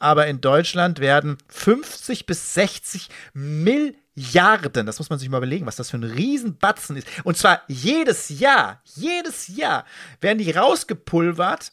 aber 0.00 0.26
in 0.26 0.40
Deutschland 0.40 0.98
werden 0.98 1.38
50 1.48 2.26
bis 2.26 2.54
60 2.54 3.08
Milliarden, 3.34 4.86
das 4.86 4.98
muss 4.98 5.10
man 5.10 5.18
sich 5.18 5.28
mal 5.28 5.36
überlegen, 5.36 5.66
was 5.66 5.76
das 5.76 5.90
für 5.90 5.98
ein 5.98 6.04
Riesenbatzen 6.04 6.96
ist. 6.96 7.06
Und 7.22 7.36
zwar 7.36 7.62
jedes 7.68 8.28
Jahr, 8.30 8.82
jedes 8.84 9.46
Jahr 9.48 9.84
werden 10.20 10.38
die 10.38 10.50
rausgepulvert. 10.50 11.72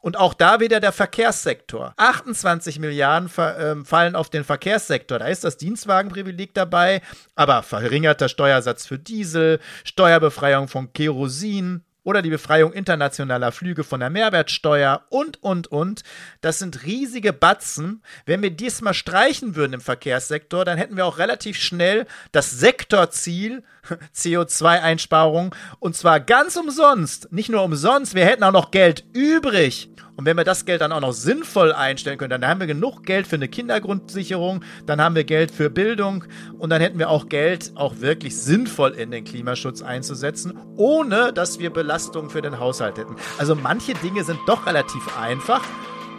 Und 0.00 0.18
auch 0.18 0.34
da 0.34 0.60
wieder 0.60 0.80
der 0.80 0.92
Verkehrssektor. 0.92 1.94
28 1.96 2.78
Milliarden 2.78 3.30
äh, 3.38 3.84
fallen 3.86 4.16
auf 4.16 4.28
den 4.28 4.44
Verkehrssektor. 4.44 5.18
Da 5.18 5.28
ist 5.28 5.44
das 5.44 5.56
Dienstwagenprivileg 5.56 6.52
dabei, 6.52 7.00
aber 7.36 7.62
verringerter 7.62 8.28
Steuersatz 8.28 8.86
für 8.86 8.98
Diesel, 8.98 9.60
Steuerbefreiung 9.82 10.68
von 10.68 10.92
Kerosin, 10.92 11.84
oder 12.04 12.22
die 12.22 12.30
Befreiung 12.30 12.72
internationaler 12.72 13.50
Flüge 13.50 13.82
von 13.82 14.00
der 14.00 14.10
Mehrwertsteuer 14.10 15.02
und, 15.08 15.42
und, 15.42 15.66
und. 15.66 16.02
Das 16.40 16.58
sind 16.58 16.84
riesige 16.84 17.32
Batzen. 17.32 18.02
Wenn 18.26 18.42
wir 18.42 18.50
diesmal 18.50 18.94
streichen 18.94 19.56
würden 19.56 19.72
im 19.72 19.80
Verkehrssektor, 19.80 20.64
dann 20.64 20.78
hätten 20.78 20.96
wir 20.96 21.06
auch 21.06 21.18
relativ 21.18 21.58
schnell 21.58 22.06
das 22.30 22.50
Sektorziel 22.50 23.64
CO2-Einsparung 24.14 25.54
und 25.78 25.96
zwar 25.96 26.20
ganz 26.20 26.56
umsonst. 26.56 27.32
Nicht 27.32 27.48
nur 27.48 27.62
umsonst, 27.62 28.14
wir 28.14 28.24
hätten 28.24 28.44
auch 28.44 28.52
noch 28.52 28.70
Geld 28.70 29.04
übrig. 29.12 29.90
Und 30.16 30.26
wenn 30.26 30.36
wir 30.36 30.44
das 30.44 30.64
Geld 30.64 30.80
dann 30.80 30.92
auch 30.92 31.00
noch 31.00 31.12
sinnvoll 31.12 31.72
einstellen 31.72 32.18
können, 32.18 32.30
dann 32.30 32.46
haben 32.46 32.60
wir 32.60 32.68
genug 32.68 33.04
Geld 33.04 33.26
für 33.26 33.36
eine 33.36 33.48
Kindergrundsicherung, 33.48 34.62
dann 34.86 35.00
haben 35.00 35.16
wir 35.16 35.24
Geld 35.24 35.50
für 35.50 35.70
Bildung 35.70 36.24
und 36.58 36.70
dann 36.70 36.80
hätten 36.80 36.98
wir 36.98 37.10
auch 37.10 37.28
Geld, 37.28 37.72
auch 37.74 38.00
wirklich 38.00 38.36
sinnvoll 38.36 38.92
in 38.92 39.10
den 39.10 39.24
Klimaschutz 39.24 39.82
einzusetzen, 39.82 40.56
ohne 40.76 41.32
dass 41.32 41.58
wir 41.58 41.70
Belastungen 41.70 42.30
für 42.30 42.42
den 42.42 42.60
Haushalt 42.60 42.98
hätten. 42.98 43.16
Also 43.38 43.56
manche 43.56 43.94
Dinge 43.94 44.22
sind 44.22 44.38
doch 44.46 44.66
relativ 44.66 45.02
einfach. 45.18 45.62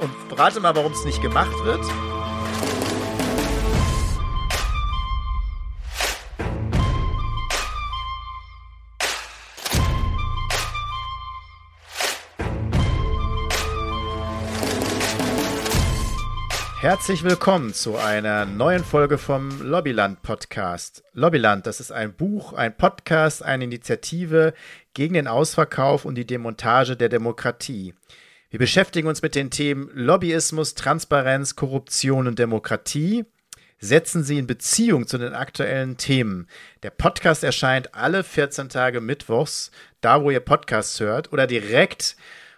Und 0.01 0.11
rate 0.37 0.59
mal, 0.59 0.75
warum 0.75 0.91
es 0.91 1.05
nicht 1.05 1.21
gemacht 1.21 1.55
wird. 1.63 1.79
Herzlich 16.85 17.23
willkommen 17.23 17.73
zu 17.73 17.97
einer 17.97 18.45
neuen 18.45 18.83
Folge 18.83 19.17
vom 19.17 19.59
Lobbyland 19.59 20.21
Podcast. 20.21 21.03
Lobbyland, 21.13 21.65
das 21.65 21.79
ist 21.79 21.91
ein 21.91 22.13
Buch, 22.13 22.53
ein 22.53 22.77
Podcast, 22.77 23.41
eine 23.41 23.63
Initiative 23.63 24.53
gegen 24.93 25.15
den 25.15 25.27
Ausverkauf 25.27 26.05
und 26.05 26.13
die 26.13 26.27
Demontage 26.27 26.95
der 26.95 27.09
Demokratie. 27.09 27.95
Wir 28.51 28.59
beschäftigen 28.59 29.07
uns 29.07 29.23
mit 29.23 29.33
den 29.33 29.49
Themen 29.49 29.89
Lobbyismus, 29.95 30.75
Transparenz, 30.75 31.55
Korruption 31.55 32.27
und 32.27 32.37
Demokratie. 32.37 33.25
Setzen 33.79 34.23
sie 34.23 34.37
in 34.37 34.45
Beziehung 34.45 35.07
zu 35.07 35.17
den 35.17 35.33
aktuellen 35.33 35.97
Themen. 35.97 36.47
Der 36.83 36.91
Podcast 36.91 37.43
erscheint 37.43 37.95
alle 37.95 38.23
14 38.23 38.69
Tage 38.69 39.01
mittwochs, 39.01 39.71
da 40.01 40.21
wo 40.21 40.29
ihr 40.29 40.39
Podcasts 40.39 40.99
hört, 40.99 41.33
oder 41.33 41.47
direkt 41.47 42.15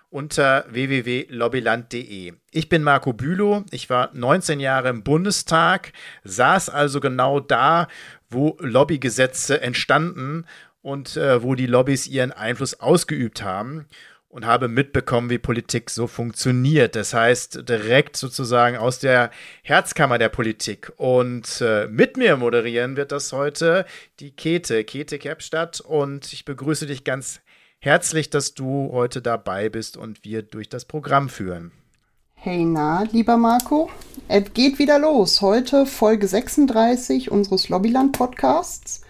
unter 0.10 0.66
www.lobbyland.de. 0.70 2.34
Ich 2.52 2.70
bin 2.70 2.84
Marco 2.84 3.14
Bülow, 3.14 3.64
ich 3.72 3.90
war 3.90 4.10
19 4.14 4.60
Jahre 4.60 4.90
im 4.90 5.04
Bundestag, 5.04 5.92
saß 6.24 6.70
also 6.70 7.00
genau 7.00 7.40
da, 7.40 7.88
wo 8.30 8.58
Lobbygesetze 8.60 9.62
entstanden 9.62 10.46
und 10.82 11.18
äh, 11.18 11.44
wo 11.44 11.56
die 11.56 11.68
Lobbys 11.68 12.08
ihren 12.08 12.32
Einfluss 12.32 12.80
ausgeübt 12.80 13.44
haben 13.44 13.88
und 14.30 14.46
habe 14.46 14.68
mitbekommen, 14.68 15.30
wie 15.30 15.38
Politik 15.38 15.90
so 15.90 16.06
funktioniert. 16.06 16.96
Das 16.96 17.14
heißt, 17.14 17.68
direkt 17.68 18.18
sozusagen 18.18 18.78
aus 18.78 19.00
der 19.00 19.32
Herzkammer 19.64 20.18
der 20.18 20.30
Politik. 20.30 20.92
Und 20.98 21.62
äh, 21.62 21.88
mit 21.88 22.18
mir 22.18 22.38
moderieren 22.38 22.98
wird 22.98 23.12
das 23.12 23.32
heute 23.32 23.86
die 24.20 24.32
Kete, 24.32 24.84
Kete 24.84 25.18
Kepstadt. 25.18 25.80
Und 25.80 26.32
ich 26.34 26.46
begrüße 26.46 26.86
dich 26.86 27.04
ganz 27.04 27.42
Herzlich, 27.80 28.32
dass 28.32 28.56
du 28.56 28.90
heute 28.92 29.22
dabei 29.22 29.70
bist 29.70 29.98
und 29.98 30.26
wir 30.26 30.42
durch 30.42 30.68
das 30.68 30.86
Programm 30.86 31.30
führen. 31.30 31.72
Hey 32.34 32.66
na, 32.66 33.04
lieber 33.04 33.38
Marco, 33.38 33.90
es 34.28 34.54
geht 34.54 34.80
wieder 34.80 34.98
los. 34.98 35.42
Heute 35.42 35.86
Folge 35.86 36.28
36 36.28 37.30
unseres 37.30 37.70
Lobbyland 37.70 38.14
Podcasts 38.14 39.02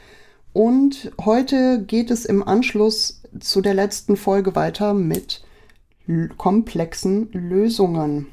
und 0.52 1.12
heute 1.24 1.82
geht 1.84 2.12
es 2.12 2.26
im 2.26 2.46
Anschluss 2.46 3.22
zu 3.40 3.62
der 3.62 3.74
letzten 3.74 4.18
Folge 4.18 4.56
weiter 4.56 4.94
mit 4.94 5.44
komplexen 6.38 7.32
Lösungen. 7.32 8.28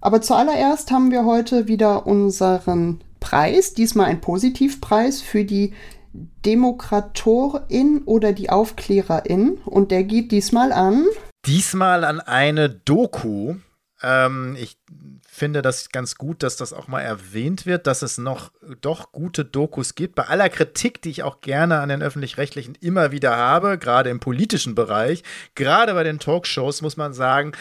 Aber 0.00 0.22
zuallererst 0.22 0.92
haben 0.92 1.10
wir 1.10 1.24
heute 1.24 1.66
wieder 1.66 2.06
unseren 2.06 3.00
Preis, 3.18 3.74
diesmal 3.74 4.06
ein 4.06 4.20
Positivpreis 4.20 5.20
für 5.22 5.44
die 5.44 5.72
Demokratorin 6.12 8.02
oder 8.04 8.32
die 8.32 8.50
Aufklärerin 8.50 9.58
und 9.64 9.90
der 9.90 10.04
geht 10.04 10.32
diesmal 10.32 10.72
an. 10.72 11.04
Diesmal 11.46 12.04
an 12.04 12.20
eine 12.20 12.68
Doku. 12.68 13.56
Ähm, 14.02 14.56
ich 14.58 14.78
finde 15.38 15.62
das 15.62 15.90
ganz 15.90 16.16
gut, 16.16 16.42
dass 16.42 16.56
das 16.56 16.72
auch 16.72 16.88
mal 16.88 17.00
erwähnt 17.00 17.64
wird, 17.64 17.86
dass 17.86 18.02
es 18.02 18.18
noch 18.18 18.52
doch 18.80 19.12
gute 19.12 19.44
Dokus 19.44 19.94
gibt. 19.94 20.14
Bei 20.14 20.24
aller 20.24 20.48
Kritik, 20.48 21.00
die 21.02 21.10
ich 21.10 21.22
auch 21.22 21.40
gerne 21.40 21.78
an 21.80 21.88
den 21.88 22.02
öffentlich-rechtlichen 22.02 22.74
immer 22.80 23.12
wieder 23.12 23.36
habe, 23.36 23.78
gerade 23.78 24.10
im 24.10 24.20
politischen 24.20 24.74
Bereich, 24.74 25.22
gerade 25.54 25.94
bei 25.94 26.02
den 26.02 26.18
Talkshows 26.18 26.82
muss 26.82 26.96
man 26.96 27.14
sagen, 27.14 27.52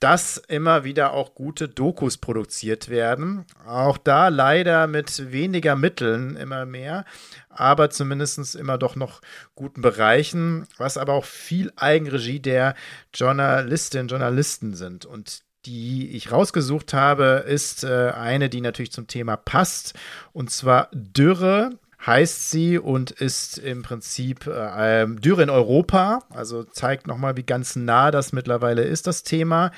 dass 0.00 0.36
immer 0.36 0.84
wieder 0.84 1.12
auch 1.12 1.34
gute 1.34 1.68
Dokus 1.68 2.18
produziert 2.18 2.88
werden. 2.88 3.46
Auch 3.66 3.96
da 3.96 4.28
leider 4.28 4.86
mit 4.86 5.32
weniger 5.32 5.76
Mitteln 5.76 6.36
immer 6.36 6.66
mehr, 6.66 7.04
aber 7.48 7.90
zumindest 7.90 8.56
immer 8.56 8.76
doch 8.76 8.96
noch 8.96 9.20
guten 9.54 9.80
Bereichen, 9.80 10.66
was 10.76 10.98
aber 10.98 11.14
auch 11.14 11.24
viel 11.24 11.72
Eigenregie 11.76 12.40
der 12.40 12.74
Journalistinnen 13.14 14.04
und 14.04 14.10
Journalisten 14.10 14.74
sind. 14.74 15.06
Und 15.06 15.46
die 15.66 16.10
ich 16.12 16.32
rausgesucht 16.32 16.94
habe, 16.94 17.44
ist 17.46 17.84
äh, 17.84 18.12
eine, 18.14 18.48
die 18.48 18.60
natürlich 18.60 18.92
zum 18.92 19.06
Thema 19.06 19.36
passt. 19.36 19.94
Und 20.32 20.50
zwar 20.50 20.88
Dürre 20.92 21.70
heißt 22.06 22.50
sie 22.50 22.78
und 22.78 23.10
ist 23.10 23.58
im 23.58 23.82
Prinzip 23.82 24.46
äh, 24.46 25.02
ähm, 25.02 25.20
Dürre 25.20 25.42
in 25.42 25.50
Europa. 25.50 26.20
Also 26.30 26.62
zeigt 26.62 27.06
nochmal, 27.06 27.36
wie 27.36 27.42
ganz 27.42 27.76
nah 27.76 28.10
das 28.10 28.32
mittlerweile 28.32 28.82
ist, 28.82 29.06
das 29.06 29.24
Thema. 29.24 29.72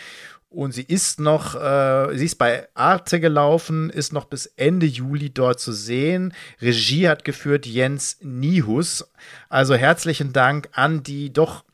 Und 0.50 0.72
sie 0.72 0.82
ist 0.82 1.20
noch, 1.20 1.54
äh, 1.54 2.16
sie 2.16 2.24
ist 2.24 2.38
bei 2.38 2.68
Arte 2.74 3.20
gelaufen, 3.20 3.90
ist 3.90 4.12
noch 4.12 4.24
bis 4.24 4.46
Ende 4.56 4.86
Juli 4.86 5.30
dort 5.30 5.60
zu 5.60 5.72
sehen. 5.72 6.32
Regie 6.60 7.08
hat 7.08 7.24
geführt 7.24 7.66
Jens 7.66 8.18
Nihus. 8.22 9.10
Also 9.48 9.74
herzlichen 9.74 10.32
Dank 10.32 10.70
an 10.72 11.02
die 11.02 11.32
doch 11.32 11.64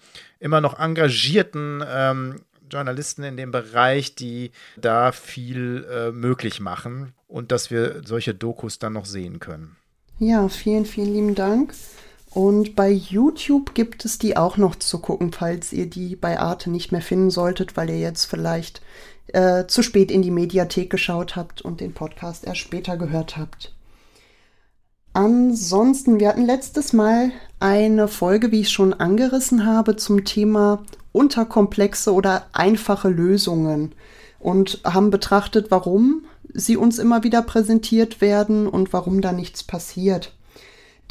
immer 0.40 0.60
noch 0.60 0.78
engagierten 0.78 1.84
ähm, 1.86 2.40
Journalisten 2.74 3.22
in 3.22 3.36
dem 3.36 3.52
Bereich, 3.52 4.14
die 4.14 4.50
da 4.76 5.12
viel 5.12 5.86
äh, 5.90 6.10
möglich 6.10 6.60
machen 6.60 7.14
und 7.28 7.52
dass 7.52 7.70
wir 7.70 8.02
solche 8.04 8.34
Dokus 8.34 8.78
dann 8.78 8.92
noch 8.94 9.06
sehen 9.06 9.38
können. 9.38 9.76
Ja, 10.18 10.48
vielen, 10.48 10.84
vielen 10.84 11.12
lieben 11.12 11.34
Dank. 11.34 11.74
Und 12.30 12.74
bei 12.74 12.90
YouTube 12.90 13.74
gibt 13.74 14.04
es 14.04 14.18
die 14.18 14.36
auch 14.36 14.56
noch 14.56 14.74
zu 14.74 14.98
gucken, 14.98 15.32
falls 15.32 15.72
ihr 15.72 15.88
die 15.88 16.16
bei 16.16 16.40
Arte 16.40 16.68
nicht 16.68 16.90
mehr 16.90 17.00
finden 17.00 17.30
solltet, 17.30 17.76
weil 17.76 17.90
ihr 17.90 18.00
jetzt 18.00 18.24
vielleicht 18.24 18.82
äh, 19.28 19.66
zu 19.66 19.82
spät 19.82 20.10
in 20.10 20.22
die 20.22 20.32
Mediathek 20.32 20.90
geschaut 20.90 21.36
habt 21.36 21.62
und 21.62 21.80
den 21.80 21.94
Podcast 21.94 22.44
erst 22.44 22.60
später 22.60 22.96
gehört 22.96 23.36
habt. 23.36 23.73
Ansonsten, 25.14 26.18
wir 26.18 26.28
hatten 26.28 26.44
letztes 26.44 26.92
Mal 26.92 27.30
eine 27.60 28.08
Folge, 28.08 28.50
wie 28.50 28.60
ich 28.60 28.70
schon 28.70 28.92
angerissen 28.92 29.64
habe, 29.64 29.94
zum 29.94 30.24
Thema 30.24 30.82
unterkomplexe 31.12 32.12
oder 32.12 32.46
einfache 32.52 33.08
Lösungen 33.08 33.94
und 34.40 34.80
haben 34.84 35.10
betrachtet, 35.10 35.70
warum 35.70 36.24
sie 36.52 36.76
uns 36.76 36.98
immer 36.98 37.22
wieder 37.22 37.42
präsentiert 37.42 38.20
werden 38.20 38.66
und 38.66 38.92
warum 38.92 39.20
da 39.20 39.30
nichts 39.30 39.62
passiert. 39.62 40.34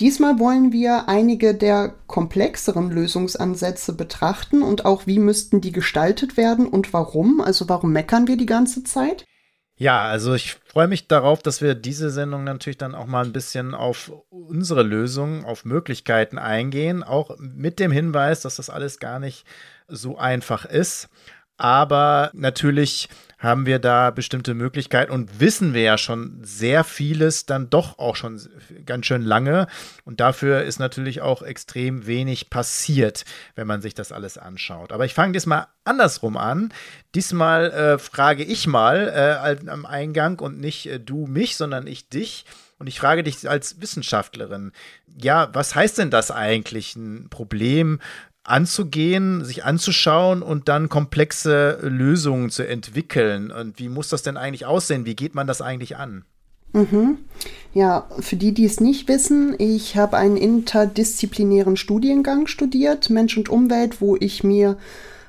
Diesmal 0.01 0.37
wollen 0.37 0.73
wir 0.73 1.07
einige 1.07 1.55
der 1.55 1.93
komplexeren 2.07 2.91
Lösungsansätze 2.91 3.93
betrachten 3.93 4.63
und 4.63 4.85
auch 4.85 5.07
wie 5.07 5.19
müssten 5.19 5.61
die 5.61 5.71
gestaltet 5.71 6.35
werden 6.35 6.67
und 6.67 6.91
warum. 6.91 7.39
Also 7.39 7.69
warum 7.69 7.93
meckern 7.93 8.27
wir 8.27 8.35
die 8.35 8.47
ganze 8.47 8.83
Zeit? 8.83 9.23
Ja, 9.83 10.03
also 10.03 10.33
ich 10.33 10.53
freue 10.53 10.87
mich 10.87 11.09
darauf, 11.09 11.43
dass 11.43 11.61
wir 11.61 11.75
diese 11.75 12.09
Sendung 12.09 12.45
natürlich 12.45 12.77
dann 12.77 12.95
auch 12.95 13.05
mal 13.05 13.25
ein 13.25 13.33
bisschen 13.33 13.75
auf 13.75 14.13
unsere 14.29 14.81
Lösungen, 14.81 15.43
auf 15.43 15.65
Möglichkeiten 15.65 16.37
eingehen, 16.37 17.03
auch 17.03 17.35
mit 17.37 17.79
dem 17.79 17.91
Hinweis, 17.91 18.39
dass 18.39 18.55
das 18.55 18.69
alles 18.69 18.99
gar 18.99 19.19
nicht 19.19 19.45
so 19.89 20.17
einfach 20.17 20.63
ist. 20.63 21.09
Aber 21.57 22.31
natürlich 22.33 23.09
haben 23.43 23.65
wir 23.65 23.77
da 23.77 24.09
bestimmte 24.09 24.53
Möglichkeiten 24.53 25.11
und 25.11 25.41
wissen 25.41 25.73
wir 25.73 25.81
ja 25.81 25.97
schon 25.97 26.39
sehr 26.43 26.85
vieles 26.85 27.45
dann 27.45 27.69
doch 27.69 27.99
auch 27.99 28.15
schon 28.15 28.41
ganz 28.85 29.05
schön 29.05 29.21
lange. 29.21 29.67
Und 30.05 30.21
dafür 30.21 30.63
ist 30.63 30.79
natürlich 30.79 31.21
auch 31.21 31.41
extrem 31.41 32.07
wenig 32.07 32.49
passiert, 32.49 33.25
wenn 33.55 33.67
man 33.67 33.81
sich 33.81 33.93
das 33.93 34.13
alles 34.13 34.37
anschaut. 34.37 34.93
Aber 34.93 35.03
ich 35.03 35.13
fange 35.13 35.33
diesmal 35.33 35.67
andersrum 35.83 36.37
an. 36.37 36.73
Diesmal 37.15 37.71
äh, 37.71 37.97
frage 37.99 38.43
ich 38.43 38.65
mal 38.65 39.59
äh, 39.65 39.69
am 39.69 39.85
Eingang 39.85 40.39
und 40.39 40.61
nicht 40.61 40.85
äh, 40.87 40.99
du 40.99 41.27
mich, 41.27 41.57
sondern 41.57 41.85
ich 41.85 42.07
dich. 42.07 42.45
Und 42.79 42.87
ich 42.87 42.99
frage 42.99 43.23
dich 43.23 43.49
als 43.49 43.81
Wissenschaftlerin, 43.81 44.71
ja, 45.21 45.49
was 45.53 45.75
heißt 45.75 45.97
denn 45.97 46.09
das 46.09 46.31
eigentlich, 46.31 46.95
ein 46.95 47.27
Problem 47.29 47.99
anzugehen, 48.43 49.43
sich 49.45 49.63
anzuschauen 49.63 50.41
und 50.41 50.67
dann 50.67 50.89
komplexe 50.89 51.79
Lösungen 51.81 52.49
zu 52.49 52.67
entwickeln? 52.67 53.51
Und 53.51 53.79
wie 53.79 53.89
muss 53.89 54.09
das 54.09 54.23
denn 54.23 54.37
eigentlich 54.37 54.65
aussehen? 54.65 55.05
Wie 55.05 55.15
geht 55.15 55.35
man 55.35 55.47
das 55.47 55.61
eigentlich 55.61 55.97
an? 55.97 56.25
Mhm. 56.73 57.19
Ja, 57.73 58.07
für 58.19 58.35
die, 58.35 58.53
die 58.53 58.65
es 58.65 58.79
nicht 58.79 59.07
wissen, 59.07 59.55
ich 59.59 59.95
habe 59.95 60.17
einen 60.17 60.37
interdisziplinären 60.37 61.77
Studiengang 61.77 62.47
studiert, 62.47 63.09
Mensch 63.09 63.37
und 63.37 63.49
Umwelt, 63.49 64.01
wo 64.01 64.15
ich 64.15 64.43
mir 64.43 64.77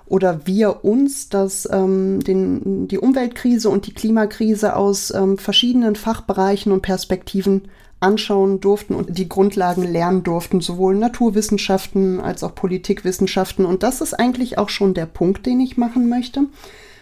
oder 0.07 0.47
wir 0.47 0.85
uns 0.85 1.29
das, 1.29 1.69
ähm, 1.71 2.21
den, 2.21 2.89
die 2.89 2.99
Umweltkrise 2.99 3.69
und 3.69 3.87
die 3.87 3.95
Klimakrise 3.95 4.77
aus 4.77 5.13
ähm, 5.13 5.39
verschiedenen 5.39 5.97
Fachbereichen 5.97 6.73
und 6.73 6.83
Perspektiven 6.83 7.69
anschauen 8.05 8.61
durften 8.61 8.95
und 8.95 9.19
die 9.19 9.29
Grundlagen 9.29 9.83
lernen 9.83 10.23
durften, 10.23 10.61
sowohl 10.61 10.95
Naturwissenschaften 10.95 12.21
als 12.21 12.45
auch 12.45 12.55
Politikwissenschaften. 12.55 13.65
Und 13.65 13.83
das 13.83 14.01
ist 14.01 14.15
eigentlich 14.15 14.59
auch 14.59 14.69
schon 14.69 14.95
der 14.95 15.07
Punkt, 15.07 15.47
den 15.47 15.61
ich 15.61 15.77
machen 15.77 16.09
möchte. 16.09 16.47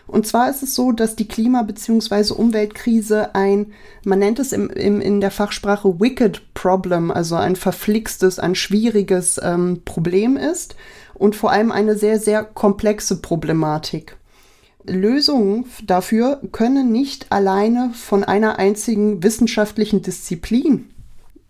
Und 0.06 0.26
zwar 0.26 0.50
ist 0.50 0.62
es 0.62 0.74
so, 0.74 0.92
dass 0.92 1.16
die 1.16 1.28
Klima- 1.28 1.62
bzw. 1.62 2.34
Umweltkrise 2.34 3.34
ein, 3.34 3.72
man 4.04 4.18
nennt 4.18 4.38
es 4.38 4.52
im, 4.52 4.68
im, 4.70 5.00
in 5.00 5.20
der 5.20 5.30
Fachsprache 5.30 6.00
Wicked 6.00 6.54
Problem, 6.54 7.10
also 7.10 7.36
ein 7.36 7.56
verflixtes, 7.56 8.38
ein 8.38 8.54
schwieriges 8.54 9.40
ähm, 9.42 9.82
Problem 9.84 10.36
ist 10.36 10.76
und 11.14 11.36
vor 11.36 11.52
allem 11.52 11.72
eine 11.72 11.96
sehr, 11.96 12.18
sehr 12.18 12.44
komplexe 12.44 13.20
Problematik. 13.22 14.16
Lösungen 14.84 15.66
dafür 15.84 16.40
können 16.52 16.90
nicht 16.92 17.30
alleine 17.30 17.90
von 17.94 18.24
einer 18.24 18.58
einzigen 18.58 19.22
wissenschaftlichen 19.22 20.02
Disziplin 20.02 20.86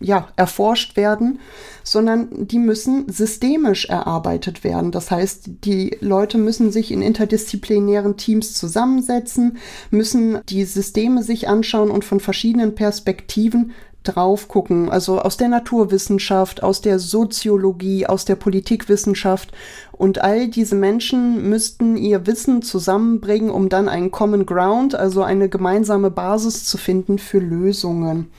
ja, 0.03 0.27
erforscht 0.35 0.97
werden, 0.97 1.39
sondern 1.83 2.47
die 2.47 2.59
müssen 2.59 3.09
systemisch 3.09 3.85
erarbeitet 3.85 4.63
werden. 4.63 4.91
Das 4.91 5.09
heißt, 5.09 5.49
die 5.63 5.97
Leute 6.01 6.37
müssen 6.37 6.71
sich 6.71 6.91
in 6.91 7.01
interdisziplinären 7.01 8.17
Teams 8.17 8.53
zusammensetzen, 8.53 9.57
müssen 9.91 10.39
die 10.49 10.65
Systeme 10.65 11.23
sich 11.23 11.47
anschauen 11.47 11.89
und 11.89 12.03
von 12.03 12.19
verschiedenen 12.19 12.75
Perspektiven 12.75 13.71
drauf 14.03 14.47
gucken, 14.47 14.89
also 14.89 15.19
aus 15.19 15.37
der 15.37 15.49
Naturwissenschaft, 15.49 16.61
aus 16.61 16.81
der 16.81 16.99
Soziologie, 16.99 18.05
aus 18.05 18.25
der 18.25 18.35
Politikwissenschaft. 18.35 19.51
Und 19.91 20.21
all 20.21 20.47
diese 20.47 20.75
Menschen 20.75 21.49
müssten 21.49 21.97
ihr 21.97 22.27
Wissen 22.27 22.61
zusammenbringen, 22.61 23.49
um 23.49 23.69
dann 23.69 23.87
einen 23.87 24.11
Common 24.11 24.45
Ground, 24.45 24.95
also 24.95 25.23
eine 25.23 25.49
gemeinsame 25.49 26.11
Basis 26.11 26.65
zu 26.65 26.77
finden 26.77 27.19
für 27.19 27.39
Lösungen. 27.39 28.29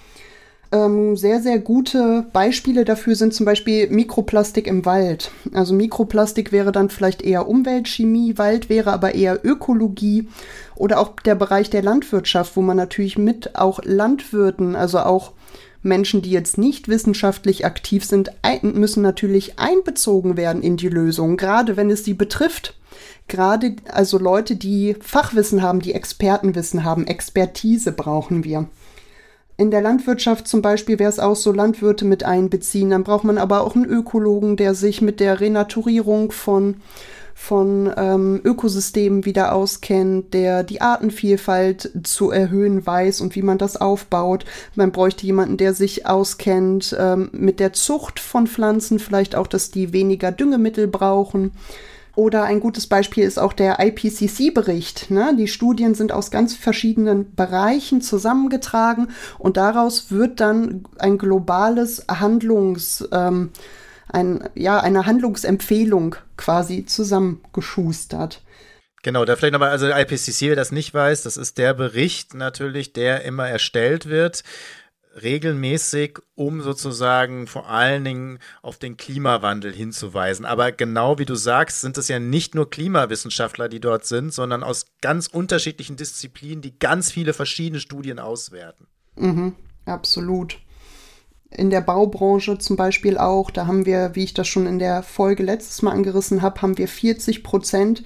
Ähm, 0.75 1.17
sehr, 1.17 1.41
sehr 1.41 1.61
gute 1.61 2.27
Beispiele 2.33 2.85
dafür 2.85 3.15
sind 3.15 3.33
zum 3.33 3.47
Beispiel 3.47 3.89
Mikroplastik 3.91 4.67
im 4.67 4.85
Wald. 4.85 5.31
Also 5.53 5.73
Mikroplastik 5.73 6.51
wäre 6.51 6.73
dann 6.73 6.91
vielleicht 6.91 7.23
eher 7.23 7.49
Umweltchemie, 7.49 8.39
Wald 8.39 8.69
wäre 8.69 8.93
aber 8.93 9.15
eher 9.15 9.45
Ökologie 9.45 10.27
oder 10.75 10.99
auch 10.99 11.13
der 11.25 11.37
Bereich 11.37 11.71
der 11.71 11.85
Landwirtschaft, 11.85 12.57
wo 12.57 12.61
man 12.61 12.77
natürlich 12.77 13.17
mit 13.17 13.55
auch 13.57 13.79
Landwirten, 13.85 14.75
also 14.75 14.99
auch 14.99 15.31
Menschen, 15.85 16.23
die 16.23 16.31
jetzt 16.31 16.59
nicht 16.59 16.89
wissenschaftlich 16.89 17.65
aktiv 17.65 18.05
sind, 18.05 18.33
müssen 18.63 19.03
natürlich 19.03 19.59
einbezogen 19.59 20.37
werden 20.37 20.63
in 20.63 20.77
die 20.77 20.89
Lösung, 20.89 21.37
gerade 21.37 21.77
wenn 21.77 21.91
es 21.91 22.05
sie 22.05 22.15
betrifft. 22.15 22.75
Gerade 23.29 23.77
also 23.91 24.19
Leute, 24.19 24.57
die 24.57 24.97
Fachwissen 25.01 25.63
haben, 25.63 25.81
die 25.81 25.95
Expertenwissen 25.95 26.85
haben, 26.85 27.07
Expertise 27.07 27.93
brauchen 27.93 28.45
wir. 28.45 28.69
In 29.57 29.71
der 29.71 29.83
Landwirtschaft 29.83 30.49
zum 30.49 30.63
Beispiel 30.63 30.99
wäre 30.99 31.11
es 31.11 31.21
auch 31.21 31.37
so, 31.37 31.53
Landwirte 31.53 32.05
mit 32.05 32.25
einbeziehen. 32.25 32.91
Dann 32.91 33.05
braucht 33.05 33.25
man 33.25 33.39
aber 33.39 33.61
auch 33.63 33.77
einen 33.77 33.85
Ökologen, 33.85 34.57
der 34.57 34.75
sich 34.75 35.01
mit 35.01 35.21
der 35.21 35.41
Renaturierung 35.41 36.33
von 36.33 36.79
von 37.35 37.93
ähm, 37.97 38.41
Ökosystemen 38.45 39.25
wieder 39.25 39.55
auskennt, 39.55 40.33
der 40.33 40.63
die 40.63 40.81
Artenvielfalt 40.81 41.91
zu 42.05 42.31
erhöhen 42.31 42.87
weiß 42.87 43.21
und 43.21 43.35
wie 43.35 43.43
man 43.43 43.59
das 43.59 43.77
aufbaut. 43.77 44.45
Man 44.75 44.93
bräuchte 44.93 45.27
jemanden, 45.27 45.57
der 45.57 45.75
sich 45.75 46.07
auskennt 46.07 46.97
ähm, 46.99 47.29
mit 47.33 47.61
der 47.61 47.73
Zucht 47.73 48.21
von 48.21 48.47
Pflanzen, 48.47 48.99
vielleicht 48.99 49.35
auch, 49.35 49.49
dass 49.49 49.71
die 49.71 49.93
weniger 49.93 50.33
Düngemittel 50.33 50.87
brauchen. 50.87 51.53
Oder 52.17 52.45
ein 52.45 52.61
gutes 52.61 52.87
Beispiel 52.87 53.25
ist 53.25 53.39
auch 53.39 53.53
der 53.53 53.79
IPCC-Bericht. 53.81 55.11
Ne? 55.11 55.35
Die 55.37 55.49
Studien 55.49 55.95
sind 55.95 56.13
aus 56.13 56.31
ganz 56.31 56.55
verschiedenen 56.55 57.35
Bereichen 57.35 58.01
zusammengetragen 58.03 59.09
und 59.39 59.57
daraus 59.57 60.13
wird 60.13 60.39
dann 60.39 60.85
ein 60.99 61.19
globales 61.19 62.05
Handlungs, 62.09 63.09
ähm, 63.11 63.51
ein, 64.15 64.49
ja, 64.55 64.81
eine 64.81 65.07
Handlungsempfehlung 65.07 66.17
quasi 66.37 66.87
zusammengeschustert. 66.87 68.43
Genau, 69.03 69.25
da 69.27 69.37
vielleicht 69.37 69.53
nochmal, 69.53 69.71
also 69.71 69.87
der 69.87 70.01
IPCC, 70.01 70.49
wer 70.49 70.57
das 70.57 70.73
nicht 70.73 70.95
weiß, 70.95 71.23
das 71.23 71.37
ist 71.37 71.59
der 71.59 71.75
Bericht 71.75 72.33
natürlich, 72.33 72.95
der 72.95 73.23
immer 73.25 73.47
erstellt 73.47 74.09
wird, 74.09 74.45
regelmäßig, 75.23 76.19
um 76.35 76.63
sozusagen 76.63 77.47
vor 77.47 77.69
allen 77.69 78.05
Dingen 78.05 78.39
auf 78.63 78.79
den 78.79 78.97
Klimawandel 78.97 79.73
hinzuweisen. 79.73 80.47
Aber 80.47 80.73
genau 80.73 81.19
wie 81.19 81.27
du 81.27 81.35
sagst, 81.35 81.83
sind 81.83 81.99
es 81.99 82.09
ja 82.09 82.19
nicht 82.19 82.55
nur 82.55 82.71
Klimawissenschaftler, 82.71 83.69
die 83.69 83.81
dort 83.81 84.07
sind, 84.07 84.33
sondern 84.33 84.63
aus 84.63 84.87
ganz 85.03 85.27
unterschiedlichen 85.27 85.97
Disziplinen, 85.97 86.63
die 86.63 86.79
ganz 86.79 87.13
viele 87.13 87.35
verschiedene 87.35 87.81
Studien 87.81 88.19
auswerten. 88.19 88.87
Mhm, 89.17 89.55
absolut 89.85 90.59
in 91.56 91.71
der 91.71 91.81
Baubranche 91.81 92.59
zum 92.59 92.77
Beispiel 92.77 93.19
auch, 93.19 93.51
da 93.51 93.67
haben 93.67 93.87
wir, 93.87 94.15
wie 94.15 94.25
ich 94.25 94.35
das 94.35 94.49
schon 94.49 94.67
in 94.67 94.79
der 94.79 95.03
Folge 95.03 95.43
letztes 95.43 95.83
Mal 95.83 95.93
angerissen 95.93 96.43
habe, 96.43 96.62
haben 96.62 96.79
wir 96.79 96.89
40 96.89 97.43
Prozent 97.43 98.03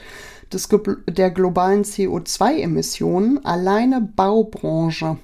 des, 0.52 0.68
der 1.08 1.30
globalen 1.30 1.84
CO2-Emissionen 1.84 3.44
alleine 3.44 4.00
Baubranche. 4.00 5.18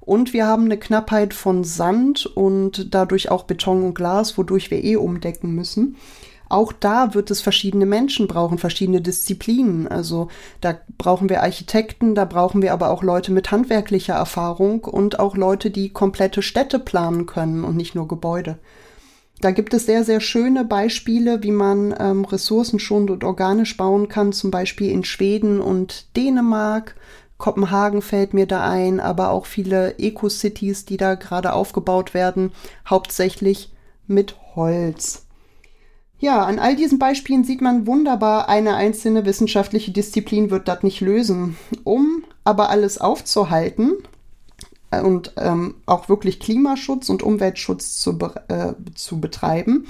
Und 0.00 0.32
wir 0.32 0.46
haben 0.46 0.64
eine 0.64 0.78
Knappheit 0.78 1.32
von 1.32 1.62
Sand 1.62 2.26
und 2.26 2.92
dadurch 2.94 3.30
auch 3.30 3.44
Beton 3.44 3.84
und 3.84 3.94
Glas, 3.94 4.36
wodurch 4.36 4.70
wir 4.70 4.82
eh 4.82 4.96
umdecken 4.96 5.54
müssen 5.54 5.96
auch 6.52 6.72
da 6.72 7.14
wird 7.14 7.30
es 7.30 7.40
verschiedene 7.40 7.86
Menschen 7.86 8.28
brauchen, 8.28 8.58
verschiedene 8.58 9.00
Disziplinen. 9.00 9.88
Also 9.88 10.28
da 10.60 10.78
brauchen 10.98 11.28
wir 11.28 11.42
Architekten, 11.42 12.14
da 12.14 12.24
brauchen 12.24 12.62
wir 12.62 12.72
aber 12.72 12.90
auch 12.90 13.02
Leute 13.02 13.32
mit 13.32 13.50
handwerklicher 13.50 14.14
Erfahrung 14.14 14.84
und 14.84 15.18
auch 15.18 15.36
Leute, 15.36 15.70
die 15.70 15.90
komplette 15.90 16.42
Städte 16.42 16.78
planen 16.78 17.26
können 17.26 17.64
und 17.64 17.76
nicht 17.76 17.94
nur 17.94 18.06
Gebäude. 18.06 18.58
Da 19.40 19.50
gibt 19.50 19.74
es 19.74 19.86
sehr, 19.86 20.04
sehr 20.04 20.20
schöne 20.20 20.64
Beispiele, 20.64 21.42
wie 21.42 21.50
man 21.50 21.94
ähm, 21.98 22.24
ressourcenschonend 22.24 23.10
und 23.10 23.24
organisch 23.24 23.76
bauen 23.76 24.08
kann, 24.08 24.32
zum 24.32 24.50
Beispiel 24.50 24.90
in 24.90 25.04
Schweden 25.04 25.60
und 25.60 26.16
Dänemark. 26.16 26.94
Kopenhagen 27.38 28.02
fällt 28.02 28.34
mir 28.34 28.46
da 28.46 28.70
ein, 28.70 29.00
aber 29.00 29.30
auch 29.30 29.46
viele 29.46 29.98
Eco-Cities, 29.98 30.84
die 30.84 30.96
da 30.96 31.16
gerade 31.16 31.54
aufgebaut 31.54 32.14
werden, 32.14 32.52
hauptsächlich 32.86 33.72
mit 34.06 34.36
Holz. 34.54 35.21
Ja, 36.22 36.44
an 36.44 36.60
all 36.60 36.76
diesen 36.76 37.00
Beispielen 37.00 37.42
sieht 37.42 37.60
man 37.60 37.88
wunderbar, 37.88 38.48
eine 38.48 38.76
einzelne 38.76 39.24
wissenschaftliche 39.26 39.90
Disziplin 39.90 40.52
wird 40.52 40.68
das 40.68 40.84
nicht 40.84 41.00
lösen. 41.00 41.56
Um 41.82 42.22
aber 42.44 42.70
alles 42.70 42.98
aufzuhalten 42.98 43.94
äh, 44.92 45.00
und 45.00 45.32
ähm, 45.36 45.74
auch 45.84 46.08
wirklich 46.08 46.38
Klimaschutz 46.38 47.08
und 47.08 47.24
Umweltschutz 47.24 47.98
zu, 47.98 48.16
äh, 48.46 48.74
zu 48.94 49.18
betreiben, 49.18 49.88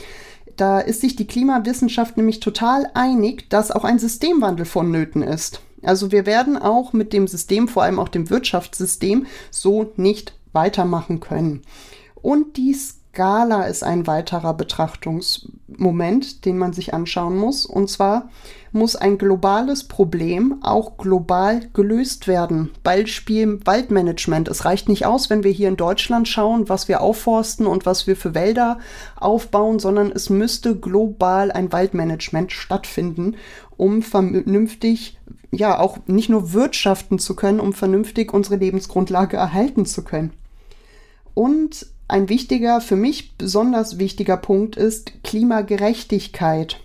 da 0.56 0.80
ist 0.80 1.02
sich 1.02 1.16
die 1.16 1.26
Klimawissenschaft 1.26 2.16
nämlich 2.16 2.40
total 2.40 2.90
einig, 2.94 3.50
dass 3.50 3.70
auch 3.70 3.84
ein 3.84 3.98
Systemwandel 3.98 4.64
vonnöten 4.64 5.20
ist. 5.20 5.60
Also 5.82 6.12
wir 6.12 6.24
werden 6.24 6.56
auch 6.56 6.94
mit 6.94 7.12
dem 7.12 7.28
System, 7.28 7.68
vor 7.68 7.82
allem 7.82 7.98
auch 7.98 8.08
dem 8.08 8.30
Wirtschaftssystem, 8.30 9.26
so 9.50 9.92
nicht 9.96 10.32
weitermachen 10.54 11.20
können. 11.20 11.60
Und 12.22 12.56
dies 12.56 13.01
Skala 13.12 13.64
ist 13.64 13.84
ein 13.84 14.06
weiterer 14.06 14.54
Betrachtungsmoment, 14.54 16.46
den 16.46 16.56
man 16.56 16.72
sich 16.72 16.94
anschauen 16.94 17.36
muss. 17.36 17.66
Und 17.66 17.90
zwar 17.90 18.30
muss 18.72 18.96
ein 18.96 19.18
globales 19.18 19.84
Problem 19.84 20.56
auch 20.62 20.96
global 20.96 21.68
gelöst 21.74 22.26
werden. 22.26 22.70
Beispiel 22.82 23.60
Waldmanagement. 23.66 24.48
Es 24.48 24.64
reicht 24.64 24.88
nicht 24.88 25.04
aus, 25.04 25.28
wenn 25.28 25.44
wir 25.44 25.50
hier 25.50 25.68
in 25.68 25.76
Deutschland 25.76 26.26
schauen, 26.26 26.70
was 26.70 26.88
wir 26.88 27.02
aufforsten 27.02 27.66
und 27.66 27.84
was 27.84 28.06
wir 28.06 28.16
für 28.16 28.34
Wälder 28.34 28.78
aufbauen, 29.16 29.78
sondern 29.78 30.10
es 30.10 30.30
müsste 30.30 30.74
global 30.74 31.52
ein 31.52 31.70
Waldmanagement 31.70 32.50
stattfinden, 32.50 33.36
um 33.76 34.00
vernünftig, 34.00 35.18
ja, 35.50 35.78
auch 35.78 35.98
nicht 36.06 36.30
nur 36.30 36.54
wirtschaften 36.54 37.18
zu 37.18 37.36
können, 37.36 37.60
um 37.60 37.74
vernünftig 37.74 38.32
unsere 38.32 38.56
Lebensgrundlage 38.56 39.36
erhalten 39.36 39.84
zu 39.84 40.02
können. 40.02 40.32
Und 41.34 41.86
ein 42.12 42.28
wichtiger, 42.28 42.80
für 42.80 42.94
mich 42.96 43.36
besonders 43.36 43.98
wichtiger 43.98 44.36
Punkt 44.36 44.76
ist 44.76 45.24
Klimagerechtigkeit. 45.24 46.78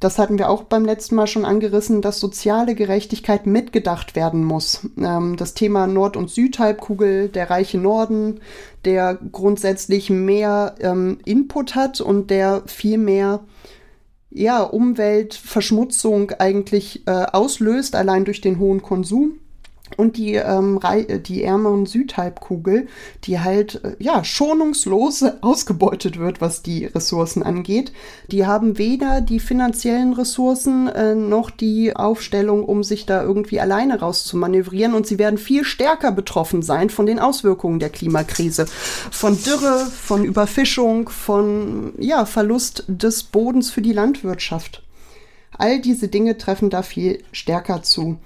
Das 0.00 0.18
hatten 0.18 0.38
wir 0.38 0.50
auch 0.50 0.64
beim 0.64 0.84
letzten 0.84 1.14
Mal 1.14 1.26
schon 1.26 1.44
angerissen, 1.44 2.02
dass 2.02 2.20
soziale 2.20 2.74
Gerechtigkeit 2.74 3.46
mitgedacht 3.46 4.16
werden 4.16 4.44
muss. 4.44 4.88
Ähm, 4.98 5.36
das 5.36 5.54
Thema 5.54 5.86
Nord- 5.86 6.16
und 6.16 6.30
Südhalbkugel, 6.30 7.28
der 7.28 7.50
reiche 7.50 7.78
Norden, 7.78 8.40
der 8.84 9.18
grundsätzlich 9.32 10.10
mehr 10.10 10.74
ähm, 10.80 11.18
Input 11.24 11.74
hat 11.74 12.00
und 12.00 12.30
der 12.30 12.62
viel 12.66 12.98
mehr 12.98 13.44
ja, 14.30 14.62
Umweltverschmutzung 14.62 16.32
eigentlich 16.32 17.06
äh, 17.06 17.10
auslöst, 17.10 17.94
allein 17.94 18.24
durch 18.24 18.40
den 18.40 18.58
hohen 18.58 18.82
Konsum 18.82 19.38
und 19.96 20.16
die, 20.16 20.34
ähm, 20.34 20.80
die 21.26 21.44
ärmeren 21.44 21.86
Südhalbkugel, 21.86 22.88
die 23.24 23.40
halt 23.40 23.84
äh, 23.84 23.96
ja 23.98 24.24
schonungslos 24.24 25.24
ausgebeutet 25.42 26.18
wird, 26.18 26.40
was 26.40 26.62
die 26.62 26.86
Ressourcen 26.86 27.42
angeht. 27.42 27.92
Die 28.30 28.46
haben 28.46 28.78
weder 28.78 29.20
die 29.20 29.40
finanziellen 29.40 30.12
Ressourcen 30.12 30.88
äh, 30.88 31.14
noch 31.14 31.50
die 31.50 31.94
Aufstellung, 31.94 32.64
um 32.64 32.82
sich 32.82 33.06
da 33.06 33.22
irgendwie 33.22 33.60
alleine 33.60 34.00
rauszumanövrieren 34.00 34.94
und 34.94 35.06
sie 35.06 35.18
werden 35.18 35.38
viel 35.38 35.64
stärker 35.64 36.12
betroffen 36.12 36.62
sein 36.62 36.90
von 36.90 37.06
den 37.06 37.18
Auswirkungen 37.18 37.78
der 37.78 37.90
Klimakrise, 37.90 38.66
von 38.66 39.40
Dürre, 39.40 39.86
von 39.86 40.24
Überfischung, 40.24 41.08
von 41.08 41.92
ja 41.98 42.26
Verlust 42.26 42.84
des 42.88 43.22
Bodens 43.22 43.70
für 43.70 43.82
die 43.82 43.92
Landwirtschaft. 43.92 44.82
All 45.58 45.80
diese 45.80 46.08
Dinge 46.08 46.36
treffen 46.36 46.70
da 46.70 46.82
viel 46.82 47.22
stärker 47.32 47.82
zu. 47.82 48.18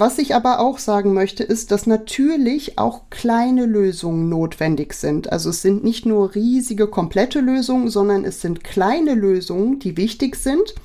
Was 0.00 0.18
ich 0.18 0.36
aber 0.36 0.60
auch 0.60 0.78
sagen 0.78 1.12
möchte, 1.12 1.42
ist, 1.42 1.72
dass 1.72 1.88
natürlich 1.88 2.78
auch 2.78 3.10
kleine 3.10 3.66
Lösungen 3.66 4.28
notwendig 4.28 4.92
sind. 4.94 5.32
Also 5.32 5.50
es 5.50 5.60
sind 5.60 5.82
nicht 5.82 6.06
nur 6.06 6.36
riesige, 6.36 6.86
komplette 6.86 7.40
Lösungen, 7.40 7.90
sondern 7.90 8.24
es 8.24 8.40
sind 8.40 8.62
kleine 8.62 9.14
Lösungen, 9.14 9.80
die 9.80 9.96
wichtig 9.96 10.36
sind 10.36 10.76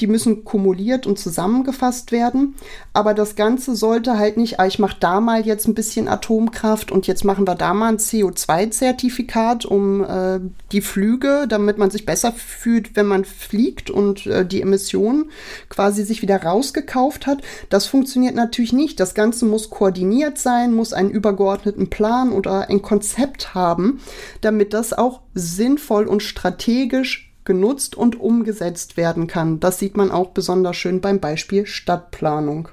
die 0.00 0.06
müssen 0.06 0.44
kumuliert 0.44 1.06
und 1.06 1.18
zusammengefasst 1.18 2.12
werden. 2.12 2.54
Aber 2.92 3.14
das 3.14 3.36
Ganze 3.36 3.74
sollte 3.76 4.18
halt 4.18 4.36
nicht, 4.36 4.60
ah, 4.60 4.66
ich 4.66 4.78
mache 4.78 4.96
da 5.00 5.20
mal 5.20 5.46
jetzt 5.46 5.66
ein 5.66 5.74
bisschen 5.74 6.08
Atomkraft 6.08 6.90
und 6.92 7.06
jetzt 7.06 7.24
machen 7.24 7.46
wir 7.46 7.54
da 7.54 7.74
mal 7.74 7.88
ein 7.88 7.98
CO2-Zertifikat 7.98 9.64
um 9.64 10.04
äh, 10.04 10.40
die 10.72 10.80
Flüge, 10.80 11.46
damit 11.48 11.78
man 11.78 11.90
sich 11.90 12.06
besser 12.06 12.32
fühlt, 12.32 12.96
wenn 12.96 13.06
man 13.06 13.24
fliegt 13.24 13.90
und 13.90 14.26
äh, 14.26 14.46
die 14.46 14.62
Emissionen 14.62 15.30
quasi 15.68 16.04
sich 16.04 16.22
wieder 16.22 16.42
rausgekauft 16.42 17.26
hat. 17.26 17.42
Das 17.68 17.86
funktioniert 17.86 18.34
natürlich 18.34 18.72
nicht. 18.72 19.00
Das 19.00 19.14
Ganze 19.14 19.46
muss 19.46 19.70
koordiniert 19.70 20.38
sein, 20.38 20.74
muss 20.74 20.92
einen 20.92 21.10
übergeordneten 21.10 21.90
Plan 21.90 22.32
oder 22.32 22.68
ein 22.68 22.82
Konzept 22.82 23.54
haben, 23.54 24.00
damit 24.40 24.72
das 24.74 24.92
auch 24.92 25.20
sinnvoll 25.34 26.06
und 26.06 26.22
strategisch 26.22 27.33
genutzt 27.44 27.94
und 27.94 28.18
umgesetzt 28.20 28.96
werden 28.96 29.26
kann. 29.26 29.60
Das 29.60 29.78
sieht 29.78 29.96
man 29.96 30.10
auch 30.10 30.30
besonders 30.30 30.76
schön 30.76 31.00
beim 31.00 31.20
Beispiel 31.20 31.66
Stadtplanung. 31.66 32.68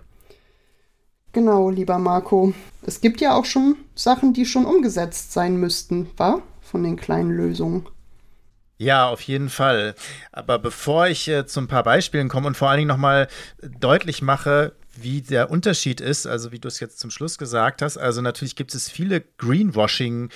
Genau, 1.33 1.69
lieber 1.69 1.97
Marco. 1.97 2.53
Es 2.85 2.99
gibt 2.99 3.21
ja 3.21 3.35
auch 3.35 3.45
schon 3.45 3.75
Sachen, 3.95 4.33
die 4.33 4.45
schon 4.45 4.65
umgesetzt 4.65 5.31
sein 5.31 5.55
müssten, 5.57 6.09
war? 6.17 6.41
Von 6.61 6.83
den 6.83 6.97
kleinen 6.97 7.31
Lösungen. 7.31 7.85
Ja, 8.77 9.07
auf 9.07 9.21
jeden 9.21 9.49
Fall. 9.49 9.93
Aber 10.31 10.57
bevor 10.57 11.07
ich 11.07 11.27
äh, 11.27 11.45
zu 11.45 11.59
ein 11.59 11.67
paar 11.67 11.83
Beispielen 11.83 12.29
komme 12.29 12.47
und 12.47 12.57
vor 12.57 12.69
allen 12.69 12.79
Dingen 12.79 12.87
nochmal 12.87 13.27
deutlich 13.61 14.23
mache, 14.23 14.73
wie 14.95 15.21
der 15.21 15.51
Unterschied 15.51 16.01
ist, 16.01 16.25
also 16.25 16.51
wie 16.51 16.59
du 16.59 16.67
es 16.67 16.79
jetzt 16.79 16.99
zum 16.99 17.11
Schluss 17.11 17.37
gesagt 17.37 17.81
hast. 17.81 17.97
Also 17.97 18.21
natürlich 18.21 18.55
gibt 18.55 18.73
es 18.73 18.89
viele 18.89 19.21
Greenwashing 19.21 20.29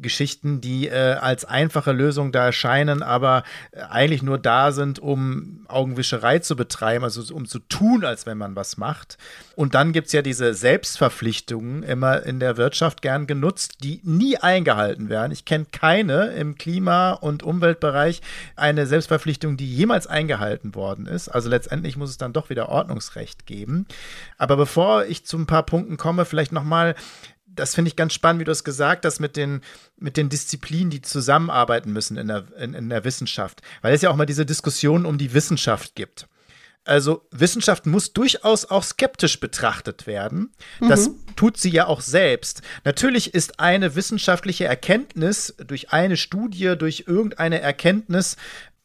Geschichten, 0.00 0.60
die 0.60 0.88
äh, 0.88 1.14
als 1.14 1.44
einfache 1.44 1.92
Lösung 1.92 2.32
da 2.32 2.46
erscheinen, 2.46 3.02
aber 3.02 3.42
äh, 3.72 3.80
eigentlich 3.82 4.22
nur 4.22 4.38
da 4.38 4.72
sind, 4.72 4.98
um 4.98 5.64
Augenwischerei 5.68 6.38
zu 6.38 6.56
betreiben, 6.56 7.04
also 7.04 7.34
um 7.34 7.46
zu 7.46 7.58
tun, 7.58 8.04
als 8.04 8.26
wenn 8.26 8.38
man 8.38 8.56
was 8.56 8.76
macht. 8.76 9.18
Und 9.56 9.74
dann 9.74 9.92
gibt 9.92 10.06
es 10.06 10.12
ja 10.12 10.22
diese 10.22 10.54
Selbstverpflichtungen 10.54 11.82
immer 11.82 12.24
in 12.24 12.40
der 12.40 12.56
Wirtschaft 12.56 13.02
gern 13.02 13.26
genutzt, 13.26 13.78
die 13.82 14.00
nie 14.04 14.36
eingehalten 14.36 15.08
werden. 15.08 15.32
Ich 15.32 15.44
kenne 15.44 15.66
keine 15.70 16.28
im 16.28 16.56
Klima- 16.56 17.12
und 17.12 17.42
Umweltbereich 17.42 18.22
eine 18.56 18.86
Selbstverpflichtung, 18.86 19.56
die 19.56 19.72
jemals 19.74 20.06
eingehalten 20.06 20.74
worden 20.74 21.06
ist. 21.06 21.28
Also 21.28 21.48
letztendlich 21.48 21.96
muss 21.96 22.10
es 22.10 22.18
dann 22.18 22.32
doch 22.32 22.50
wieder 22.50 22.68
Ordnungsrecht 22.68 23.46
geben. 23.46 23.86
Aber 24.36 24.56
bevor 24.56 25.04
ich 25.06 25.24
zu 25.24 25.36
ein 25.36 25.46
paar 25.46 25.64
Punkten 25.64 25.96
komme, 25.96 26.24
vielleicht 26.24 26.52
nochmal 26.52 26.94
das 27.58 27.74
finde 27.74 27.88
ich 27.88 27.96
ganz 27.96 28.14
spannend, 28.14 28.40
wie 28.40 28.44
du 28.44 28.52
es 28.52 28.64
gesagt 28.64 29.04
hast, 29.04 29.20
mit 29.20 29.36
den, 29.36 29.62
mit 29.96 30.16
den 30.16 30.28
Disziplinen, 30.28 30.90
die 30.90 31.02
zusammenarbeiten 31.02 31.92
müssen 31.92 32.16
in 32.16 32.28
der, 32.28 32.44
in, 32.58 32.74
in 32.74 32.88
der 32.88 33.04
Wissenschaft. 33.04 33.62
Weil 33.82 33.94
es 33.94 34.02
ja 34.02 34.10
auch 34.10 34.16
mal 34.16 34.26
diese 34.26 34.46
Diskussion 34.46 35.04
um 35.04 35.18
die 35.18 35.34
Wissenschaft 35.34 35.94
gibt. 35.94 36.28
Also 36.84 37.26
Wissenschaft 37.32 37.84
muss 37.84 38.14
durchaus 38.14 38.64
auch 38.64 38.82
skeptisch 38.82 39.40
betrachtet 39.40 40.06
werden. 40.06 40.52
Das 40.80 41.08
mhm. 41.08 41.16
tut 41.36 41.58
sie 41.58 41.68
ja 41.68 41.86
auch 41.86 42.00
selbst. 42.00 42.62
Natürlich 42.84 43.34
ist 43.34 43.60
eine 43.60 43.94
wissenschaftliche 43.94 44.64
Erkenntnis 44.64 45.54
durch 45.58 45.92
eine 45.92 46.16
Studie, 46.16 46.76
durch 46.78 47.04
irgendeine 47.06 47.60
Erkenntnis 47.60 48.36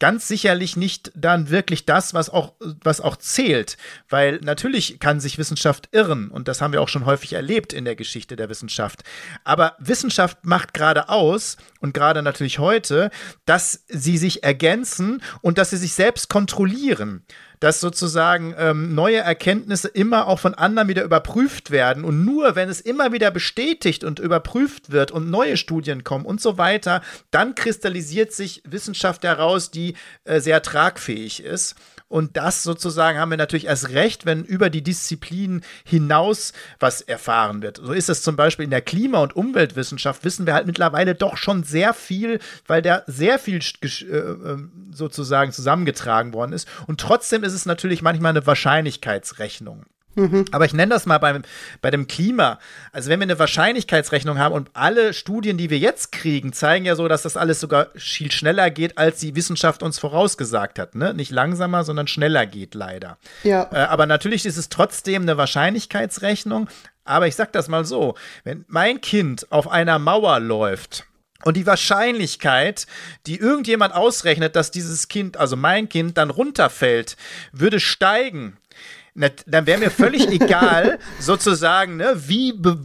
ganz 0.04 0.28
sicherlich 0.28 0.76
nicht 0.76 1.14
dann 1.16 1.50
wirklich 1.50 1.86
das, 1.86 2.14
was 2.14 2.30
auch, 2.30 2.56
was 2.60 3.00
auch 3.00 3.16
zählt. 3.16 3.78
Weil 4.10 4.42
natürlich 4.44 5.00
kann 5.00 5.22
sich 5.22 5.38
Wissenschaft 5.38 5.88
irren 5.94 6.28
und 6.28 6.50
das 6.50 6.60
haben 6.60 6.74
wir 6.74 6.82
auch 6.82 6.90
schon 6.90 7.06
häufig 7.06 7.32
erlebt 7.32 7.72
in 7.72 7.86
der 7.86 7.96
Geschichte 7.96 8.36
der 8.36 8.50
Wissenschaft. 8.50 9.04
Aber 9.46 9.78
Wissenschaft 9.80 10.40
macht 10.44 10.74
gerade 10.74 11.08
aus 11.08 11.56
und 11.80 11.94
gerade 11.94 12.22
natürlich 12.22 12.60
heute, 12.60 13.12
dass 13.46 13.86
sie 13.88 14.18
sich 14.18 14.44
ergänzen 14.44 15.24
und 15.40 15.58
dass 15.58 15.70
sie 15.70 15.78
sich 15.78 15.94
selbst 15.94 16.30
kontrollieren 16.30 17.26
dass 17.64 17.80
sozusagen 17.80 18.54
ähm, 18.58 18.94
neue 18.94 19.20
Erkenntnisse 19.20 19.88
immer 19.88 20.28
auch 20.28 20.40
von 20.40 20.54
anderen 20.54 20.90
wieder 20.90 21.06
überprüft 21.06 21.72
werden. 21.72 22.04
Und 22.04 22.26
nur 22.26 22.58
wenn 22.58 22.68
es 22.68 22.82
immer 22.82 23.14
wieder 23.14 23.32
bestätigt 23.32 24.04
und 24.04 24.20
überprüft 24.20 24.92
wird 24.92 25.12
und 25.12 25.32
neue 25.32 25.56
Studien 25.56 26.04
kommen 26.04 26.26
und 26.26 26.42
so 26.42 26.58
weiter, 26.58 27.02
dann 27.32 27.56
kristallisiert 27.56 28.34
sich 28.34 28.64
Wissenschaft 28.66 29.24
heraus, 29.24 29.72
die 29.72 29.93
äh, 30.24 30.40
sehr 30.40 30.62
tragfähig 30.62 31.44
ist. 31.44 31.76
Und 32.14 32.38
das 32.38 32.62
sozusagen 32.62 33.18
haben 33.18 33.32
wir 33.32 33.38
natürlich 33.38 33.66
erst 33.66 33.90
recht, 33.90 34.28
wenn 34.28 34.44
über 34.44 34.70
die 34.70 34.84
Disziplin 34.84 35.62
hinaus 35.84 36.54
was 36.80 37.02
erfahren 37.02 37.64
wird. 37.64 37.78
So 37.78 37.92
ist 37.92 38.08
es 38.08 38.22
zum 38.22 38.36
Beispiel 38.36 38.66
in 38.66 38.70
der 38.70 38.84
Klima- 38.84 39.24
und 39.24 39.36
Umweltwissenschaft, 39.36 40.24
wissen 40.24 40.46
wir 40.46 40.54
halt 40.54 40.68
mittlerweile 40.68 41.16
doch 41.16 41.38
schon 41.38 41.64
sehr 41.64 41.92
viel, 41.96 42.40
weil 42.68 42.84
da 42.84 43.02
sehr 43.08 43.40
viel 43.40 43.62
äh, 43.82 43.88
ähm, 44.16 44.92
sozusagen 44.92 45.52
zusammengetragen 45.52 46.34
worden 46.34 46.54
ist. 46.54 46.68
Und 46.86 47.02
trotzdem 47.02 47.44
ist 47.44 47.54
es 47.54 47.66
natürlich 47.66 48.04
manchmal 48.04 48.30
eine 48.30 48.46
Wahrscheinlichkeitsrechnung. 48.46 49.86
Mhm. 50.16 50.46
Aber 50.52 50.66
ich 50.66 50.74
nenne 50.74 50.94
das 50.94 51.06
mal 51.06 51.18
beim, 51.18 51.44
bei 51.82 51.92
dem 51.92 52.08
Klima. 52.08 52.60
Also 52.92 53.10
wenn 53.10 53.20
wir 53.20 53.24
eine 53.26 53.40
Wahrscheinlichkeitsrechnung 53.40 54.38
haben 54.38 54.54
und 54.54 54.70
alle 54.74 55.14
Studien, 55.14 55.58
die 55.58 55.70
wir 55.70 55.80
jetzt 55.80 56.12
kriegen, 56.12 56.54
zeigen 56.54 56.86
ja 56.86 56.96
so, 56.96 57.08
dass 57.08 57.24
das 57.24 57.38
alles 57.38 57.60
sogar 57.60 57.88
viel 57.96 58.32
schneller 58.32 58.70
geht, 58.70 58.98
als 58.98 59.20
die 59.20 59.36
Wissenschaft 59.36 59.84
uns 59.84 60.00
vorausgesagt 60.00 60.80
hat. 60.80 60.96
Ne? 60.96 61.14
Nicht 61.14 61.32
langsamer, 61.32 61.84
sondern 61.84 62.08
schneller 62.08 62.46
geht 62.46 62.76
leider. 62.76 63.18
Ja. 63.44 63.70
Äh, 63.72 63.78
aber 63.78 64.06
natürlich 64.06 64.46
ist 64.46 64.58
es 64.58 64.70
trotzdem 64.70 65.24
eine 65.24 65.38
Wahrscheinlichkeitsrechnung. 65.38 66.70
Aber 67.06 67.28
ich 67.28 67.36
sag 67.36 67.52
das 67.52 67.68
mal 67.68 67.84
so, 67.84 68.16
wenn 68.44 68.66
mein 68.68 69.02
Kind 69.02 69.52
auf 69.52 69.70
einer 69.70 70.00
Mauer 70.00 70.40
läuft, 70.40 71.06
und 71.44 71.58
die 71.58 71.66
Wahrscheinlichkeit, 71.66 72.88
die 73.28 73.38
irgendjemand 73.38 73.94
ausrechnet, 73.94 74.56
dass 74.56 74.72
dieses 74.72 75.08
Kind, 75.08 75.38
also 75.38 75.56
mein 75.56 75.90
Kind, 75.90 76.18
dann 76.18 76.30
runterfällt, 76.30 77.18
würde 77.52 77.80
steigen 77.80 78.58
dann 79.16 79.68
wäre 79.68 79.80
mir 79.80 79.92
völlig 79.92 80.28
egal, 80.28 80.98
sozusagen, 81.20 81.98
ne, 81.98 82.14
wie, 82.16 82.54
be 82.54 82.80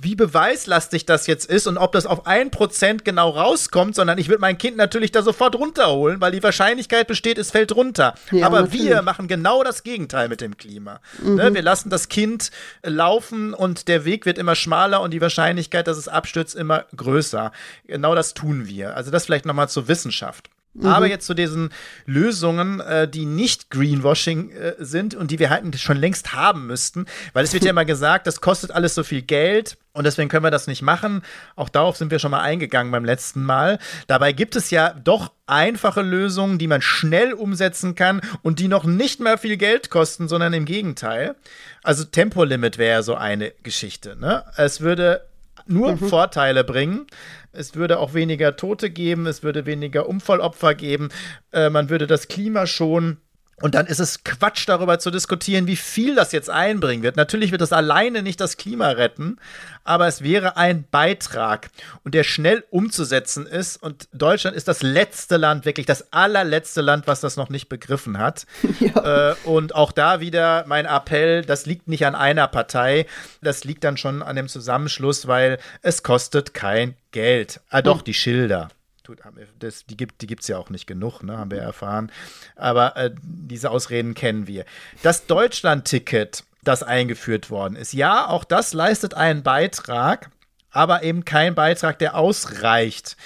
wie 0.00 0.14
beweislastig 0.14 1.06
das 1.06 1.26
jetzt 1.26 1.46
ist 1.46 1.66
und 1.66 1.78
ob 1.78 1.92
das 1.92 2.04
auf 2.06 2.26
ein 2.26 2.50
Prozent 2.50 3.04
genau 3.04 3.30
rauskommt, 3.30 3.94
sondern 3.94 4.18
ich 4.18 4.28
würde 4.28 4.40
mein 4.40 4.58
Kind 4.58 4.76
natürlich 4.76 5.12
da 5.12 5.22
sofort 5.22 5.56
runterholen, 5.56 6.20
weil 6.20 6.32
die 6.32 6.42
Wahrscheinlichkeit 6.42 7.06
besteht, 7.06 7.38
es 7.38 7.50
fällt 7.50 7.74
runter. 7.74 8.14
Ja, 8.30 8.46
Aber 8.46 8.62
natürlich. 8.62 8.86
wir 8.86 9.02
machen 9.02 9.28
genau 9.28 9.64
das 9.64 9.82
Gegenteil 9.82 10.28
mit 10.28 10.40
dem 10.40 10.56
Klima. 10.56 11.00
Ne, 11.22 11.30
mhm. 11.30 11.36
Ne, 11.36 11.54
wir 11.54 11.62
lassen 11.62 11.88
das 11.88 12.08
Kind 12.08 12.50
laufen 12.82 13.54
und 13.54 13.88
der 13.88 14.04
Weg 14.04 14.26
wird 14.26 14.38
immer 14.38 14.54
schmaler 14.54 15.00
und 15.00 15.12
die 15.12 15.20
Wahrscheinlichkeit, 15.20 15.86
dass 15.88 15.96
es 15.96 16.08
abstürzt, 16.08 16.54
immer 16.54 16.84
größer. 16.94 17.50
Genau 17.86 18.14
das 18.14 18.34
tun 18.34 18.66
wir. 18.66 18.94
Also 18.94 19.10
das 19.10 19.24
vielleicht 19.24 19.46
nochmal 19.46 19.68
zur 19.68 19.88
Wissenschaft. 19.88 20.50
Mhm. 20.78 20.86
Aber 20.86 21.06
jetzt 21.06 21.26
zu 21.26 21.34
diesen 21.34 21.70
Lösungen, 22.04 22.80
äh, 22.80 23.08
die 23.08 23.26
nicht 23.26 23.70
Greenwashing 23.70 24.50
äh, 24.50 24.74
sind 24.78 25.14
und 25.14 25.30
die 25.30 25.38
wir 25.38 25.50
halt 25.50 25.78
schon 25.78 25.96
längst 25.96 26.34
haben 26.34 26.66
müssten, 26.66 27.06
weil 27.32 27.44
es 27.44 27.52
wird 27.52 27.64
ja 27.64 27.70
immer 27.76 27.84
gesagt, 27.84 28.26
das 28.26 28.40
kostet 28.40 28.70
alles 28.70 28.94
so 28.94 29.02
viel 29.02 29.22
Geld 29.22 29.76
und 29.92 30.04
deswegen 30.04 30.28
können 30.28 30.44
wir 30.44 30.50
das 30.50 30.66
nicht 30.66 30.82
machen. 30.82 31.22
Auch 31.56 31.70
darauf 31.70 31.96
sind 31.96 32.10
wir 32.10 32.18
schon 32.18 32.30
mal 32.30 32.42
eingegangen 32.42 32.92
beim 32.92 33.04
letzten 33.04 33.42
Mal. 33.44 33.78
Dabei 34.06 34.32
gibt 34.32 34.54
es 34.54 34.70
ja 34.70 34.90
doch 34.92 35.32
einfache 35.46 36.02
Lösungen, 36.02 36.58
die 36.58 36.66
man 36.66 36.82
schnell 36.82 37.32
umsetzen 37.32 37.94
kann 37.94 38.20
und 38.42 38.58
die 38.58 38.68
noch 38.68 38.84
nicht 38.84 39.20
mehr 39.20 39.38
viel 39.38 39.56
Geld 39.56 39.88
kosten, 39.88 40.28
sondern 40.28 40.52
im 40.52 40.66
Gegenteil. 40.66 41.34
Also 41.82 42.04
Tempolimit 42.04 42.76
wäre 42.76 42.96
ja 42.96 43.02
so 43.02 43.14
eine 43.14 43.52
Geschichte. 43.62 44.16
Ne? 44.16 44.44
Es 44.56 44.82
würde 44.82 45.22
nur 45.66 45.92
mhm. 45.92 45.98
Vorteile 45.98 46.64
bringen. 46.64 47.06
Es 47.52 47.74
würde 47.74 47.98
auch 47.98 48.14
weniger 48.14 48.56
Tote 48.56 48.90
geben, 48.90 49.26
es 49.26 49.42
würde 49.42 49.66
weniger 49.66 50.08
Unfallopfer 50.08 50.74
geben, 50.74 51.08
äh, 51.52 51.70
man 51.70 51.90
würde 51.90 52.06
das 52.06 52.28
Klima 52.28 52.66
schonen. 52.66 53.18
Und 53.62 53.74
dann 53.74 53.86
ist 53.86 54.00
es 54.00 54.22
Quatsch, 54.22 54.68
darüber 54.68 54.98
zu 54.98 55.10
diskutieren, 55.10 55.66
wie 55.66 55.76
viel 55.76 56.14
das 56.14 56.32
jetzt 56.32 56.50
einbringen 56.50 57.02
wird. 57.02 57.16
Natürlich 57.16 57.52
wird 57.52 57.62
das 57.62 57.72
alleine 57.72 58.22
nicht 58.22 58.38
das 58.38 58.58
Klima 58.58 58.90
retten, 58.90 59.38
aber 59.82 60.06
es 60.06 60.22
wäre 60.22 60.58
ein 60.58 60.84
Beitrag 60.90 61.70
und 62.04 62.14
der 62.14 62.22
schnell 62.22 62.64
umzusetzen 62.68 63.46
ist. 63.46 63.82
Und 63.82 64.08
Deutschland 64.12 64.56
ist 64.56 64.68
das 64.68 64.82
letzte 64.82 65.38
Land, 65.38 65.64
wirklich 65.64 65.86
das 65.86 66.12
allerletzte 66.12 66.82
Land, 66.82 67.06
was 67.06 67.20
das 67.20 67.36
noch 67.36 67.48
nicht 67.48 67.68
begriffen 67.68 68.18
hat. 68.18 68.46
Ja. 68.78 69.30
Äh, 69.30 69.34
und 69.44 69.74
auch 69.74 69.90
da 69.90 70.20
wieder 70.20 70.64
mein 70.66 70.84
Appell, 70.84 71.42
das 71.42 71.64
liegt 71.64 71.88
nicht 71.88 72.04
an 72.04 72.14
einer 72.14 72.46
Partei, 72.46 73.06
das 73.40 73.64
liegt 73.64 73.84
dann 73.84 73.96
schon 73.96 74.22
an 74.22 74.36
dem 74.36 74.48
Zusammenschluss, 74.48 75.26
weil 75.26 75.58
es 75.80 76.02
kostet 76.02 76.52
kein 76.52 76.94
Geld. 77.10 77.60
Ah, 77.70 77.80
doch, 77.80 77.98
hm. 77.98 78.04
die 78.04 78.14
Schilder 78.14 78.68
tut, 79.06 79.20
das, 79.58 79.86
die 79.86 79.96
gibt 79.96 80.22
es 80.22 80.48
ja 80.48 80.58
auch 80.58 80.70
nicht 80.70 80.86
genug, 80.86 81.22
ne, 81.22 81.38
haben 81.38 81.50
wir 81.50 81.60
erfahren. 81.60 82.10
Aber 82.56 82.96
äh, 82.96 83.10
diese 83.22 83.70
Ausreden 83.70 84.14
kennen 84.14 84.46
wir. 84.46 84.64
Das 85.02 85.26
Deutschland-Ticket, 85.26 86.44
das 86.62 86.82
eingeführt 86.82 87.50
worden 87.50 87.76
ist, 87.76 87.92
ja, 87.92 88.26
auch 88.26 88.44
das 88.44 88.72
leistet 88.72 89.14
einen 89.14 89.42
Beitrag, 89.42 90.30
aber 90.70 91.02
eben 91.02 91.24
kein 91.24 91.54
Beitrag, 91.54 91.98
der 91.98 92.16
ausreicht. 92.16 93.16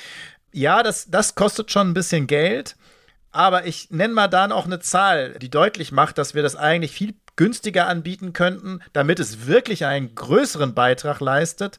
Ja, 0.52 0.82
das, 0.82 1.10
das 1.10 1.34
kostet 1.34 1.70
schon 1.70 1.90
ein 1.90 1.94
bisschen 1.94 2.26
Geld. 2.26 2.76
Aber 3.32 3.64
ich 3.64 3.90
nenne 3.90 4.12
mal 4.12 4.26
dann 4.26 4.50
auch 4.50 4.66
eine 4.66 4.80
Zahl, 4.80 5.38
die 5.38 5.50
deutlich 5.50 5.92
macht, 5.92 6.18
dass 6.18 6.34
wir 6.34 6.42
das 6.42 6.56
eigentlich 6.56 6.90
viel 6.90 7.14
günstiger 7.36 7.86
anbieten 7.86 8.32
könnten, 8.32 8.80
damit 8.92 9.20
es 9.20 9.46
wirklich 9.46 9.86
einen 9.86 10.16
größeren 10.16 10.74
Beitrag 10.74 11.20
leistet 11.20 11.78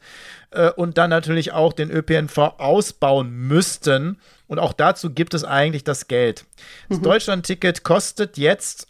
äh, 0.51 0.70
und 0.72 0.98
dann 0.98 1.10
natürlich 1.10 1.51
auch 1.51 1.74
den 1.74 1.89
ÖPNV 1.89 2.38
ausbauen 2.58 3.31
müssten. 3.31 4.20
Und 4.48 4.60
auch 4.60 4.74
dazu 4.74 5.12
gibt 5.12 5.34
es 5.34 5.43
eigentlich 5.43 5.84
das 5.84 6.08
Geld. 6.08 6.46
Das 6.89 7.00
mhm. 7.00 7.03
Deutschland-Ticket 7.03 7.84
kostet 7.84 8.38
jetzt 8.38 8.88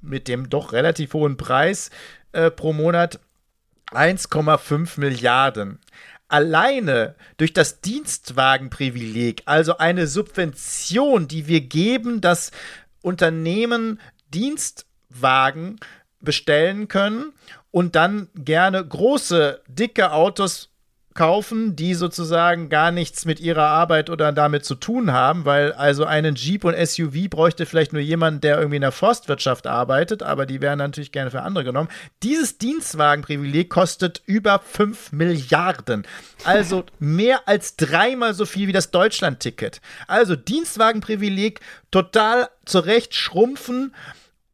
mit 0.00 0.26
dem 0.28 0.50
doch 0.50 0.72
relativ 0.72 1.14
hohen 1.14 1.36
Preis 1.36 1.90
äh, 2.32 2.50
pro 2.50 2.72
Monat 2.72 3.20
1,5 3.92 4.98
Milliarden 4.98 5.78
alleine 6.32 7.14
durch 7.36 7.52
das 7.52 7.82
Dienstwagenprivileg, 7.82 9.42
also 9.44 9.76
eine 9.76 10.06
Subvention, 10.06 11.28
die 11.28 11.46
wir 11.46 11.60
geben, 11.60 12.22
dass 12.22 12.52
Unternehmen 13.02 14.00
Dienstwagen 14.32 15.78
bestellen 16.20 16.88
können 16.88 17.34
und 17.70 17.96
dann 17.96 18.28
gerne 18.34 18.82
große, 18.82 19.60
dicke 19.68 20.12
Autos 20.12 20.71
kaufen, 21.14 21.76
die 21.76 21.94
sozusagen 21.94 22.68
gar 22.68 22.90
nichts 22.90 23.24
mit 23.24 23.40
ihrer 23.40 23.66
Arbeit 23.66 24.10
oder 24.10 24.32
damit 24.32 24.64
zu 24.64 24.74
tun 24.74 25.12
haben, 25.12 25.44
weil 25.44 25.72
also 25.72 26.04
einen 26.04 26.34
Jeep 26.34 26.64
und 26.64 26.76
SUV 26.76 27.28
bräuchte 27.28 27.66
vielleicht 27.66 27.92
nur 27.92 28.02
jemand, 28.02 28.44
der 28.44 28.56
irgendwie 28.56 28.76
in 28.76 28.82
der 28.82 28.92
Forstwirtschaft 28.92 29.66
arbeitet, 29.66 30.22
aber 30.22 30.46
die 30.46 30.60
werden 30.60 30.78
natürlich 30.78 31.12
gerne 31.12 31.30
für 31.30 31.42
andere 31.42 31.64
genommen. 31.64 31.88
Dieses 32.22 32.58
Dienstwagenprivileg 32.58 33.68
kostet 33.68 34.22
über 34.26 34.58
5 34.58 35.12
Milliarden. 35.12 36.06
Also 36.44 36.84
mehr 36.98 37.46
als 37.46 37.76
dreimal 37.76 38.34
so 38.34 38.46
viel 38.46 38.68
wie 38.68 38.72
das 38.72 38.90
Deutschland-Ticket. 38.90 39.80
Also 40.06 40.36
Dienstwagenprivileg 40.36 41.60
total 41.90 42.48
zurecht 42.64 43.14
schrumpfen 43.14 43.92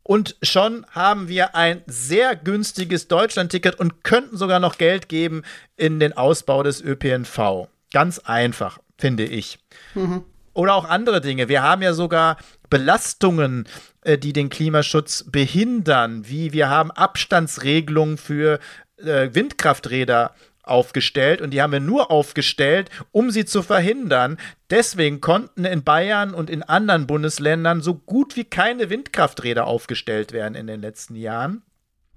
und 0.08 0.36
schon 0.42 0.86
haben 0.92 1.28
wir 1.28 1.54
ein 1.54 1.82
sehr 1.86 2.34
günstiges 2.34 3.08
Deutschland-Ticket 3.08 3.78
und 3.78 4.04
könnten 4.04 4.38
sogar 4.38 4.58
noch 4.58 4.78
Geld 4.78 5.10
geben 5.10 5.42
in 5.76 6.00
den 6.00 6.16
Ausbau 6.16 6.62
des 6.62 6.80
ÖPNV. 6.80 7.68
Ganz 7.92 8.18
einfach, 8.20 8.78
finde 8.96 9.24
ich. 9.24 9.58
Mhm. 9.94 10.24
Oder 10.54 10.76
auch 10.76 10.86
andere 10.86 11.20
Dinge. 11.20 11.50
Wir 11.50 11.62
haben 11.62 11.82
ja 11.82 11.92
sogar 11.92 12.38
Belastungen, 12.70 13.68
äh, 14.00 14.16
die 14.16 14.32
den 14.32 14.48
Klimaschutz 14.48 15.26
behindern, 15.30 16.26
wie 16.26 16.54
wir 16.54 16.70
haben 16.70 16.90
Abstandsregelungen 16.90 18.16
für 18.16 18.60
äh, 18.96 19.28
Windkrafträder 19.34 20.34
aufgestellt 20.68 21.40
und 21.40 21.50
die 21.50 21.62
haben 21.62 21.72
wir 21.72 21.80
nur 21.80 22.10
aufgestellt, 22.10 22.90
um 23.12 23.30
sie 23.30 23.44
zu 23.44 23.62
verhindern. 23.62 24.38
Deswegen 24.70 25.20
konnten 25.20 25.64
in 25.64 25.82
Bayern 25.82 26.34
und 26.34 26.50
in 26.50 26.62
anderen 26.62 27.06
Bundesländern 27.06 27.80
so 27.80 27.94
gut 27.94 28.36
wie 28.36 28.44
keine 28.44 28.90
Windkrafträder 28.90 29.66
aufgestellt 29.66 30.32
werden 30.32 30.54
in 30.54 30.66
den 30.66 30.80
letzten 30.80 31.14
Jahren. 31.14 31.62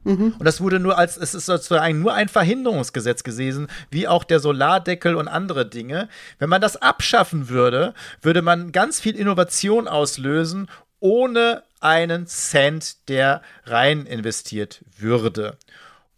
Mhm. 0.04 0.36
Und 0.38 0.46
das 0.46 0.62
wurde 0.62 0.80
nur 0.80 0.98
als, 0.98 1.18
es 1.18 1.34
ist 1.34 1.46
sozusagen 1.46 2.00
nur 2.00 2.14
ein 2.14 2.28
Verhinderungsgesetz 2.28 3.24
gewesen, 3.24 3.68
wie 3.90 4.08
auch 4.08 4.24
der 4.24 4.40
Solardeckel 4.40 5.16
und 5.16 5.28
andere 5.28 5.68
Dinge. 5.68 6.10
Wenn 6.40 6.50
man 6.50 6.62
das 6.62 6.78
abschaffen 6.78 7.50
würde, 7.50 7.94
würde 8.22 8.42
man 8.42 8.72
ganz 8.72 9.00
viel 9.00 9.16
Innovation 9.16 9.88
auslösen, 9.88 10.68
ohne 11.00 11.64
einen 11.80 12.28
Cent, 12.28 13.10
der 13.10 13.42
rein 13.66 14.06
investiert 14.06 14.84
würde. 14.98 15.58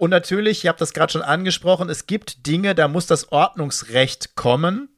Und 0.04 0.10
natürlich, 0.10 0.66
ich 0.66 0.68
habe 0.68 0.78
das 0.78 0.92
gerade 0.92 1.13
schon 1.13 1.22
angesprochen, 1.22 1.88
es 1.89 2.08
gibt 2.08 2.46
Dinge, 2.46 2.76
da 2.76 2.89
muss 2.89 3.08
das 3.08 3.32
Ordnungsrecht 3.32 4.36
kommen. 4.36 4.89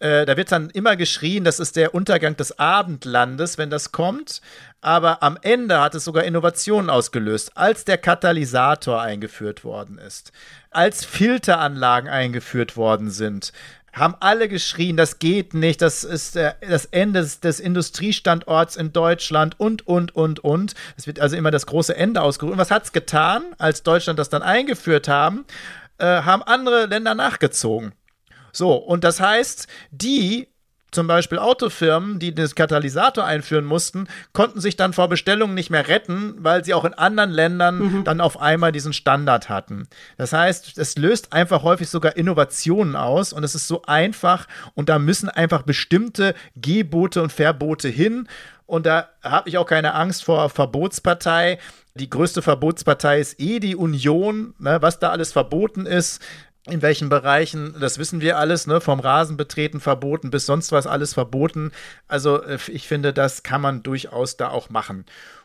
Äh, 0.00 0.26
da 0.26 0.36
wird 0.36 0.50
dann 0.50 0.70
immer 0.70 0.96
geschrien, 0.96 1.44
das 1.44 1.60
ist 1.60 1.76
der 1.76 1.94
Untergang 1.94 2.36
des 2.36 2.58
Abendlandes, 2.58 3.58
wenn 3.58 3.70
das 3.70 3.92
kommt. 3.92 4.40
Aber 4.80 5.22
am 5.22 5.38
Ende 5.40 5.80
hat 5.80 5.94
es 5.94 6.02
sogar 6.02 6.24
Innovationen 6.24 6.90
ausgelöst, 6.90 7.56
als 7.56 7.84
der 7.84 7.96
Katalysator 7.96 9.00
eingeführt 9.00 9.62
worden 9.62 9.98
ist, 9.98 10.32
als 10.72 11.04
Filteranlagen 11.04 12.10
eingeführt 12.10 12.76
worden 12.76 13.12
sind, 13.12 13.52
haben 13.94 14.16
alle 14.20 14.48
geschrien, 14.48 14.96
das 14.96 15.18
geht 15.18 15.54
nicht, 15.54 15.80
das 15.80 16.04
ist 16.04 16.36
äh, 16.36 16.54
das 16.68 16.86
Ende 16.86 17.20
des, 17.20 17.40
des, 17.40 17.60
Industriestandorts 17.60 18.76
in 18.76 18.92
Deutschland 18.92 19.58
und, 19.58 19.86
und, 19.86 20.14
und, 20.14 20.40
und. 20.40 20.74
Es 20.96 21.06
wird 21.06 21.20
also 21.20 21.36
immer 21.36 21.50
das 21.50 21.66
große 21.66 21.96
Ende 21.96 22.20
ausgerufen. 22.20 22.58
Was 22.58 22.70
hat 22.70 22.84
es 22.84 22.92
getan, 22.92 23.42
als 23.58 23.82
Deutschland 23.82 24.18
das 24.18 24.28
dann 24.28 24.42
eingeführt 24.42 25.08
haben? 25.08 25.44
Äh, 25.98 26.22
haben 26.22 26.42
andere 26.42 26.86
Länder 26.86 27.14
nachgezogen. 27.14 27.92
So, 28.52 28.74
und 28.74 29.04
das 29.04 29.20
heißt, 29.20 29.68
die 29.90 30.48
zum 30.94 31.06
Beispiel 31.06 31.38
Autofirmen, 31.38 32.18
die 32.18 32.34
den 32.34 32.48
Katalysator 32.48 33.24
einführen 33.24 33.64
mussten, 33.64 34.06
konnten 34.32 34.60
sich 34.60 34.76
dann 34.76 34.92
vor 34.92 35.08
Bestellungen 35.08 35.54
nicht 35.54 35.70
mehr 35.70 35.88
retten, 35.88 36.34
weil 36.38 36.64
sie 36.64 36.74
auch 36.74 36.84
in 36.84 36.94
anderen 36.94 37.30
Ländern 37.30 37.78
mhm. 37.78 38.04
dann 38.04 38.20
auf 38.20 38.40
einmal 38.40 38.72
diesen 38.72 38.92
Standard 38.92 39.48
hatten. 39.48 39.88
Das 40.16 40.32
heißt, 40.32 40.78
es 40.78 40.96
löst 40.96 41.32
einfach 41.32 41.62
häufig 41.62 41.88
sogar 41.88 42.16
Innovationen 42.16 42.96
aus 42.96 43.32
und 43.32 43.44
es 43.44 43.54
ist 43.54 43.68
so 43.68 43.82
einfach 43.82 44.46
und 44.74 44.88
da 44.88 44.98
müssen 44.98 45.28
einfach 45.28 45.62
bestimmte 45.62 46.34
Gebote 46.56 47.22
und 47.22 47.32
Verbote 47.32 47.88
hin. 47.88 48.28
Und 48.66 48.86
da 48.86 49.10
habe 49.22 49.48
ich 49.48 49.58
auch 49.58 49.66
keine 49.66 49.94
Angst 49.94 50.24
vor 50.24 50.48
Verbotspartei. 50.48 51.58
Die 51.94 52.08
größte 52.08 52.40
Verbotspartei 52.40 53.20
ist 53.20 53.38
eh 53.40 53.60
die 53.60 53.76
Union, 53.76 54.54
ne, 54.58 54.78
was 54.80 54.98
da 54.98 55.10
alles 55.10 55.32
verboten 55.32 55.86
ist 55.86 56.22
in 56.66 56.80
welchen 56.80 57.10
Bereichen, 57.10 57.76
das 57.78 57.98
wissen 57.98 58.20
wir 58.22 58.38
alles, 58.38 58.66
ne, 58.66 58.80
vom 58.80 58.98
Rasenbetreten 58.98 59.80
verboten 59.80 60.30
bis 60.30 60.46
sonst 60.46 60.72
was 60.72 60.86
alles 60.86 61.12
verboten. 61.12 61.72
Also 62.08 62.42
äh, 62.42 62.58
ich 62.68 62.88
finde, 62.88 63.12
das 63.12 63.42
kann 63.42 63.60
man 63.60 63.82
durchaus 63.82 64.36
da 64.36 64.48
auch 64.48 64.70
machen. 64.70 65.04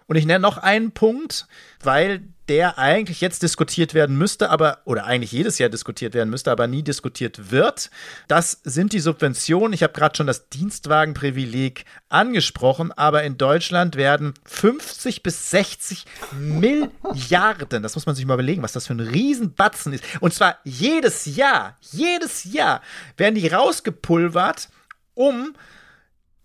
Und 0.10 0.16
ich 0.16 0.26
nenne 0.26 0.40
noch 0.40 0.58
einen 0.58 0.92
Punkt, 0.92 1.46
weil 1.84 2.24
der 2.48 2.80
eigentlich 2.80 3.22
jetzt 3.22 3.44
diskutiert 3.44 3.94
werden 3.94 4.18
müsste, 4.18 4.50
aber 4.50 4.80
oder 4.86 5.06
eigentlich 5.06 5.32
jedes 5.32 5.60
Jahr 5.60 5.70
diskutiert 5.70 6.16
werden 6.16 6.32
müsste, 6.32 6.52
aber 6.52 6.66
nie 6.66 6.82
diskutiert 6.82 7.52
wird. 7.52 7.92
Das 8.28 8.60
sind 8.64 8.94
die 8.94 9.02
Subventionen. 9.02 9.72
Ich 9.72 9.84
habe 9.84 9.94
gerade 9.94 10.18
schon 10.18 10.26
das 10.26 10.50
Dienstwagenprivileg 10.50 11.86
angesprochen, 12.10 12.92
aber 12.92 13.22
in 13.22 13.38
Deutschland 13.38 13.98
werden 13.98 14.34
50 14.46 15.22
bis 15.22 15.52
60 15.52 16.06
Milliarden, 16.40 17.84
das 17.84 17.94
muss 17.94 18.08
man 18.08 18.16
sich 18.16 18.26
mal 18.26 18.34
überlegen, 18.34 18.64
was 18.64 18.74
das 18.74 18.88
für 18.88 18.94
ein 18.94 19.02
Riesenbatzen 19.02 19.94
ist. 19.94 20.04
Und 20.22 20.34
zwar 20.34 20.58
jedes 20.64 21.28
Jahr, 21.28 21.78
jedes 21.82 22.46
Jahr 22.46 22.82
werden 23.16 23.36
die 23.36 23.48
rausgepulvert, 23.48 24.70
um 25.14 25.54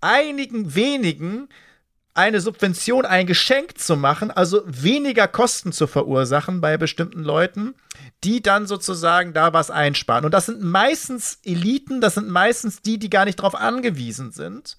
einigen 0.02 0.74
wenigen 0.74 1.48
eine 2.14 2.40
Subvention, 2.40 3.04
ein 3.04 3.26
Geschenk 3.26 3.78
zu 3.78 3.96
machen, 3.96 4.30
also 4.30 4.62
weniger 4.66 5.26
Kosten 5.26 5.72
zu 5.72 5.88
verursachen 5.88 6.60
bei 6.60 6.76
bestimmten 6.76 7.24
Leuten, 7.24 7.74
die 8.22 8.40
dann 8.40 8.66
sozusagen 8.66 9.32
da 9.32 9.52
was 9.52 9.70
einsparen. 9.70 10.24
Und 10.24 10.32
das 10.32 10.46
sind 10.46 10.62
meistens 10.62 11.40
Eliten, 11.44 12.00
das 12.00 12.14
sind 12.14 12.28
meistens 12.28 12.80
die, 12.80 12.98
die 12.98 13.10
gar 13.10 13.24
nicht 13.24 13.40
darauf 13.40 13.56
angewiesen 13.56 14.30
sind. 14.30 14.76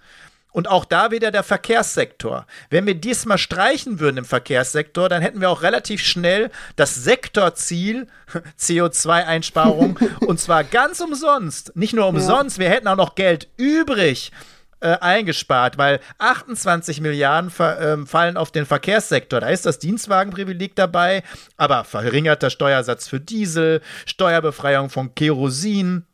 Und 0.52 0.70
auch 0.70 0.86
da 0.86 1.12
wieder 1.12 1.32
der 1.32 1.44
Verkehrssektor. 1.44 2.48
Wenn 2.70 2.86
wir 2.86 2.96
diesmal 2.96 3.38
streichen 3.38 4.00
würden 4.00 4.20
im 4.20 4.26
Verkehrssektor, 4.26 5.10
dann 5.10 5.22
hätten 5.22 5.42
wir 5.42 5.50
auch 5.50 5.64
relativ 5.64 6.02
schnell 6.02 6.50
das 6.78 6.96
Sektorziel 6.96 8.08
CO2-Einsparung 8.58 10.00
und 10.22 10.40
zwar 10.40 10.64
ganz 10.64 11.02
umsonst. 11.02 11.76
Nicht 11.76 11.94
nur 11.94 12.08
umsonst, 12.08 12.56
ja. 12.56 12.64
wir 12.64 12.70
hätten 12.70 12.88
auch 12.88 12.96
noch 12.96 13.16
Geld 13.16 13.50
übrig 13.58 14.32
äh, 14.80 14.98
eingespart, 15.00 15.78
weil 15.78 16.00
28 16.20 17.02
Milliarden 17.02 17.50
äh, 17.60 18.06
fallen 18.06 18.38
auf 18.38 18.52
den 18.52 18.66
Verkehrssektor. 18.66 19.40
Da 19.40 19.50
ist 19.50 19.66
das 19.66 19.80
Dienstwagenprivileg 19.80 20.76
dabei, 20.76 21.24
aber 21.58 21.84
verringerter 21.84 22.50
Steuersatz 22.50 23.08
für 23.08 23.20
Diesel, 23.20 23.82
Steuerbefreiung 24.06 24.90
von 24.90 25.16
Kerosin, 25.16 26.06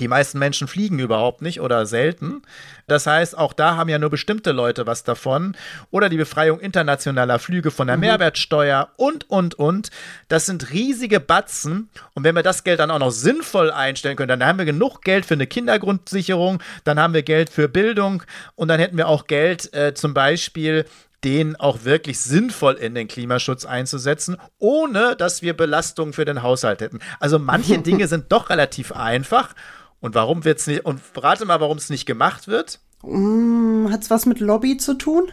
die 0.00 0.08
meisten 0.08 0.38
Menschen 0.38 0.68
fliegen 0.68 0.98
überhaupt 0.98 1.42
nicht 1.42 1.60
oder 1.60 1.86
selten. 1.86 2.42
Das 2.86 3.06
heißt, 3.06 3.38
auch 3.38 3.52
da 3.52 3.76
haben 3.76 3.88
ja 3.88 3.98
nur 3.98 4.10
bestimmte 4.10 4.52
Leute 4.52 4.86
was 4.86 5.04
davon. 5.04 5.56
Oder 5.90 6.08
die 6.08 6.16
Befreiung 6.16 6.60
internationaler 6.60 7.38
Flüge 7.38 7.70
von 7.70 7.86
der 7.86 7.96
mhm. 7.96 8.00
Mehrwertsteuer 8.00 8.90
und, 8.96 9.30
und, 9.30 9.54
und. 9.54 9.90
Das 10.28 10.46
sind 10.46 10.70
riesige 10.72 11.20
Batzen. 11.20 11.88
Und 12.14 12.24
wenn 12.24 12.34
wir 12.34 12.42
das 12.42 12.64
Geld 12.64 12.80
dann 12.80 12.90
auch 12.90 12.98
noch 12.98 13.12
sinnvoll 13.12 13.70
einstellen 13.70 14.16
können, 14.16 14.40
dann 14.40 14.44
haben 14.44 14.58
wir 14.58 14.66
genug 14.66 15.02
Geld 15.02 15.26
für 15.26 15.34
eine 15.34 15.46
Kindergrundsicherung, 15.46 16.62
dann 16.82 16.98
haben 16.98 17.14
wir 17.14 17.22
Geld 17.22 17.50
für 17.50 17.68
Bildung 17.68 18.22
und 18.56 18.68
dann 18.68 18.80
hätten 18.80 18.96
wir 18.96 19.08
auch 19.08 19.26
Geld 19.26 19.72
äh, 19.74 19.94
zum 19.94 20.14
Beispiel 20.14 20.84
den 21.24 21.56
auch 21.56 21.84
wirklich 21.84 22.20
sinnvoll 22.20 22.74
in 22.74 22.94
den 22.94 23.08
Klimaschutz 23.08 23.64
einzusetzen, 23.64 24.36
ohne 24.58 25.16
dass 25.16 25.40
wir 25.40 25.56
Belastungen 25.56 26.12
für 26.12 26.26
den 26.26 26.42
Haushalt 26.42 26.82
hätten. 26.82 27.00
Also 27.18 27.38
manche 27.38 27.78
Dinge 27.82 28.06
sind 28.08 28.30
doch 28.30 28.50
relativ 28.50 28.92
einfach 28.92 29.54
und 30.00 30.14
warum 30.14 30.44
wird's 30.44 30.66
nicht, 30.66 30.84
und 30.84 31.00
rate 31.16 31.44
mal, 31.44 31.60
warum 31.60 31.78
es 31.78 31.90
nicht 31.90 32.06
gemacht 32.06 32.48
wird? 32.48 32.80
Mm, 33.02 33.88
Hat 33.90 34.02
es 34.02 34.10
was 34.10 34.26
mit 34.26 34.40
Lobby 34.40 34.76
zu 34.76 34.94
tun? 34.94 35.30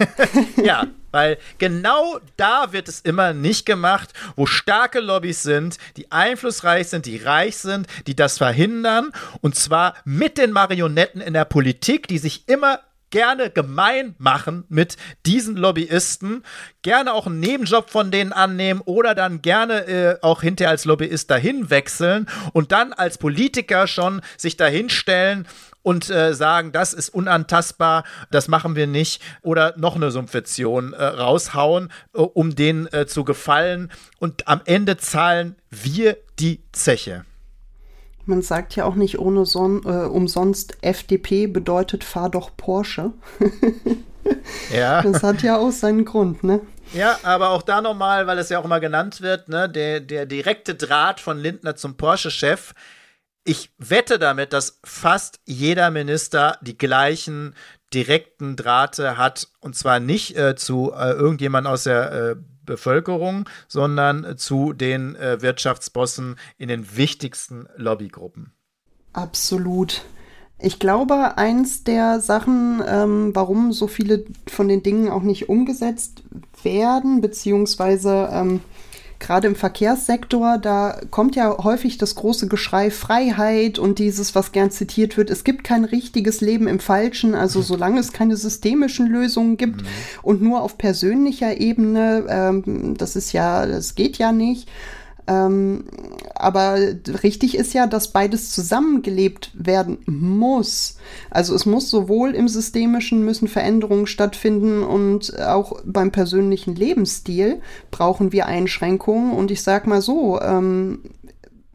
ja, 0.62 0.86
weil 1.10 1.38
genau 1.58 2.18
da 2.36 2.72
wird 2.72 2.88
es 2.88 3.00
immer 3.00 3.34
nicht 3.34 3.66
gemacht, 3.66 4.12
wo 4.36 4.46
starke 4.46 5.00
Lobbys 5.00 5.42
sind, 5.42 5.78
die 5.96 6.10
einflussreich 6.10 6.88
sind, 6.88 7.06
die 7.06 7.16
reich 7.18 7.56
sind, 7.56 7.86
die 8.06 8.16
das 8.16 8.38
verhindern. 8.38 9.12
Und 9.40 9.56
zwar 9.56 9.94
mit 10.04 10.38
den 10.38 10.52
Marionetten 10.52 11.20
in 11.20 11.34
der 11.34 11.44
Politik, 11.44 12.06
die 12.08 12.18
sich 12.18 12.48
immer 12.48 12.80
gerne 13.12 13.50
gemein 13.50 14.16
machen 14.18 14.64
mit 14.68 14.96
diesen 15.24 15.56
Lobbyisten, 15.56 16.42
gerne 16.82 17.12
auch 17.12 17.26
einen 17.26 17.38
Nebenjob 17.38 17.90
von 17.90 18.10
denen 18.10 18.32
annehmen 18.32 18.80
oder 18.80 19.14
dann 19.14 19.40
gerne 19.42 19.86
äh, 19.86 20.18
auch 20.22 20.42
hinterher 20.42 20.70
als 20.70 20.84
Lobbyist 20.84 21.30
dahin 21.30 21.70
wechseln 21.70 22.28
und 22.52 22.72
dann 22.72 22.92
als 22.92 23.18
Politiker 23.18 23.86
schon 23.86 24.20
sich 24.36 24.56
dahinstellen 24.56 25.46
und 25.82 26.10
äh, 26.10 26.34
sagen, 26.34 26.72
das 26.72 26.94
ist 26.94 27.10
unantastbar, 27.10 28.04
das 28.30 28.48
machen 28.48 28.76
wir 28.76 28.86
nicht 28.86 29.22
oder 29.42 29.74
noch 29.76 29.96
eine 29.96 30.10
Subvention 30.10 30.92
äh, 30.92 31.04
raushauen, 31.04 31.92
äh, 32.14 32.18
um 32.18 32.54
denen 32.54 32.86
äh, 32.88 33.06
zu 33.06 33.24
gefallen 33.24 33.92
und 34.18 34.48
am 34.48 34.62
Ende 34.64 34.96
zahlen 34.96 35.56
wir 35.70 36.16
die 36.38 36.62
Zeche. 36.72 37.24
Man 38.24 38.42
sagt 38.42 38.76
ja 38.76 38.84
auch 38.84 38.94
nicht 38.94 39.18
ohne 39.18 39.44
Son 39.46 39.82
äh, 39.84 40.06
umsonst, 40.06 40.78
FDP 40.82 41.46
bedeutet 41.46 42.04
fahr 42.04 42.30
doch 42.30 42.56
Porsche. 42.56 43.12
ja. 44.72 45.02
Das 45.02 45.22
hat 45.22 45.42
ja 45.42 45.58
auch 45.58 45.72
seinen 45.72 46.04
Grund, 46.04 46.44
ne? 46.44 46.60
Ja, 46.92 47.18
aber 47.22 47.50
auch 47.50 47.62
da 47.62 47.80
nochmal, 47.80 48.26
weil 48.26 48.38
es 48.38 48.48
ja 48.48 48.58
auch 48.58 48.64
immer 48.64 48.80
genannt 48.80 49.22
wird, 49.22 49.48
ne, 49.48 49.68
der, 49.68 50.00
der 50.00 50.26
direkte 50.26 50.74
Draht 50.74 51.20
von 51.20 51.38
Lindner 51.38 51.74
zum 51.74 51.96
Porsche-Chef. 51.96 52.74
Ich 53.44 53.72
wette 53.78 54.18
damit, 54.18 54.52
dass 54.52 54.78
fast 54.84 55.40
jeder 55.44 55.90
Minister 55.90 56.58
die 56.60 56.76
gleichen 56.76 57.54
direkten 57.92 58.56
Drahte 58.56 59.16
hat 59.16 59.48
und 59.60 59.74
zwar 59.74 60.00
nicht 60.00 60.36
äh, 60.36 60.54
zu 60.54 60.92
äh, 60.94 61.12
irgendjemand 61.12 61.66
aus 61.66 61.84
der 61.84 62.12
äh, 62.12 62.36
Bevölkerung, 62.64 63.48
sondern 63.68 64.36
zu 64.36 64.72
den 64.72 65.16
äh, 65.16 65.42
Wirtschaftsbossen 65.42 66.36
in 66.58 66.68
den 66.68 66.96
wichtigsten 66.96 67.66
Lobbygruppen. 67.76 68.52
Absolut. 69.12 70.02
Ich 70.58 70.78
glaube, 70.78 71.36
eins 71.38 71.82
der 71.82 72.20
Sachen, 72.20 72.82
ähm, 72.86 73.34
warum 73.34 73.72
so 73.72 73.88
viele 73.88 74.24
von 74.46 74.68
den 74.68 74.82
Dingen 74.82 75.10
auch 75.10 75.22
nicht 75.22 75.48
umgesetzt 75.48 76.22
werden, 76.62 77.20
beziehungsweise 77.20 78.28
ähm, 78.32 78.60
gerade 79.22 79.46
im 79.46 79.54
Verkehrssektor, 79.54 80.58
da 80.58 81.00
kommt 81.10 81.36
ja 81.36 81.56
häufig 81.62 81.96
das 81.96 82.14
große 82.14 82.48
Geschrei 82.48 82.90
Freiheit 82.90 83.78
und 83.78 83.98
dieses, 83.98 84.34
was 84.34 84.52
gern 84.52 84.70
zitiert 84.70 85.16
wird, 85.16 85.30
es 85.30 85.44
gibt 85.44 85.64
kein 85.64 85.84
richtiges 85.84 86.40
Leben 86.40 86.66
im 86.66 86.80
Falschen, 86.80 87.34
also 87.34 87.60
mhm. 87.60 87.64
solange 87.64 88.00
es 88.00 88.12
keine 88.12 88.36
systemischen 88.36 89.06
Lösungen 89.06 89.56
gibt 89.56 89.82
mhm. 89.82 89.86
und 90.22 90.42
nur 90.42 90.62
auf 90.62 90.76
persönlicher 90.76 91.58
Ebene, 91.58 92.26
ähm, 92.28 92.94
das 92.98 93.16
ist 93.16 93.32
ja, 93.32 93.66
das 93.66 93.94
geht 93.94 94.18
ja 94.18 94.32
nicht. 94.32 94.68
Ähm, 95.26 95.84
aber 96.34 96.76
richtig 97.22 97.56
ist 97.56 97.72
ja, 97.72 97.86
dass 97.86 98.08
beides 98.08 98.50
zusammengelebt 98.50 99.50
werden 99.54 99.98
muss. 100.06 100.96
Also 101.30 101.54
es 101.54 101.66
muss 101.66 101.88
sowohl 101.88 102.34
im 102.34 102.48
systemischen 102.48 103.24
müssen 103.24 103.46
Veränderungen 103.46 104.06
stattfinden 104.06 104.82
und 104.82 105.38
auch 105.40 105.80
beim 105.84 106.10
persönlichen 106.10 106.74
Lebensstil 106.74 107.60
brauchen 107.90 108.32
wir 108.32 108.46
Einschränkungen. 108.46 109.32
Und 109.32 109.50
ich 109.52 109.62
sag 109.62 109.86
mal 109.86 110.02
so, 110.02 110.40
ähm, 110.40 111.00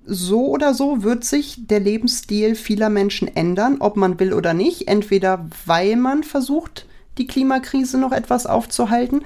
so 0.06 0.48
oder 0.48 0.74
so 0.74 1.04
wird 1.04 1.24
sich 1.24 1.68
der 1.68 1.80
Lebensstil 1.80 2.56
vieler 2.56 2.90
Menschen 2.90 3.34
ändern, 3.36 3.78
ob 3.80 3.96
man 3.96 4.20
will 4.20 4.34
oder 4.34 4.54
nicht. 4.54 4.88
Entweder 4.88 5.48
weil 5.66 5.96
man 5.96 6.24
versucht, 6.24 6.86
die 7.18 7.28
Klimakrise 7.28 7.98
noch 7.98 8.12
etwas 8.12 8.46
aufzuhalten 8.46 9.22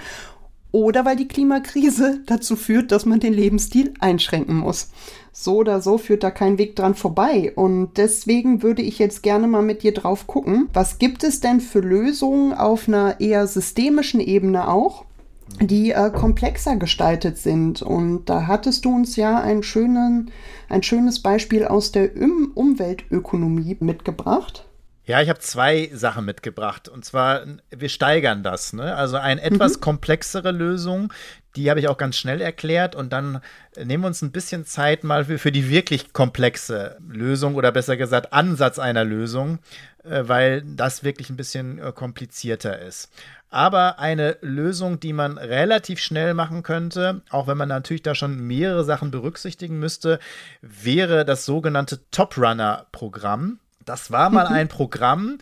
oder 0.72 1.06
weil 1.06 1.16
die 1.16 1.28
Klimakrise 1.28 2.22
dazu 2.26 2.56
führt, 2.56 2.92
dass 2.92 3.06
man 3.06 3.20
den 3.20 3.34
Lebensstil 3.34 3.94
einschränken 4.00 4.58
muss. 4.58 4.92
So 5.34 5.58
oder 5.58 5.82
so 5.82 5.98
führt 5.98 6.24
da 6.24 6.32
kein 6.32 6.58
Weg 6.58 6.76
dran 6.76 6.96
vorbei. 6.96 7.54
Und 7.56 7.92
deswegen 7.98 8.64
würde 8.64 8.82
ich 8.82 9.00
jetzt 9.00 9.24
gerne 9.24 9.48
mal 9.48 9.62
mit 9.62 9.84
dir 9.84 9.94
drauf 9.94 10.28
gucken, 10.28 10.70
was 10.74 11.00
gibt 11.00 11.24
es 11.24 11.40
denn 11.40 11.62
für 11.62 11.80
Lösungen 11.80 12.54
auf 12.54 12.88
einer 12.88 13.20
eher 13.20 13.48
systemischen 13.48 14.20
Ebene 14.20 14.68
auch, 14.68 15.06
die 15.60 15.92
äh, 15.92 16.12
komplexer 16.12 16.76
gestaltet 16.76 17.38
sind. 17.38 17.82
Und 17.82 18.26
da 18.26 18.48
hattest 18.48 18.86
du 18.86 18.94
uns 18.94 19.16
ja 19.16 19.40
einen 19.40 19.64
schönen, 19.64 20.32
ein 20.70 20.84
schönes 20.84 21.22
Beispiel 21.22 21.66
aus 21.66 21.92
der 21.92 22.16
um 22.16 22.52
Umweltökonomie 22.54 23.78
mitgebracht. 23.80 24.66
Ja, 25.06 25.20
ich 25.22 25.30
habe 25.30 25.40
zwei 25.40 25.90
Sachen 25.94 26.26
mitgebracht. 26.26 26.88
Und 26.88 27.04
zwar, 27.06 27.44
wir 27.70 27.90
steigern 27.90 28.44
das. 28.44 28.74
Ne? 28.74 28.96
Also 28.96 29.18
eine 29.18 29.42
etwas 29.42 29.78
mhm. 29.78 29.82
komplexere 29.82 30.52
Lösung, 30.52 31.12
die 31.56 31.70
habe 31.70 31.80
ich 31.80 31.88
auch 31.88 31.98
ganz 31.98 32.18
schnell 32.18 32.40
erklärt. 32.40 32.96
Und 32.96 33.12
dann 33.12 33.42
nehmen 33.76 34.04
wir 34.04 34.08
uns 34.08 34.22
ein 34.22 34.32
bisschen 34.32 34.66
Zeit 34.66 35.04
mal 35.04 35.26
für, 35.26 35.40
für 35.40 35.52
die 35.52 35.70
wirklich 35.70 36.14
komplexe 36.14 36.98
Lösung 37.08 37.56
oder 37.56 37.72
besser 37.72 37.98
gesagt 37.98 38.32
Ansatz 38.32 38.78
einer 38.80 39.04
Lösung, 39.04 39.60
äh, 40.04 40.24
weil 40.28 40.62
das 40.62 41.04
wirklich 41.04 41.30
ein 41.30 41.38
bisschen 41.38 41.80
äh, 41.80 41.92
komplizierter 41.92 42.80
ist. 42.80 43.10
Aber 43.50 44.00
eine 44.00 44.38
Lösung, 44.42 45.02
die 45.02 45.12
man 45.12 45.38
relativ 45.38 46.00
schnell 46.00 46.34
machen 46.34 46.64
könnte, 46.64 47.22
auch 47.32 47.48
wenn 47.48 47.58
man 47.58 47.68
natürlich 47.68 48.02
da 48.04 48.16
schon 48.16 48.40
mehrere 48.40 48.86
Sachen 48.86 49.12
berücksichtigen 49.12 49.78
müsste, 49.78 50.20
wäre 50.62 51.26
das 51.26 51.46
sogenannte 51.46 52.00
Top 52.12 52.38
Runner 52.38 52.86
Programm. 52.94 53.60
Das 53.86 54.12
war 54.12 54.30
mal 54.30 54.48
ein 54.48 54.67
Programm, 54.67 55.38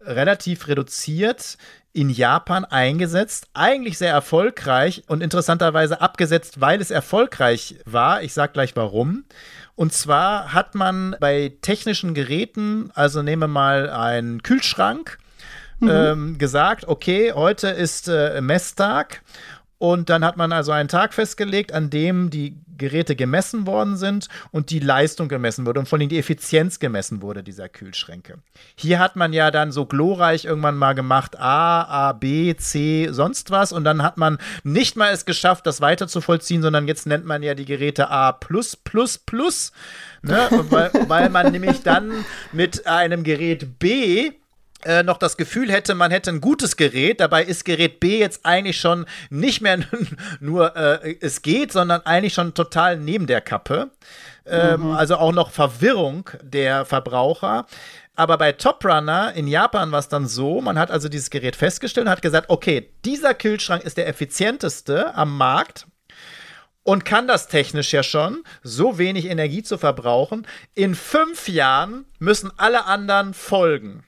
relativ 0.00 0.68
reduziert 0.68 1.58
in 1.92 2.08
Japan 2.08 2.64
eingesetzt, 2.64 3.48
eigentlich 3.52 3.98
sehr 3.98 4.12
erfolgreich 4.12 5.02
und 5.08 5.22
interessanterweise 5.22 6.00
abgesetzt, 6.00 6.60
weil 6.60 6.80
es 6.80 6.90
erfolgreich 6.90 7.76
war. 7.84 8.22
Ich 8.22 8.32
sage 8.32 8.52
gleich 8.52 8.76
warum. 8.76 9.24
Und 9.74 9.92
zwar 9.92 10.52
hat 10.52 10.74
man 10.74 11.16
bei 11.18 11.52
technischen 11.62 12.14
Geräten, 12.14 12.90
also 12.94 13.22
nehmen 13.22 13.42
wir 13.42 13.48
mal 13.48 13.90
einen 13.90 14.42
Kühlschrank, 14.42 15.18
mhm. 15.80 15.90
ähm, 15.90 16.38
gesagt, 16.38 16.86
okay, 16.86 17.32
heute 17.32 17.68
ist 17.68 18.08
äh, 18.08 18.40
Messtag 18.40 19.22
und 19.80 20.10
dann 20.10 20.26
hat 20.26 20.36
man 20.36 20.52
also 20.52 20.72
einen 20.72 20.90
Tag 20.90 21.14
festgelegt, 21.14 21.72
an 21.72 21.88
dem 21.88 22.28
die 22.28 22.54
Geräte 22.76 23.16
gemessen 23.16 23.66
worden 23.66 23.96
sind 23.96 24.28
und 24.50 24.68
die 24.68 24.78
Leistung 24.78 25.26
gemessen 25.26 25.64
wurde 25.64 25.80
und 25.80 25.88
vor 25.88 25.98
allem 25.98 26.10
die 26.10 26.18
Effizienz 26.18 26.80
gemessen 26.80 27.22
wurde 27.22 27.42
dieser 27.42 27.70
Kühlschränke. 27.70 28.40
Hier 28.76 28.98
hat 28.98 29.16
man 29.16 29.32
ja 29.32 29.50
dann 29.50 29.72
so 29.72 29.86
glorreich 29.86 30.44
irgendwann 30.44 30.76
mal 30.76 30.92
gemacht 30.92 31.40
A, 31.40 31.82
A, 32.08 32.12
B, 32.12 32.54
C, 32.56 33.08
sonst 33.10 33.50
was 33.50 33.72
und 33.72 33.84
dann 33.84 34.02
hat 34.02 34.18
man 34.18 34.36
nicht 34.64 34.96
mal 34.96 35.14
es 35.14 35.24
geschafft, 35.24 35.66
das 35.66 35.80
weiter 35.80 36.08
zu 36.08 36.20
vollziehen, 36.20 36.60
sondern 36.60 36.86
jetzt 36.86 37.06
nennt 37.06 37.24
man 37.24 37.42
ja 37.42 37.54
die 37.54 37.64
Geräte 37.64 38.10
A++++. 38.10 38.38
Ne? 40.20 40.48
weil, 40.68 40.90
weil 41.08 41.30
man 41.30 41.52
nämlich 41.52 41.82
dann 41.82 42.12
mit 42.52 42.86
einem 42.86 43.22
Gerät 43.22 43.78
B 43.78 44.32
äh, 44.84 45.02
noch 45.02 45.18
das 45.18 45.36
Gefühl 45.36 45.70
hätte, 45.70 45.94
man 45.94 46.10
hätte 46.10 46.30
ein 46.30 46.40
gutes 46.40 46.76
Gerät. 46.76 47.20
Dabei 47.20 47.44
ist 47.44 47.64
Gerät 47.64 48.00
B 48.00 48.18
jetzt 48.18 48.44
eigentlich 48.44 48.80
schon 48.80 49.06
nicht 49.28 49.60
mehr 49.60 49.78
nur 50.40 50.76
äh, 50.76 51.16
es 51.20 51.42
geht, 51.42 51.72
sondern 51.72 52.00
eigentlich 52.06 52.34
schon 52.34 52.54
total 52.54 52.96
neben 52.96 53.26
der 53.26 53.40
Kappe. 53.40 53.90
Ähm, 54.46 54.80
mhm. 54.82 54.90
Also 54.92 55.16
auch 55.16 55.32
noch 55.32 55.50
Verwirrung 55.50 56.30
der 56.42 56.84
Verbraucher. 56.84 57.66
Aber 58.16 58.36
bei 58.36 58.52
Top 58.52 58.84
Runner 58.84 59.32
in 59.34 59.46
Japan 59.46 59.92
war 59.92 59.98
es 59.98 60.08
dann 60.08 60.26
so, 60.26 60.60
man 60.60 60.78
hat 60.78 60.90
also 60.90 61.08
dieses 61.08 61.30
Gerät 61.30 61.56
festgestellt 61.56 62.06
und 62.06 62.10
hat 62.10 62.22
gesagt, 62.22 62.50
okay, 62.50 62.90
dieser 63.04 63.34
Kühlschrank 63.34 63.82
ist 63.82 63.96
der 63.96 64.08
effizienteste 64.08 65.14
am 65.14 65.36
Markt 65.36 65.86
und 66.82 67.04
kann 67.04 67.28
das 67.28 67.48
technisch 67.48 67.92
ja 67.92 68.02
schon, 68.02 68.42
so 68.62 68.98
wenig 68.98 69.26
Energie 69.26 69.62
zu 69.62 69.78
verbrauchen. 69.78 70.46
In 70.74 70.94
fünf 70.94 71.48
Jahren 71.48 72.04
müssen 72.18 72.50
alle 72.56 72.86
anderen 72.86 73.32
folgen. 73.32 74.04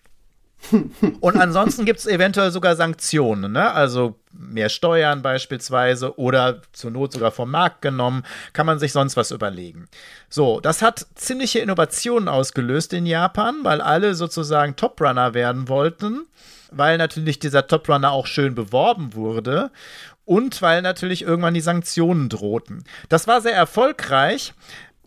Und 1.21 1.37
ansonsten 1.37 1.85
gibt 1.85 2.01
es 2.01 2.07
eventuell 2.07 2.51
sogar 2.51 2.77
Sanktionen, 2.77 3.53
ne? 3.53 3.73
also 3.73 4.17
mehr 4.33 4.69
Steuern 4.69 5.23
beispielsweise 5.23 6.19
oder 6.19 6.63
zur 6.73 6.91
Not 6.91 7.13
sogar 7.13 7.31
vom 7.31 7.51
Markt 7.51 7.83
genommen, 7.83 8.25
kann 8.53 8.67
man 8.67 8.79
sich 8.79 8.93
sonst 8.93 9.17
was 9.17 9.31
überlegen. 9.31 9.89
So, 10.29 10.61
das 10.61 10.83
hat 10.83 11.07
ziemliche 11.15 11.59
Innovationen 11.59 12.29
ausgelöst 12.29 12.93
in 12.93 13.07
Japan, 13.07 13.57
weil 13.63 13.81
alle 13.81 14.15
sozusagen 14.15 14.77
Toprunner 14.77 15.35
werden 15.35 15.69
wollten, 15.69 16.27
weil 16.71 16.97
natürlich 16.99 17.39
dieser 17.39 17.67
Toprunner 17.67 18.13
auch 18.13 18.27
schön 18.27 18.55
beworben 18.55 19.15
wurde 19.15 19.71
und 20.25 20.63
weil 20.63 20.83
natürlich 20.83 21.23
irgendwann 21.23 21.55
die 21.55 21.61
Sanktionen 21.61 22.29
drohten. 22.29 22.85
Das 23.09 23.27
war 23.27 23.41
sehr 23.41 23.55
erfolgreich, 23.55 24.55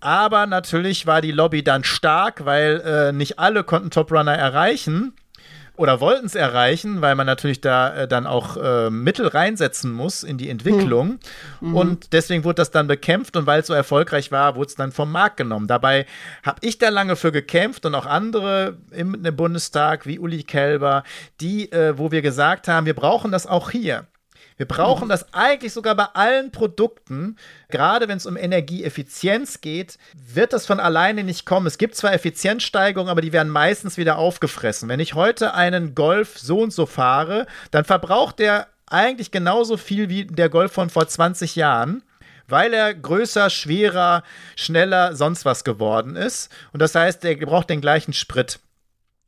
aber 0.02 0.46
natürlich 0.46 1.08
war 1.08 1.22
die 1.22 1.32
Lobby 1.32 1.64
dann 1.64 1.84
stark, 1.84 2.46
weil 2.46 2.82
äh, 2.86 3.12
nicht 3.12 3.40
alle 3.40 3.64
konnten 3.64 3.90
Toprunner 3.90 4.36
erreichen 4.36 5.14
oder 5.78 6.00
wollten 6.00 6.26
es 6.26 6.36
erreichen, 6.36 7.02
weil 7.02 7.16
man 7.16 7.26
natürlich 7.26 7.62
da 7.62 7.94
äh, 7.94 8.08
dann 8.08 8.28
auch 8.28 8.58
äh, 8.58 8.90
Mittel 8.90 9.28
reinsetzen 9.28 9.92
muss 9.92 10.24
in 10.24 10.38
die 10.38 10.50
Entwicklung. 10.50 11.20
Mhm. 11.62 11.76
Und 11.76 12.14
deswegen 12.14 12.44
wurde 12.44 12.56
das 12.56 12.72
dann 12.72 12.88
bekämpft 12.88 13.36
und 13.36 13.46
weil 13.46 13.62
es 13.62 13.68
so 13.68 13.74
erfolgreich 13.74 14.32
war, 14.32 14.56
wurde 14.56 14.70
es 14.70 14.76
dann 14.76 14.92
vom 14.92 15.12
Markt 15.12 15.38
genommen. 15.38 15.68
Dabei 15.68 16.06
habe 16.44 16.60
ich 16.62 16.78
da 16.78 16.90
lange 16.90 17.16
für 17.16 17.32
gekämpft 17.32 17.86
und 17.86 17.96
auch 17.96 18.06
andere 18.06 18.78
im, 18.92 19.26
im 19.26 19.36
Bundestag 19.36 20.06
wie 20.06 20.20
Uli 20.20 20.44
Kelber, 20.44 21.04
die, 21.42 21.72
äh, 21.72 21.98
wo 21.98 22.12
wir 22.12 22.22
gesagt 22.22 22.68
haben, 22.68 22.86
wir 22.86 22.96
brauchen 22.96 23.32
das 23.32 23.48
auch 23.48 23.70
hier. 23.70 24.06
Wir 24.58 24.66
brauchen 24.66 25.10
das 25.10 25.34
eigentlich 25.34 25.74
sogar 25.74 25.96
bei 25.96 26.06
allen 26.14 26.52
Produkten. 26.52 27.36
Gerade 27.70 28.08
wenn 28.08 28.18
es 28.18 28.26
um 28.26 28.38
Energieeffizienz 28.38 29.60
geht, 29.60 29.98
wird 30.14 30.54
das 30.54 30.66
von 30.66 30.80
alleine 30.80 31.24
nicht 31.24 31.46
kommen. 31.46 31.68
Es 31.68 31.78
gibt 31.78 31.96
zwar 31.96 32.14
Effizienzsteigerungen, 32.14 33.12
aber 33.12 33.22
die 33.22 33.34
werden 33.34 33.52
meistens 33.52 33.98
wieder 33.98 34.18
aufgefressen. 34.18 34.88
Wenn 34.88 35.02
ich 35.02 35.14
heute 35.14 35.54
einen 35.54 35.94
Golf 35.94 36.40
so 36.40 36.60
und 36.60 36.72
so 36.72 36.86
fahre, 36.86 37.48
dann 37.72 37.84
verbraucht 37.84 38.40
der 38.40 38.68
eigentlich 38.88 39.32
genauso 39.32 39.78
viel 39.78 40.10
wie 40.10 40.26
der 40.26 40.50
Golf 40.50 40.72
von 40.72 40.90
vor 40.90 41.08
20 41.08 41.56
Jahren 41.56 42.04
weil 42.48 42.74
er 42.74 42.94
größer, 42.94 43.50
schwerer, 43.50 44.24
schneller, 44.56 45.16
sonst 45.16 45.46
was 45.46 45.64
geworden 45.64 46.16
ist. 46.16 46.52
Und 46.74 46.82
das 46.82 46.94
heißt, 46.94 47.26
er 47.26 47.36
braucht 47.38 47.70
den 47.72 47.82
gleichen 47.82 48.14
Sprit. 48.14 48.60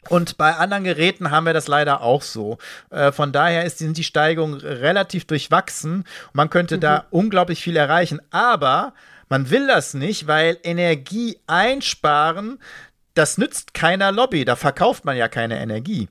Und 0.09 0.37
bei 0.37 0.55
anderen 0.55 0.83
Geräten 0.83 1.31
haben 1.31 1.45
wir 1.45 1.53
das 1.53 1.67
leider 1.67 2.01
auch 2.01 2.21
so. 2.21 2.57
Äh, 2.89 3.11
von 3.11 3.31
daher 3.31 3.65
ist, 3.65 3.79
sind 3.79 3.97
die 3.97 4.03
Steigungen 4.03 4.55
relativ 4.59 5.25
durchwachsen. 5.25 6.05
Man 6.33 6.49
könnte 6.49 6.77
mhm. 6.77 6.81
da 6.81 7.05
unglaublich 7.09 7.61
viel 7.61 7.75
erreichen. 7.75 8.21
Aber 8.31 8.93
man 9.29 9.49
will 9.49 9.67
das 9.67 9.93
nicht, 9.93 10.27
weil 10.27 10.57
Energie 10.63 11.39
einsparen, 11.47 12.59
das 13.13 13.37
nützt 13.37 13.73
keiner 13.73 14.11
Lobby. 14.11 14.45
Da 14.45 14.55
verkauft 14.55 15.03
man 15.03 15.17
ja 15.17 15.27
keine 15.27 15.59
Energie. 15.59 16.07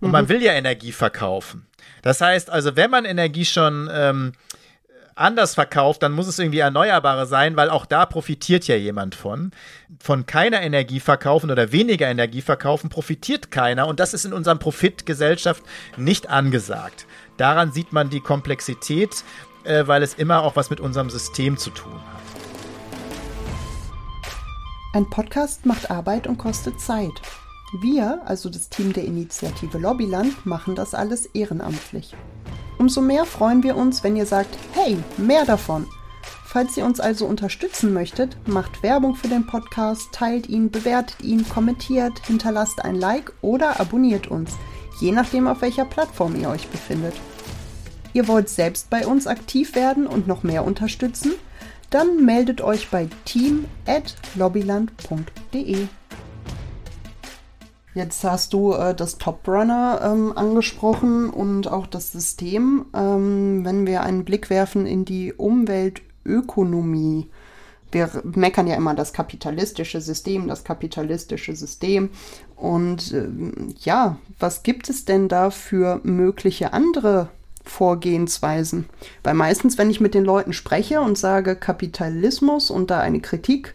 Und 0.00 0.08
mhm. 0.08 0.12
man 0.12 0.28
will 0.28 0.42
ja 0.42 0.52
Energie 0.52 0.92
verkaufen. 0.92 1.66
Das 2.02 2.20
heißt 2.20 2.50
also, 2.50 2.76
wenn 2.76 2.90
man 2.90 3.04
Energie 3.04 3.44
schon 3.44 3.88
ähm, 3.92 4.32
anders 5.14 5.54
verkauft, 5.54 6.02
dann 6.02 6.12
muss 6.12 6.26
es 6.26 6.38
irgendwie 6.38 6.58
erneuerbare 6.58 7.26
sein, 7.26 7.56
weil 7.56 7.70
auch 7.70 7.86
da 7.86 8.06
profitiert 8.06 8.66
ja 8.66 8.76
jemand 8.76 9.14
von. 9.14 9.52
Von 10.00 10.26
keiner 10.26 10.62
Energie 10.62 11.00
verkaufen 11.00 11.50
oder 11.50 11.72
weniger 11.72 12.08
Energie 12.08 12.42
verkaufen 12.42 12.88
profitiert 12.90 13.50
keiner 13.50 13.86
und 13.86 14.00
das 14.00 14.14
ist 14.14 14.24
in 14.24 14.32
unserem 14.32 14.58
Profitgesellschaft 14.58 15.62
nicht 15.96 16.30
angesagt. 16.30 17.06
Daran 17.36 17.72
sieht 17.72 17.92
man 17.92 18.10
die 18.10 18.20
Komplexität, 18.20 19.24
äh, 19.64 19.86
weil 19.86 20.02
es 20.02 20.14
immer 20.14 20.42
auch 20.42 20.56
was 20.56 20.70
mit 20.70 20.80
unserem 20.80 21.10
System 21.10 21.56
zu 21.56 21.70
tun 21.70 21.92
hat. 21.92 22.22
Ein 24.94 25.08
Podcast 25.08 25.64
macht 25.64 25.90
Arbeit 25.90 26.26
und 26.26 26.36
kostet 26.36 26.78
Zeit. 26.78 27.22
Wir, 27.80 28.20
also 28.26 28.50
das 28.50 28.68
Team 28.68 28.92
der 28.92 29.04
Initiative 29.04 29.78
Lobbyland, 29.78 30.44
machen 30.44 30.74
das 30.74 30.92
alles 30.92 31.24
ehrenamtlich. 31.24 32.14
Umso 32.78 33.00
mehr 33.00 33.24
freuen 33.24 33.62
wir 33.62 33.76
uns, 33.76 34.02
wenn 34.02 34.16
ihr 34.16 34.26
sagt, 34.26 34.58
hey, 34.72 34.98
mehr 35.16 35.44
davon. 35.44 35.86
Falls 36.44 36.76
ihr 36.76 36.84
uns 36.84 36.98
also 37.00 37.26
unterstützen 37.26 37.94
möchtet, 37.94 38.36
macht 38.46 38.82
Werbung 38.82 39.14
für 39.14 39.28
den 39.28 39.46
Podcast, 39.46 40.12
teilt 40.12 40.48
ihn, 40.48 40.70
bewertet 40.70 41.22
ihn, 41.22 41.48
kommentiert, 41.48 42.18
hinterlasst 42.26 42.84
ein 42.84 42.94
Like 42.94 43.32
oder 43.40 43.80
abonniert 43.80 44.26
uns, 44.26 44.50
je 45.00 45.12
nachdem 45.12 45.48
auf 45.48 45.62
welcher 45.62 45.86
Plattform 45.86 46.38
ihr 46.38 46.50
euch 46.50 46.68
befindet. 46.68 47.14
Ihr 48.12 48.28
wollt 48.28 48.50
selbst 48.50 48.90
bei 48.90 49.06
uns 49.06 49.26
aktiv 49.26 49.74
werden 49.74 50.06
und 50.06 50.28
noch 50.28 50.42
mehr 50.42 50.66
unterstützen? 50.66 51.32
Dann 51.88 52.22
meldet 52.24 52.60
euch 52.60 52.90
bei 52.90 53.08
team@lobbyland.de. 53.24 55.86
Jetzt 57.94 58.24
hast 58.24 58.54
du 58.54 58.72
äh, 58.72 58.94
das 58.94 59.18
Top 59.18 59.46
Runner 59.46 60.00
ähm, 60.02 60.32
angesprochen 60.36 61.28
und 61.28 61.68
auch 61.68 61.86
das 61.86 62.10
System. 62.12 62.86
Ähm, 62.94 63.64
wenn 63.64 63.86
wir 63.86 64.02
einen 64.02 64.24
Blick 64.24 64.48
werfen 64.48 64.86
in 64.86 65.04
die 65.04 65.32
Umweltökonomie, 65.34 67.28
wir 67.90 68.10
meckern 68.24 68.66
ja 68.66 68.76
immer 68.76 68.94
das 68.94 69.12
kapitalistische 69.12 70.00
System, 70.00 70.48
das 70.48 70.64
kapitalistische 70.64 71.54
System. 71.54 72.08
Und 72.56 73.12
ähm, 73.12 73.74
ja, 73.80 74.16
was 74.38 74.62
gibt 74.62 74.88
es 74.88 75.04
denn 75.04 75.28
da 75.28 75.50
für 75.50 76.00
mögliche 76.02 76.72
andere 76.72 77.28
Vorgehensweisen? 77.64 78.86
Weil 79.22 79.34
meistens, 79.34 79.76
wenn 79.76 79.90
ich 79.90 80.00
mit 80.00 80.14
den 80.14 80.24
Leuten 80.24 80.54
spreche 80.54 81.02
und 81.02 81.18
sage 81.18 81.56
Kapitalismus 81.56 82.70
und 82.70 82.90
da 82.90 83.00
eine 83.00 83.20
Kritik 83.20 83.74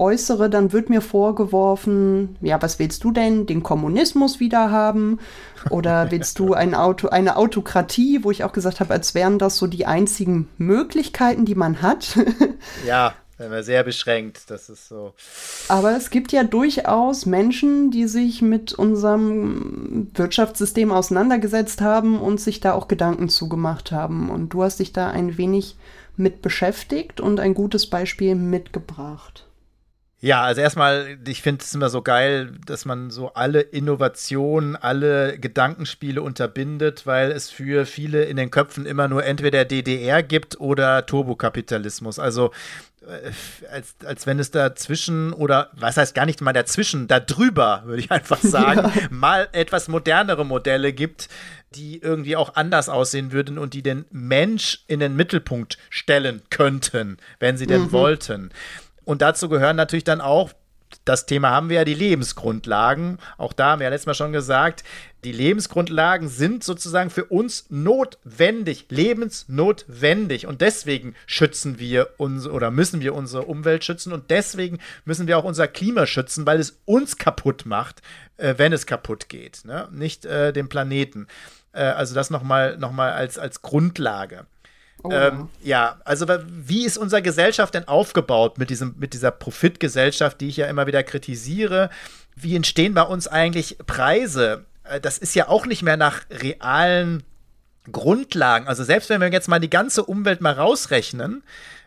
äußere, 0.00 0.50
dann 0.50 0.72
wird 0.72 0.90
mir 0.90 1.02
vorgeworfen, 1.02 2.36
ja, 2.40 2.60
was 2.60 2.78
willst 2.78 3.04
du 3.04 3.12
denn, 3.12 3.46
den 3.46 3.62
Kommunismus 3.62 4.40
wieder 4.40 4.70
haben? 4.70 5.20
Oder 5.68 6.10
willst 6.10 6.38
du 6.38 6.54
ein 6.54 6.74
Auto, 6.74 7.08
eine 7.08 7.36
Autokratie, 7.36 8.24
wo 8.24 8.30
ich 8.30 8.42
auch 8.42 8.52
gesagt 8.52 8.80
habe, 8.80 8.94
als 8.94 9.14
wären 9.14 9.38
das 9.38 9.58
so 9.58 9.66
die 9.66 9.86
einzigen 9.86 10.48
Möglichkeiten, 10.58 11.44
die 11.44 11.54
man 11.54 11.82
hat. 11.82 12.18
ja, 12.86 13.14
sehr 13.60 13.84
beschränkt, 13.84 14.50
das 14.50 14.68
ist 14.68 14.88
so. 14.88 15.14
Aber 15.68 15.96
es 15.96 16.10
gibt 16.10 16.32
ja 16.32 16.44
durchaus 16.44 17.26
Menschen, 17.26 17.90
die 17.90 18.06
sich 18.06 18.42
mit 18.42 18.72
unserem 18.72 20.10
Wirtschaftssystem 20.14 20.92
auseinandergesetzt 20.92 21.80
haben 21.80 22.20
und 22.20 22.40
sich 22.40 22.60
da 22.60 22.72
auch 22.72 22.88
Gedanken 22.88 23.28
zugemacht 23.28 23.92
haben. 23.92 24.30
Und 24.30 24.50
du 24.50 24.62
hast 24.62 24.80
dich 24.80 24.92
da 24.92 25.08
ein 25.10 25.38
wenig 25.38 25.76
mit 26.16 26.42
beschäftigt 26.42 27.20
und 27.20 27.40
ein 27.40 27.54
gutes 27.54 27.88
Beispiel 27.88 28.34
mitgebracht. 28.34 29.46
Ja, 30.22 30.42
also 30.42 30.60
erstmal, 30.60 31.18
ich 31.26 31.40
finde 31.40 31.64
es 31.64 31.74
immer 31.74 31.88
so 31.88 32.02
geil, 32.02 32.52
dass 32.66 32.84
man 32.84 33.10
so 33.10 33.32
alle 33.32 33.62
Innovationen, 33.62 34.76
alle 34.76 35.38
Gedankenspiele 35.38 36.20
unterbindet, 36.20 37.06
weil 37.06 37.32
es 37.32 37.48
für 37.48 37.86
viele 37.86 38.24
in 38.24 38.36
den 38.36 38.50
Köpfen 38.50 38.84
immer 38.84 39.08
nur 39.08 39.24
entweder 39.24 39.64
DDR 39.64 40.22
gibt 40.22 40.60
oder 40.60 41.06
Turbokapitalismus. 41.06 42.18
Also 42.18 42.50
äh, 43.06 43.30
als, 43.72 43.94
als 44.04 44.26
wenn 44.26 44.38
es 44.38 44.50
dazwischen 44.50 45.32
oder 45.32 45.70
was 45.72 45.96
heißt 45.96 46.14
gar 46.14 46.26
nicht 46.26 46.42
mal 46.42 46.52
dazwischen, 46.52 47.08
da 47.08 47.18
drüber, 47.18 47.84
würde 47.86 48.02
ich 48.02 48.10
einfach 48.10 48.38
sagen, 48.42 48.92
ja. 48.94 49.08
mal 49.08 49.48
etwas 49.52 49.88
modernere 49.88 50.44
Modelle 50.44 50.92
gibt, 50.92 51.30
die 51.74 52.02
irgendwie 52.02 52.36
auch 52.36 52.56
anders 52.56 52.90
aussehen 52.90 53.32
würden 53.32 53.56
und 53.56 53.72
die 53.72 53.82
den 53.82 54.04
Mensch 54.10 54.84
in 54.86 55.00
den 55.00 55.16
Mittelpunkt 55.16 55.78
stellen 55.88 56.42
könnten, 56.50 57.16
wenn 57.38 57.56
sie 57.56 57.66
denn 57.66 57.84
mhm. 57.84 57.92
wollten. 57.92 58.50
Und 59.04 59.22
dazu 59.22 59.48
gehören 59.48 59.76
natürlich 59.76 60.04
dann 60.04 60.20
auch 60.20 60.52
das 61.04 61.26
Thema 61.26 61.50
haben 61.50 61.68
wir 61.68 61.76
ja 61.76 61.84
die 61.84 61.94
Lebensgrundlagen. 61.94 63.18
Auch 63.38 63.52
da 63.52 63.70
haben 63.70 63.80
wir 63.80 63.84
ja 63.84 63.90
letztes 63.90 64.06
Mal 64.06 64.14
schon 64.14 64.32
gesagt, 64.32 64.82
die 65.24 65.32
Lebensgrundlagen 65.32 66.28
sind 66.28 66.64
sozusagen 66.64 67.10
für 67.10 67.26
uns 67.26 67.66
notwendig, 67.70 68.86
lebensnotwendig. 68.88 70.46
Und 70.46 70.60
deswegen 70.60 71.14
schützen 71.26 71.78
wir 71.78 72.14
uns 72.16 72.46
oder 72.46 72.70
müssen 72.70 73.00
wir 73.00 73.14
unsere 73.14 73.44
Umwelt 73.44 73.84
schützen 73.84 74.12
und 74.12 74.30
deswegen 74.30 74.78
müssen 75.04 75.26
wir 75.26 75.38
auch 75.38 75.44
unser 75.44 75.68
Klima 75.68 76.06
schützen, 76.06 76.46
weil 76.46 76.58
es 76.58 76.80
uns 76.86 77.18
kaputt 77.18 77.66
macht, 77.66 78.02
äh, 78.36 78.54
wenn 78.56 78.72
es 78.72 78.86
kaputt 78.86 79.28
geht, 79.28 79.64
ne? 79.64 79.88
nicht 79.92 80.24
äh, 80.24 80.52
den 80.52 80.68
Planeten. 80.68 81.28
Äh, 81.72 81.82
also 81.82 82.14
das 82.14 82.30
nochmal 82.30 82.76
noch 82.78 82.92
mal 82.92 83.12
als, 83.12 83.38
als 83.38 83.62
Grundlage. 83.62 84.46
Oh. 85.02 85.10
Ähm, 85.10 85.48
ja, 85.62 86.00
also 86.04 86.26
wie 86.46 86.84
ist 86.84 86.98
unsere 86.98 87.22
Gesellschaft 87.22 87.74
denn 87.74 87.88
aufgebaut 87.88 88.58
mit, 88.58 88.70
diesem, 88.70 88.94
mit 88.98 89.14
dieser 89.14 89.30
Profitgesellschaft, 89.30 90.40
die 90.40 90.48
ich 90.48 90.56
ja 90.56 90.66
immer 90.66 90.86
wieder 90.86 91.02
kritisiere? 91.02 91.90
Wie 92.36 92.56
entstehen 92.56 92.94
bei 92.94 93.02
uns 93.02 93.28
eigentlich 93.28 93.78
Preise? 93.86 94.64
Äh, 94.84 95.00
das 95.00 95.18
ist 95.18 95.34
ja 95.34 95.48
auch 95.48 95.66
nicht 95.66 95.82
mehr 95.82 95.96
nach 95.96 96.22
realen 96.30 97.22
Grundlagen. 97.90 98.68
Also 98.68 98.84
selbst 98.84 99.08
wenn 99.08 99.20
wir 99.20 99.30
jetzt 99.30 99.48
mal 99.48 99.58
die 99.58 99.70
ganze 99.70 100.04
Umwelt 100.04 100.40
mal 100.40 100.52
rausrechnen, 100.52 101.42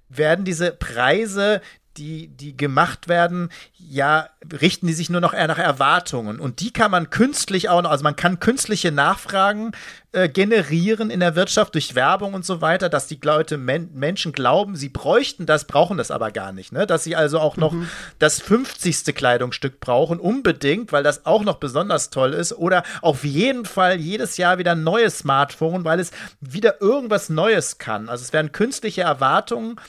werden 0.10 0.46
diese 0.46 0.72
Preise 0.72 1.62
die, 1.98 2.28
die 2.28 2.58
gemacht 2.58 3.08
werden, 3.08 3.50
ja, 3.78 4.30
richten 4.52 4.88
die 4.88 4.94
sich 4.94 5.10
nur 5.10 5.22
noch 5.22 5.34
eher 5.34 5.48
nach 5.48 5.60
Erwartungen. 5.60 6.40
Und 6.40 6.60
die 6.60 6.72
kann 6.72 6.92
man 6.92 7.10
künstlich 7.10 7.70
auch 7.70 7.82
noch, 7.82 7.92
also 7.92 8.04
man 8.04 8.16
kann 8.16 8.40
künstliche 8.40 8.92
Nachfragen 8.92 9.72
äh, 10.12 10.30
generieren 10.30 11.10
in 11.10 11.20
der 11.20 11.36
Wirtschaft 11.36 11.76
durch 11.76 11.96
Werbung 11.96 12.34
und 12.34 12.46
so 12.46 12.62
weiter, 12.62 12.90
dass 12.90 13.08
die 13.08 13.20
Leute, 13.22 13.58
Men 13.58 13.90
Menschen 13.94 14.32
glauben, 14.32 14.76
sie 14.76 14.90
bräuchten 14.90 15.46
das, 15.46 15.66
brauchen 15.66 15.98
das 15.98 16.12
aber 16.12 16.32
gar 16.32 16.52
nicht. 16.52 16.72
Ne? 16.72 16.88
Dass 16.88 17.04
sie 17.04 17.16
also 17.16 17.40
auch 17.40 17.58
noch 17.58 17.74
mhm. 17.74 17.88
das 18.20 18.40
50. 18.40 19.14
Kleidungsstück 19.16 19.80
brauchen, 19.80 20.20
unbedingt, 20.20 20.92
weil 20.92 21.04
das 21.04 21.26
auch 21.26 21.44
noch 21.44 21.58
besonders 21.58 22.10
toll 22.10 22.34
ist. 22.34 22.54
Oder 22.54 22.84
auf 23.02 23.24
jeden 23.24 23.66
Fall 23.66 24.00
jedes 24.00 24.38
Jahr 24.38 24.58
wieder 24.58 24.74
ein 24.74 24.84
neues 24.84 25.20
Smartphone, 25.20 25.84
weil 25.84 26.00
es 26.00 26.12
wieder 26.42 26.82
irgendwas 26.82 27.30
Neues 27.30 27.78
kann. 27.78 28.10
Also 28.10 28.24
es 28.24 28.34
werden 28.34 28.52
künstliche 28.52 29.02
Erwartungen 29.02 29.80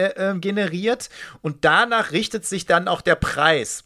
äh, 0.00 0.30
äh, 0.30 0.38
generiert 0.38 1.10
und 1.42 1.64
danach 1.64 2.12
richtet 2.12 2.46
sich 2.46 2.66
dann 2.66 2.88
auch 2.88 3.00
der 3.00 3.16
Preis. 3.16 3.84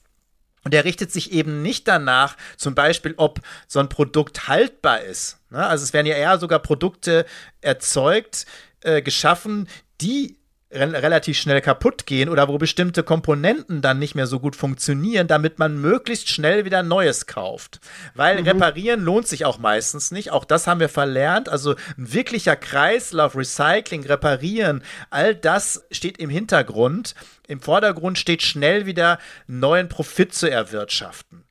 Und 0.64 0.72
der 0.72 0.84
richtet 0.84 1.12
sich 1.12 1.32
eben 1.32 1.60
nicht 1.60 1.86
danach, 1.88 2.36
zum 2.56 2.74
Beispiel, 2.74 3.14
ob 3.18 3.40
so 3.68 3.80
ein 3.80 3.90
Produkt 3.90 4.48
haltbar 4.48 5.02
ist. 5.02 5.38
Ne? 5.50 5.64
Also 5.64 5.84
es 5.84 5.92
werden 5.92 6.06
ja 6.06 6.16
eher 6.16 6.38
sogar 6.38 6.58
Produkte 6.58 7.26
erzeugt, 7.60 8.46
äh, 8.80 9.02
geschaffen, 9.02 9.68
die 10.00 10.38
re 10.74 11.02
relativ 11.02 11.38
schnell 11.38 11.60
kaputt 11.60 12.06
gehen 12.06 12.28
oder 12.28 12.48
wo 12.48 12.58
bestimmte 12.58 13.02
Komponenten 13.02 13.80
dann 13.80 13.98
nicht 13.98 14.14
mehr 14.14 14.26
so 14.26 14.40
gut 14.40 14.56
funktionieren, 14.56 15.26
damit 15.26 15.58
man 15.58 15.80
möglichst 15.80 16.28
schnell 16.28 16.64
wieder 16.64 16.82
Neues 16.82 17.26
kauft. 17.26 17.80
Weil 18.14 18.40
mhm. 18.40 18.48
reparieren 18.48 19.04
lohnt 19.04 19.28
sich 19.28 19.44
auch 19.44 19.58
meistens 19.58 20.10
nicht. 20.10 20.32
Auch 20.32 20.44
das 20.44 20.66
haben 20.66 20.80
wir 20.80 20.88
verlernt. 20.88 21.48
Also 21.48 21.74
ein 21.96 22.12
wirklicher 22.12 22.56
Kreislauf, 22.56 23.36
Recycling, 23.36 24.04
Reparieren, 24.04 24.82
all 25.10 25.34
das 25.34 25.84
steht 25.90 26.18
im 26.18 26.30
Hintergrund. 26.30 27.14
Im 27.46 27.60
Vordergrund 27.60 28.18
steht 28.18 28.42
schnell 28.42 28.86
wieder 28.86 29.18
neuen 29.46 29.88
Profit 29.88 30.34
zu 30.34 30.50
erwirtschaften. 30.50 31.44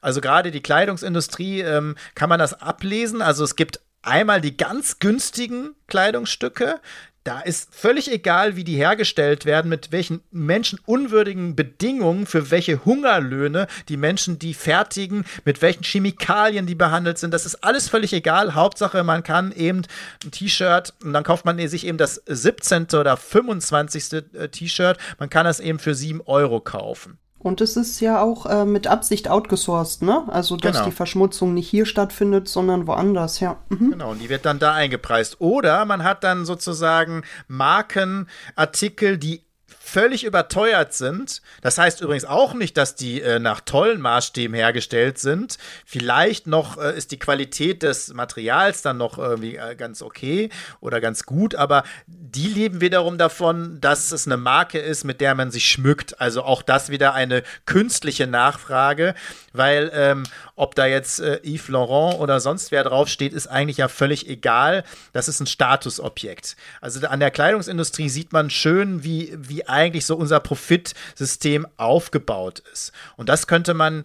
Also 0.00 0.20
gerade 0.20 0.50
die 0.50 0.62
Kleidungsindustrie 0.62 1.60
ähm, 1.60 1.96
kann 2.14 2.28
man 2.28 2.38
das 2.38 2.54
ablesen. 2.60 3.20
Also 3.22 3.44
es 3.44 3.56
gibt 3.56 3.80
einmal 4.02 4.40
die 4.40 4.56
ganz 4.56 4.98
günstigen 4.98 5.74
Kleidungsstücke, 5.86 6.80
da 7.28 7.40
ist 7.40 7.74
völlig 7.74 8.10
egal, 8.10 8.56
wie 8.56 8.64
die 8.64 8.76
hergestellt 8.76 9.44
werden, 9.44 9.68
mit 9.68 9.92
welchen 9.92 10.22
menschenunwürdigen 10.30 11.54
Bedingungen, 11.54 12.24
für 12.24 12.50
welche 12.50 12.86
Hungerlöhne 12.86 13.66
die 13.90 13.98
Menschen 13.98 14.38
die 14.38 14.54
fertigen, 14.54 15.26
mit 15.44 15.60
welchen 15.60 15.82
Chemikalien 15.82 16.64
die 16.66 16.74
behandelt 16.74 17.18
sind. 17.18 17.34
Das 17.34 17.44
ist 17.44 17.56
alles 17.56 17.86
völlig 17.86 18.14
egal. 18.14 18.54
Hauptsache, 18.54 19.04
man 19.04 19.22
kann 19.24 19.52
eben 19.52 19.82
ein 20.24 20.30
T-Shirt 20.30 20.94
und 21.04 21.12
dann 21.12 21.22
kauft 21.22 21.44
man 21.44 21.58
sich 21.68 21.84
eben 21.86 21.98
das 21.98 22.22
17. 22.24 22.86
oder 22.94 23.18
25. 23.18 24.12
Äh, 24.32 24.48
T-Shirt. 24.48 24.96
Man 25.18 25.28
kann 25.28 25.44
das 25.44 25.60
eben 25.60 25.78
für 25.78 25.94
7 25.94 26.22
Euro 26.22 26.60
kaufen. 26.60 27.18
Und 27.40 27.60
es 27.60 27.76
ist 27.76 28.00
ja 28.00 28.20
auch 28.20 28.46
äh, 28.46 28.64
mit 28.64 28.88
Absicht 28.88 29.30
outgesourced, 29.30 30.02
ne? 30.02 30.24
Also, 30.28 30.56
dass 30.56 30.76
genau. 30.76 30.86
die 30.86 30.92
Verschmutzung 30.92 31.54
nicht 31.54 31.68
hier 31.68 31.86
stattfindet, 31.86 32.48
sondern 32.48 32.86
woanders, 32.86 33.38
ja. 33.38 33.56
Mhm. 33.68 33.92
Genau, 33.92 34.10
und 34.10 34.20
die 34.20 34.28
wird 34.28 34.44
dann 34.44 34.58
da 34.58 34.74
eingepreist. 34.74 35.40
Oder 35.40 35.84
man 35.84 36.02
hat 36.02 36.24
dann 36.24 36.44
sozusagen 36.44 37.22
Markenartikel, 37.46 39.18
die 39.18 39.47
völlig 39.88 40.24
überteuert 40.24 40.92
sind. 40.92 41.40
Das 41.62 41.78
heißt 41.78 42.00
übrigens 42.00 42.24
auch 42.24 42.52
nicht, 42.52 42.76
dass 42.76 42.94
die 42.94 43.22
äh, 43.22 43.38
nach 43.38 43.60
tollen 43.60 44.00
Maßstäben 44.00 44.54
hergestellt 44.54 45.18
sind. 45.18 45.56
Vielleicht 45.86 46.46
noch 46.46 46.76
äh, 46.78 46.96
ist 46.96 47.10
die 47.10 47.18
Qualität 47.18 47.82
des 47.82 48.12
Materials 48.12 48.82
dann 48.82 48.98
noch 48.98 49.18
irgendwie 49.18 49.56
äh, 49.56 49.74
ganz 49.76 50.02
okay 50.02 50.50
oder 50.80 51.00
ganz 51.00 51.24
gut, 51.24 51.54
aber 51.54 51.84
die 52.06 52.48
leben 52.48 52.80
wiederum 52.80 53.16
davon, 53.16 53.80
dass 53.80 54.12
es 54.12 54.26
eine 54.26 54.36
Marke 54.36 54.78
ist, 54.78 55.04
mit 55.04 55.20
der 55.20 55.34
man 55.34 55.50
sich 55.50 55.66
schmückt. 55.66 56.20
Also 56.20 56.42
auch 56.42 56.62
das 56.62 56.90
wieder 56.90 57.14
eine 57.14 57.42
künstliche 57.64 58.26
Nachfrage, 58.26 59.14
weil 59.52 59.90
ähm, 59.94 60.24
ob 60.54 60.74
da 60.74 60.86
jetzt 60.86 61.20
äh, 61.20 61.40
Yves 61.44 61.68
Laurent 61.68 62.20
oder 62.20 62.40
sonst 62.40 62.70
wer 62.72 62.84
draufsteht, 62.84 63.32
ist 63.32 63.46
eigentlich 63.46 63.78
ja 63.78 63.88
völlig 63.88 64.28
egal. 64.28 64.84
Das 65.12 65.28
ist 65.28 65.40
ein 65.40 65.46
Statusobjekt. 65.46 66.56
Also 66.80 67.06
an 67.06 67.20
der 67.20 67.30
Kleidungsindustrie 67.30 68.08
sieht 68.08 68.32
man 68.32 68.50
schön, 68.50 69.02
wie, 69.04 69.32
wie 69.36 69.66
eigentlich 69.78 70.06
so 70.06 70.16
unser 70.16 70.40
Profitsystem 70.40 71.66
aufgebaut 71.76 72.62
ist. 72.72 72.92
Und 73.16 73.28
das 73.28 73.46
könnte 73.46 73.74
man 73.74 74.04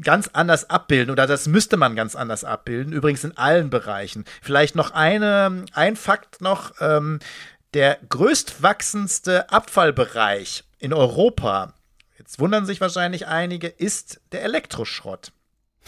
ganz 0.00 0.28
anders 0.32 0.70
abbilden 0.70 1.10
oder 1.10 1.26
das 1.26 1.46
müsste 1.46 1.76
man 1.76 1.96
ganz 1.96 2.14
anders 2.14 2.44
abbilden, 2.44 2.92
übrigens 2.92 3.24
in 3.24 3.36
allen 3.36 3.70
Bereichen. 3.70 4.24
Vielleicht 4.42 4.74
noch 4.74 4.92
eine, 4.92 5.64
ein 5.72 5.96
Fakt 5.96 6.40
noch, 6.40 6.72
ähm, 6.80 7.18
der 7.74 7.98
größtwachsendste 8.08 9.50
Abfallbereich 9.50 10.64
in 10.78 10.92
Europa, 10.92 11.74
jetzt 12.18 12.38
wundern 12.38 12.64
sich 12.64 12.80
wahrscheinlich 12.80 13.26
einige, 13.26 13.68
ist 13.68 14.20
der 14.32 14.42
Elektroschrott. 14.42 15.32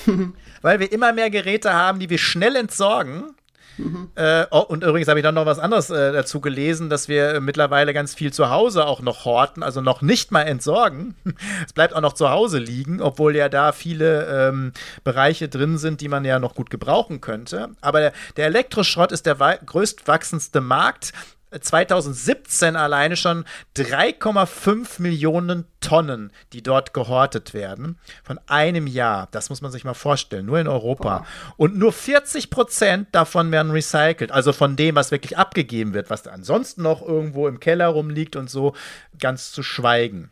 Weil 0.62 0.80
wir 0.80 0.92
immer 0.92 1.12
mehr 1.12 1.30
Geräte 1.30 1.72
haben, 1.72 2.00
die 2.00 2.10
wir 2.10 2.18
schnell 2.18 2.56
entsorgen 2.56 3.34
Mhm. 3.78 4.10
Äh, 4.14 4.46
oh, 4.50 4.60
und 4.60 4.84
übrigens 4.84 5.08
habe 5.08 5.18
ich 5.18 5.24
dann 5.24 5.34
noch 5.34 5.46
was 5.46 5.58
anderes 5.58 5.90
äh, 5.90 6.12
dazu 6.12 6.40
gelesen, 6.40 6.90
dass 6.90 7.08
wir 7.08 7.40
mittlerweile 7.40 7.92
ganz 7.94 8.14
viel 8.14 8.32
zu 8.32 8.50
Hause 8.50 8.86
auch 8.86 9.00
noch 9.00 9.24
horten, 9.24 9.62
also 9.62 9.80
noch 9.80 10.02
nicht 10.02 10.32
mal 10.32 10.42
entsorgen. 10.42 11.14
es 11.64 11.72
bleibt 11.72 11.94
auch 11.94 12.00
noch 12.00 12.12
zu 12.12 12.30
Hause 12.30 12.58
liegen, 12.58 13.00
obwohl 13.00 13.36
ja 13.36 13.48
da 13.48 13.72
viele 13.72 14.48
ähm, 14.48 14.72
Bereiche 15.04 15.48
drin 15.48 15.78
sind, 15.78 16.00
die 16.00 16.08
man 16.08 16.24
ja 16.24 16.38
noch 16.38 16.54
gut 16.54 16.70
gebrauchen 16.70 17.20
könnte. 17.20 17.70
Aber 17.80 18.00
der, 18.00 18.12
der 18.36 18.46
Elektroschrott 18.46 19.12
ist 19.12 19.26
der 19.26 19.36
größtwachsendste 19.36 20.60
Markt. 20.60 21.12
2017 21.58 22.76
alleine 22.76 23.16
schon 23.16 23.44
3,5 23.76 25.02
Millionen 25.02 25.64
Tonnen, 25.80 26.32
die 26.52 26.62
dort 26.62 26.94
gehortet 26.94 27.54
werden, 27.54 27.98
von 28.22 28.38
einem 28.46 28.86
Jahr. 28.86 29.28
Das 29.32 29.50
muss 29.50 29.60
man 29.60 29.72
sich 29.72 29.84
mal 29.84 29.94
vorstellen, 29.94 30.46
nur 30.46 30.60
in 30.60 30.68
Europa. 30.68 31.18
Boah. 31.18 31.26
Und 31.56 31.76
nur 31.76 31.92
40 31.92 32.50
Prozent 32.50 33.08
davon 33.12 33.50
werden 33.50 33.72
recycelt, 33.72 34.30
also 34.30 34.52
von 34.52 34.76
dem, 34.76 34.94
was 34.94 35.10
wirklich 35.10 35.38
abgegeben 35.38 35.94
wird, 35.94 36.10
was 36.10 36.26
ansonsten 36.26 36.82
noch 36.82 37.02
irgendwo 37.02 37.48
im 37.48 37.58
Keller 37.58 37.88
rumliegt 37.88 38.36
und 38.36 38.48
so, 38.48 38.74
ganz 39.18 39.50
zu 39.50 39.62
schweigen. 39.62 40.30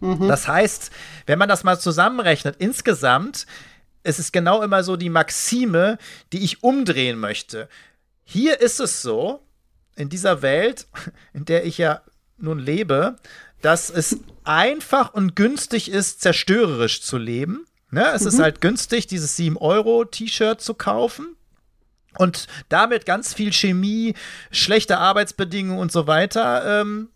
Mhm. 0.00 0.28
Das 0.28 0.46
heißt, 0.46 0.90
wenn 1.26 1.38
man 1.38 1.48
das 1.48 1.64
mal 1.64 1.78
zusammenrechnet, 1.78 2.56
insgesamt, 2.58 3.46
es 4.02 4.18
ist 4.18 4.32
genau 4.32 4.62
immer 4.62 4.82
so 4.82 4.96
die 4.96 5.10
Maxime, 5.10 5.98
die 6.32 6.44
ich 6.44 6.62
umdrehen 6.62 7.18
möchte. 7.18 7.68
Hier 8.24 8.60
ist 8.60 8.80
es 8.80 9.02
so, 9.02 9.42
in 10.00 10.08
dieser 10.08 10.42
Welt, 10.42 10.86
in 11.32 11.44
der 11.44 11.64
ich 11.64 11.78
ja 11.78 12.02
nun 12.38 12.58
lebe, 12.58 13.16
dass 13.62 13.90
es 13.90 14.20
einfach 14.44 15.12
und 15.12 15.36
günstig 15.36 15.90
ist, 15.90 16.22
zerstörerisch 16.22 17.02
zu 17.02 17.18
leben. 17.18 17.66
Ne? 17.90 18.06
Es 18.14 18.22
mhm. 18.22 18.28
ist 18.28 18.38
halt 18.38 18.60
günstig, 18.60 19.06
dieses 19.06 19.38
7-Euro-T-Shirt 19.38 20.60
zu 20.60 20.74
kaufen. 20.74 21.36
Und 22.18 22.48
damit 22.68 23.06
ganz 23.06 23.34
viel 23.34 23.52
Chemie, 23.52 24.14
schlechte 24.50 24.98
Arbeitsbedingungen 24.98 25.78
und 25.78 25.92
so 25.92 26.08
weiter 26.08 26.80
ähm, 26.80 27.08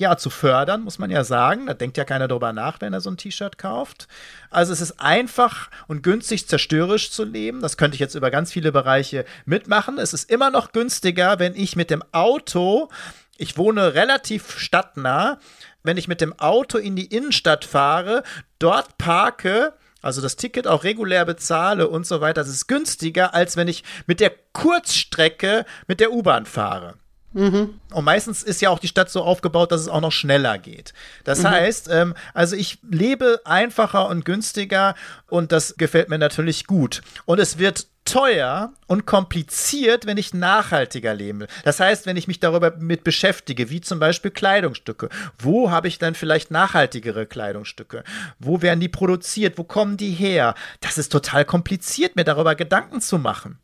ja, 0.00 0.16
zu 0.16 0.30
fördern, 0.30 0.82
muss 0.82 0.98
man 0.98 1.10
ja 1.10 1.22
sagen. 1.22 1.66
Da 1.66 1.74
denkt 1.74 1.96
ja 1.96 2.04
keiner 2.04 2.26
drüber 2.26 2.52
nach, 2.52 2.80
wenn 2.80 2.92
er 2.92 3.00
so 3.00 3.10
ein 3.10 3.18
T-Shirt 3.18 3.58
kauft. 3.58 4.08
Also 4.50 4.72
es 4.72 4.80
ist 4.80 5.00
einfach 5.00 5.70
und 5.86 6.02
günstig, 6.02 6.48
zerstörerisch 6.48 7.10
zu 7.10 7.24
leben. 7.24 7.60
Das 7.60 7.76
könnte 7.76 7.94
ich 7.94 8.00
jetzt 8.00 8.14
über 8.14 8.30
ganz 8.30 8.50
viele 8.50 8.72
Bereiche 8.72 9.26
mitmachen. 9.44 9.98
Es 9.98 10.12
ist 10.12 10.30
immer 10.30 10.50
noch 10.50 10.72
günstiger, 10.72 11.38
wenn 11.38 11.54
ich 11.54 11.76
mit 11.76 11.90
dem 11.90 12.02
Auto, 12.12 12.88
ich 13.36 13.58
wohne 13.58 13.94
relativ 13.94 14.58
stadtnah, 14.58 15.38
wenn 15.82 15.98
ich 15.98 16.08
mit 16.08 16.20
dem 16.20 16.38
Auto 16.38 16.78
in 16.78 16.96
die 16.96 17.06
Innenstadt 17.06 17.64
fahre, 17.64 18.22
dort 18.58 18.98
parke, 18.98 19.74
also 20.02 20.22
das 20.22 20.36
Ticket 20.36 20.66
auch 20.66 20.82
regulär 20.82 21.26
bezahle 21.26 21.88
und 21.88 22.06
so 22.06 22.22
weiter, 22.22 22.40
das 22.40 22.48
ist 22.48 22.68
günstiger, 22.68 23.34
als 23.34 23.56
wenn 23.56 23.68
ich 23.68 23.84
mit 24.06 24.20
der 24.20 24.32
Kurzstrecke 24.52 25.66
mit 25.86 26.00
der 26.00 26.12
U-Bahn 26.12 26.46
fahre. 26.46 26.94
Mhm. 27.32 27.80
Und 27.92 28.04
meistens 28.04 28.42
ist 28.42 28.60
ja 28.60 28.70
auch 28.70 28.78
die 28.78 28.88
Stadt 28.88 29.10
so 29.10 29.22
aufgebaut, 29.22 29.70
dass 29.72 29.80
es 29.80 29.88
auch 29.88 30.00
noch 30.00 30.12
schneller 30.12 30.58
geht. 30.58 30.92
Das 31.24 31.40
mhm. 31.40 31.50
heißt, 31.50 31.88
ähm, 31.90 32.14
also 32.34 32.56
ich 32.56 32.78
lebe 32.88 33.40
einfacher 33.44 34.08
und 34.08 34.24
günstiger 34.24 34.94
und 35.28 35.52
das 35.52 35.76
gefällt 35.76 36.08
mir 36.08 36.18
natürlich 36.18 36.66
gut. 36.66 37.02
Und 37.26 37.38
es 37.38 37.58
wird 37.58 37.86
teuer 38.04 38.72
und 38.86 39.06
kompliziert, 39.06 40.06
wenn 40.06 40.16
ich 40.16 40.34
nachhaltiger 40.34 41.14
lebe. 41.14 41.46
Das 41.64 41.78
heißt, 41.78 42.06
wenn 42.06 42.16
ich 42.16 42.26
mich 42.26 42.40
darüber 42.40 42.74
mit 42.76 43.04
beschäftige, 43.04 43.70
wie 43.70 43.80
zum 43.80 44.00
Beispiel 44.00 44.32
Kleidungsstücke. 44.32 45.10
Wo 45.38 45.70
habe 45.70 45.86
ich 45.86 45.98
dann 45.98 46.14
vielleicht 46.14 46.50
nachhaltigere 46.50 47.26
Kleidungsstücke? 47.26 48.02
Wo 48.38 48.62
werden 48.62 48.80
die 48.80 48.88
produziert? 48.88 49.58
Wo 49.58 49.64
kommen 49.64 49.96
die 49.96 50.12
her? 50.12 50.54
Das 50.80 50.98
ist 50.98 51.12
total 51.12 51.44
kompliziert, 51.44 52.16
mir 52.16 52.24
darüber 52.24 52.56
Gedanken 52.56 53.00
zu 53.00 53.18
machen. 53.18 53.58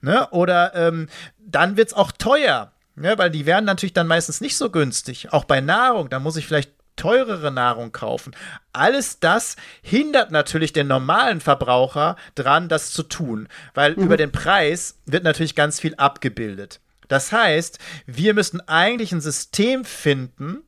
Ne? 0.00 0.26
Oder 0.30 0.74
ähm, 0.74 1.08
dann 1.38 1.76
wird 1.76 1.88
es 1.88 1.94
auch 1.94 2.10
teuer. 2.10 2.71
Ne, 2.94 3.16
weil 3.16 3.30
die 3.30 3.46
werden 3.46 3.64
natürlich 3.64 3.94
dann 3.94 4.06
meistens 4.06 4.42
nicht 4.42 4.56
so 4.56 4.70
günstig. 4.70 5.32
Auch 5.32 5.44
bei 5.44 5.62
Nahrung, 5.62 6.10
da 6.10 6.18
muss 6.18 6.36
ich 6.36 6.46
vielleicht 6.46 6.72
teurere 6.96 7.50
Nahrung 7.50 7.90
kaufen. 7.92 8.36
Alles 8.72 9.18
das 9.18 9.56
hindert 9.82 10.30
natürlich 10.30 10.72
den 10.72 10.88
normalen 10.88 11.40
Verbraucher 11.40 12.16
dran, 12.34 12.68
das 12.68 12.90
zu 12.90 13.02
tun, 13.02 13.48
weil 13.74 13.96
mhm. 13.96 14.02
über 14.02 14.16
den 14.16 14.30
Preis 14.30 14.98
wird 15.06 15.24
natürlich 15.24 15.54
ganz 15.54 15.80
viel 15.80 15.94
abgebildet. 15.94 16.80
Das 17.08 17.32
heißt, 17.32 17.78
wir 18.06 18.34
müssen 18.34 18.66
eigentlich 18.68 19.12
ein 19.12 19.20
System 19.20 19.84
finden, 19.84 20.62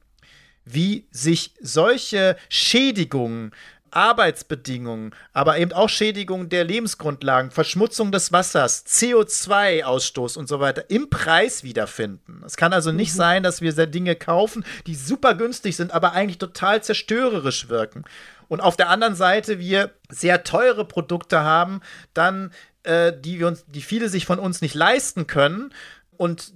wie 0.64 1.06
sich 1.10 1.54
solche 1.60 2.36
Schädigungen 2.48 3.52
Arbeitsbedingungen, 3.94 5.14
aber 5.32 5.58
eben 5.58 5.72
auch 5.72 5.88
Schädigung 5.88 6.48
der 6.48 6.64
Lebensgrundlagen, 6.64 7.50
Verschmutzung 7.50 8.12
des 8.12 8.32
Wassers, 8.32 8.84
CO2-Ausstoß 8.86 10.36
und 10.36 10.48
so 10.48 10.60
weiter 10.60 10.90
im 10.90 11.10
Preis 11.10 11.64
wiederfinden. 11.64 12.42
Es 12.44 12.56
kann 12.56 12.72
also 12.72 12.92
nicht 12.92 13.12
mhm. 13.14 13.18
sein, 13.18 13.42
dass 13.42 13.60
wir 13.60 13.72
Dinge 13.86 14.16
kaufen, 14.16 14.64
die 14.86 14.94
super 14.94 15.34
günstig 15.34 15.76
sind, 15.76 15.92
aber 15.92 16.12
eigentlich 16.12 16.38
total 16.38 16.82
zerstörerisch 16.82 17.68
wirken. 17.68 18.04
Und 18.48 18.60
auf 18.60 18.76
der 18.76 18.88
anderen 18.88 19.14
Seite 19.14 19.58
wir 19.58 19.90
sehr 20.10 20.44
teure 20.44 20.84
Produkte 20.84 21.40
haben, 21.40 21.80
dann 22.12 22.52
äh, 22.84 23.12
die 23.18 23.38
wir 23.38 23.48
uns, 23.48 23.64
die 23.66 23.82
viele 23.82 24.08
sich 24.08 24.26
von 24.26 24.38
uns 24.38 24.60
nicht 24.60 24.74
leisten 24.74 25.26
können 25.26 25.72
und 26.16 26.52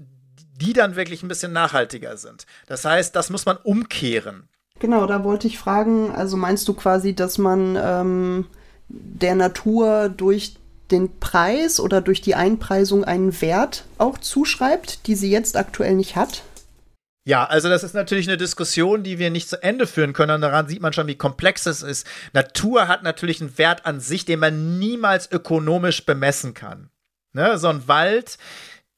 die 0.61 0.73
dann 0.73 0.97
wirklich 0.97 1.23
ein 1.23 1.29
bisschen 1.29 1.53
nachhaltiger 1.53 2.17
sind. 2.17 2.47
Das 2.67 2.85
heißt, 2.85 3.15
das 3.17 3.31
muss 3.31 3.47
man 3.47 3.57
umkehren. 3.57 4.49
Genau, 4.79 5.07
da 5.07 5.25
wollte 5.25 5.47
ich 5.47 5.59
fragen, 5.59 6.13
also 6.13 6.37
meinst 6.37 6.69
du 6.69 6.75
quasi, 6.75 7.15
dass 7.15 7.39
man 7.39 7.77
ähm, 7.81 8.47
der 8.89 9.35
Natur 9.35 10.09
durch 10.09 10.57
den 10.91 11.19
Preis 11.19 11.81
oder 11.81 12.01
durch 12.01 12.21
die 12.21 12.35
Einpreisung 12.35 13.05
einen 13.05 13.41
Wert 13.41 13.85
auch 13.99 14.19
zuschreibt, 14.19 15.07
die 15.07 15.15
sie 15.15 15.31
jetzt 15.31 15.57
aktuell 15.57 15.95
nicht 15.95 16.17
hat? 16.17 16.43
Ja, 17.27 17.45
also 17.45 17.69
das 17.69 17.85
ist 17.85 17.95
natürlich 17.95 18.27
eine 18.27 18.39
Diskussion, 18.39 19.03
die 19.03 19.19
wir 19.19 19.29
nicht 19.29 19.51
zu 19.51 19.63
Ende 19.63 19.87
führen 19.87 20.15
können. 20.15 20.37
Und 20.37 20.41
daran 20.41 20.67
sieht 20.67 20.81
man 20.81 20.95
schon, 20.95 21.09
wie 21.09 21.15
komplex 21.15 21.67
es 21.67 21.83
ist. 21.83 22.07
Natur 22.33 22.89
hat 22.89 23.03
natürlich 23.03 23.43
einen 23.43 23.59
Wert 23.59 23.85
an 23.85 24.01
sich, 24.01 24.25
den 24.25 24.39
man 24.39 24.79
niemals 24.79 25.31
ökonomisch 25.31 26.07
bemessen 26.07 26.55
kann. 26.55 26.89
Ne? 27.35 27.59
So 27.59 27.69
ein 27.69 27.87
Wald, 27.87 28.39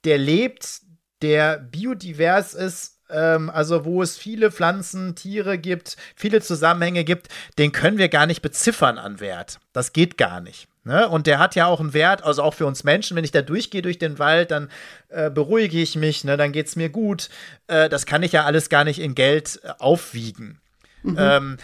der 0.04 0.18
lebt, 0.18 0.82
der 1.22 1.58
biodivers 1.58 2.54
ist, 2.54 2.99
ähm, 3.12 3.50
also 3.50 3.84
wo 3.84 4.02
es 4.02 4.16
viele 4.16 4.50
Pflanzen, 4.50 5.14
Tiere 5.14 5.58
gibt, 5.58 5.96
viele 6.14 6.40
Zusammenhänge 6.40 7.04
gibt, 7.04 7.28
den 7.58 7.72
können 7.72 7.98
wir 7.98 8.08
gar 8.08 8.26
nicht 8.26 8.42
beziffern 8.42 8.98
an 8.98 9.20
Wert. 9.20 9.60
Das 9.72 9.92
geht 9.92 10.18
gar 10.18 10.40
nicht. 10.40 10.68
Ne? 10.84 11.08
Und 11.08 11.26
der 11.26 11.38
hat 11.38 11.54
ja 11.54 11.66
auch 11.66 11.80
einen 11.80 11.92
Wert, 11.92 12.24
also 12.24 12.42
auch 12.42 12.54
für 12.54 12.66
uns 12.66 12.84
Menschen. 12.84 13.16
Wenn 13.16 13.24
ich 13.24 13.32
da 13.32 13.42
durchgehe 13.42 13.82
durch 13.82 13.98
den 13.98 14.18
Wald, 14.18 14.50
dann 14.50 14.70
äh, 15.08 15.30
beruhige 15.30 15.78
ich 15.78 15.94
mich, 15.94 16.24
ne? 16.24 16.36
dann 16.36 16.52
geht 16.52 16.68
es 16.68 16.76
mir 16.76 16.88
gut. 16.88 17.28
Äh, 17.66 17.88
das 17.88 18.06
kann 18.06 18.22
ich 18.22 18.32
ja 18.32 18.44
alles 18.44 18.70
gar 18.70 18.84
nicht 18.84 18.98
in 18.98 19.14
Geld 19.14 19.60
äh, 19.62 19.72
aufwiegen. 19.78 20.60
Mhm. 21.02 21.16
Ähm, 21.18 21.56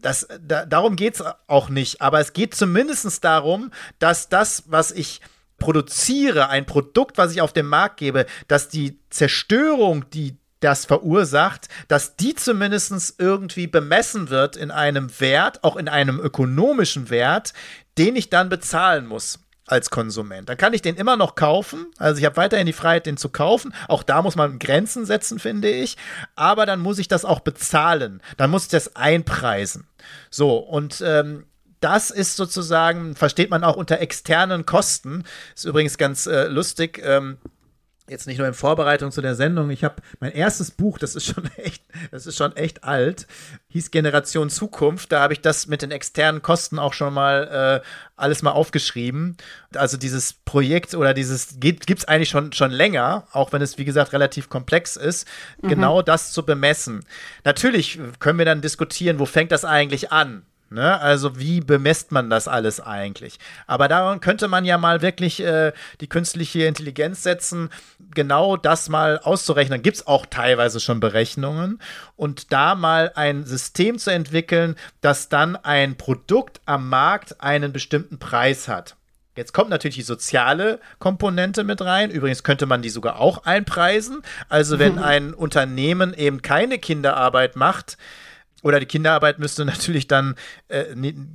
das, 0.00 0.26
da, 0.40 0.64
darum 0.64 0.96
geht 0.96 1.14
es 1.14 1.24
auch 1.46 1.68
nicht. 1.68 2.00
Aber 2.00 2.18
es 2.20 2.32
geht 2.32 2.54
zumindest 2.54 3.22
darum, 3.24 3.70
dass 3.98 4.28
das, 4.28 4.64
was 4.66 4.90
ich 4.90 5.20
produziere, 5.58 6.48
ein 6.48 6.66
Produkt, 6.66 7.18
was 7.18 7.32
ich 7.32 7.40
auf 7.40 7.52
den 7.52 7.66
Markt 7.66 7.98
gebe, 7.98 8.26
dass 8.48 8.68
die 8.68 8.98
Zerstörung, 9.10 10.10
die 10.10 10.36
das 10.62 10.84
verursacht, 10.84 11.68
dass 11.88 12.16
die 12.16 12.34
zumindest 12.34 13.14
irgendwie 13.18 13.66
bemessen 13.66 14.30
wird 14.30 14.56
in 14.56 14.70
einem 14.70 15.20
Wert, 15.20 15.62
auch 15.64 15.76
in 15.76 15.88
einem 15.88 16.20
ökonomischen 16.20 17.10
Wert, 17.10 17.52
den 17.98 18.16
ich 18.16 18.30
dann 18.30 18.48
bezahlen 18.48 19.06
muss 19.06 19.40
als 19.66 19.90
Konsument. 19.90 20.48
Dann 20.48 20.56
kann 20.56 20.74
ich 20.74 20.82
den 20.82 20.96
immer 20.96 21.16
noch 21.16 21.34
kaufen. 21.34 21.86
Also 21.98 22.18
ich 22.18 22.24
habe 22.24 22.36
weiterhin 22.36 22.66
die 22.66 22.72
Freiheit, 22.72 23.06
den 23.06 23.16
zu 23.16 23.28
kaufen. 23.28 23.74
Auch 23.88 24.02
da 24.02 24.22
muss 24.22 24.36
man 24.36 24.58
Grenzen 24.58 25.06
setzen, 25.06 25.38
finde 25.38 25.70
ich. 25.70 25.96
Aber 26.34 26.66
dann 26.66 26.80
muss 26.80 26.98
ich 26.98 27.08
das 27.08 27.24
auch 27.24 27.40
bezahlen. 27.40 28.20
Dann 28.36 28.50
muss 28.50 28.64
ich 28.64 28.70
das 28.70 28.96
einpreisen. 28.96 29.86
So, 30.30 30.56
und 30.56 31.02
ähm, 31.06 31.46
das 31.80 32.10
ist 32.10 32.36
sozusagen, 32.36 33.16
versteht 33.16 33.50
man 33.50 33.64
auch 33.64 33.76
unter 33.76 33.98
externen 34.00 34.66
Kosten. 34.66 35.24
Ist 35.54 35.64
übrigens 35.64 35.96
ganz 35.98 36.26
äh, 36.26 36.46
lustig. 36.46 37.00
Ähm, 37.02 37.38
jetzt 38.12 38.26
nicht 38.28 38.38
nur 38.38 38.46
in 38.46 38.54
Vorbereitung 38.54 39.10
zu 39.10 39.20
der 39.20 39.34
Sendung. 39.34 39.70
Ich 39.70 39.82
habe 39.82 39.96
mein 40.20 40.30
erstes 40.32 40.70
Buch, 40.70 40.98
das 40.98 41.16
ist 41.16 41.26
schon 41.26 41.50
echt, 41.56 41.82
das 42.12 42.26
ist 42.26 42.36
schon 42.36 42.54
echt 42.54 42.84
alt, 42.84 43.26
hieß 43.68 43.90
Generation 43.90 44.50
Zukunft. 44.50 45.10
Da 45.10 45.20
habe 45.20 45.32
ich 45.32 45.40
das 45.40 45.66
mit 45.66 45.82
den 45.82 45.90
externen 45.90 46.42
Kosten 46.42 46.78
auch 46.78 46.92
schon 46.92 47.12
mal 47.12 47.82
äh, 47.82 47.86
alles 48.14 48.42
mal 48.42 48.52
aufgeschrieben. 48.52 49.36
Also 49.74 49.96
dieses 49.96 50.34
Projekt 50.34 50.94
oder 50.94 51.14
dieses 51.14 51.58
gibt 51.58 51.90
es 51.90 52.04
eigentlich 52.04 52.28
schon 52.28 52.52
schon 52.52 52.70
länger, 52.70 53.26
auch 53.32 53.52
wenn 53.52 53.62
es 53.62 53.78
wie 53.78 53.84
gesagt 53.84 54.12
relativ 54.12 54.48
komplex 54.48 54.96
ist, 54.96 55.26
mhm. 55.60 55.68
genau 55.68 56.02
das 56.02 56.32
zu 56.32 56.46
bemessen. 56.46 57.04
Natürlich 57.44 57.98
können 58.20 58.38
wir 58.38 58.46
dann 58.46 58.60
diskutieren, 58.60 59.18
wo 59.18 59.26
fängt 59.26 59.50
das 59.50 59.64
eigentlich 59.64 60.12
an? 60.12 60.44
Ne? 60.72 61.00
Also 61.00 61.38
wie 61.38 61.60
bemisst 61.60 62.12
man 62.12 62.30
das 62.30 62.48
alles 62.48 62.80
eigentlich? 62.80 63.38
Aber 63.66 63.88
daran 63.88 64.20
könnte 64.20 64.48
man 64.48 64.64
ja 64.64 64.78
mal 64.78 65.02
wirklich 65.02 65.40
äh, 65.40 65.72
die 66.00 66.08
künstliche 66.08 66.64
Intelligenz 66.64 67.22
setzen, 67.22 67.70
genau 68.14 68.56
das 68.56 68.88
mal 68.88 69.18
auszurechnen. 69.18 69.82
Gibt 69.82 69.98
es 69.98 70.06
auch 70.06 70.26
teilweise 70.26 70.80
schon 70.80 71.00
Berechnungen. 71.00 71.80
Und 72.16 72.52
da 72.52 72.74
mal 72.74 73.12
ein 73.14 73.44
System 73.44 73.98
zu 73.98 74.10
entwickeln, 74.10 74.76
das 75.00 75.28
dann 75.28 75.56
ein 75.56 75.96
Produkt 75.96 76.60
am 76.66 76.88
Markt 76.88 77.40
einen 77.40 77.72
bestimmten 77.72 78.18
Preis 78.18 78.68
hat. 78.68 78.96
Jetzt 79.34 79.54
kommt 79.54 79.70
natürlich 79.70 79.96
die 79.96 80.02
soziale 80.02 80.78
Komponente 80.98 81.64
mit 81.64 81.80
rein. 81.80 82.10
Übrigens 82.10 82.42
könnte 82.42 82.66
man 82.66 82.82
die 82.82 82.90
sogar 82.90 83.18
auch 83.18 83.44
einpreisen. 83.44 84.22
Also 84.48 84.78
wenn 84.78 84.98
ein 85.02 85.32
Unternehmen 85.32 86.12
eben 86.12 86.42
keine 86.42 86.78
Kinderarbeit 86.78 87.56
macht, 87.56 87.96
oder 88.62 88.80
die 88.80 88.86
Kinderarbeit 88.86 89.38
müsste 89.38 89.64
natürlich 89.66 90.08
dann 90.08 90.36
äh, 90.68 90.94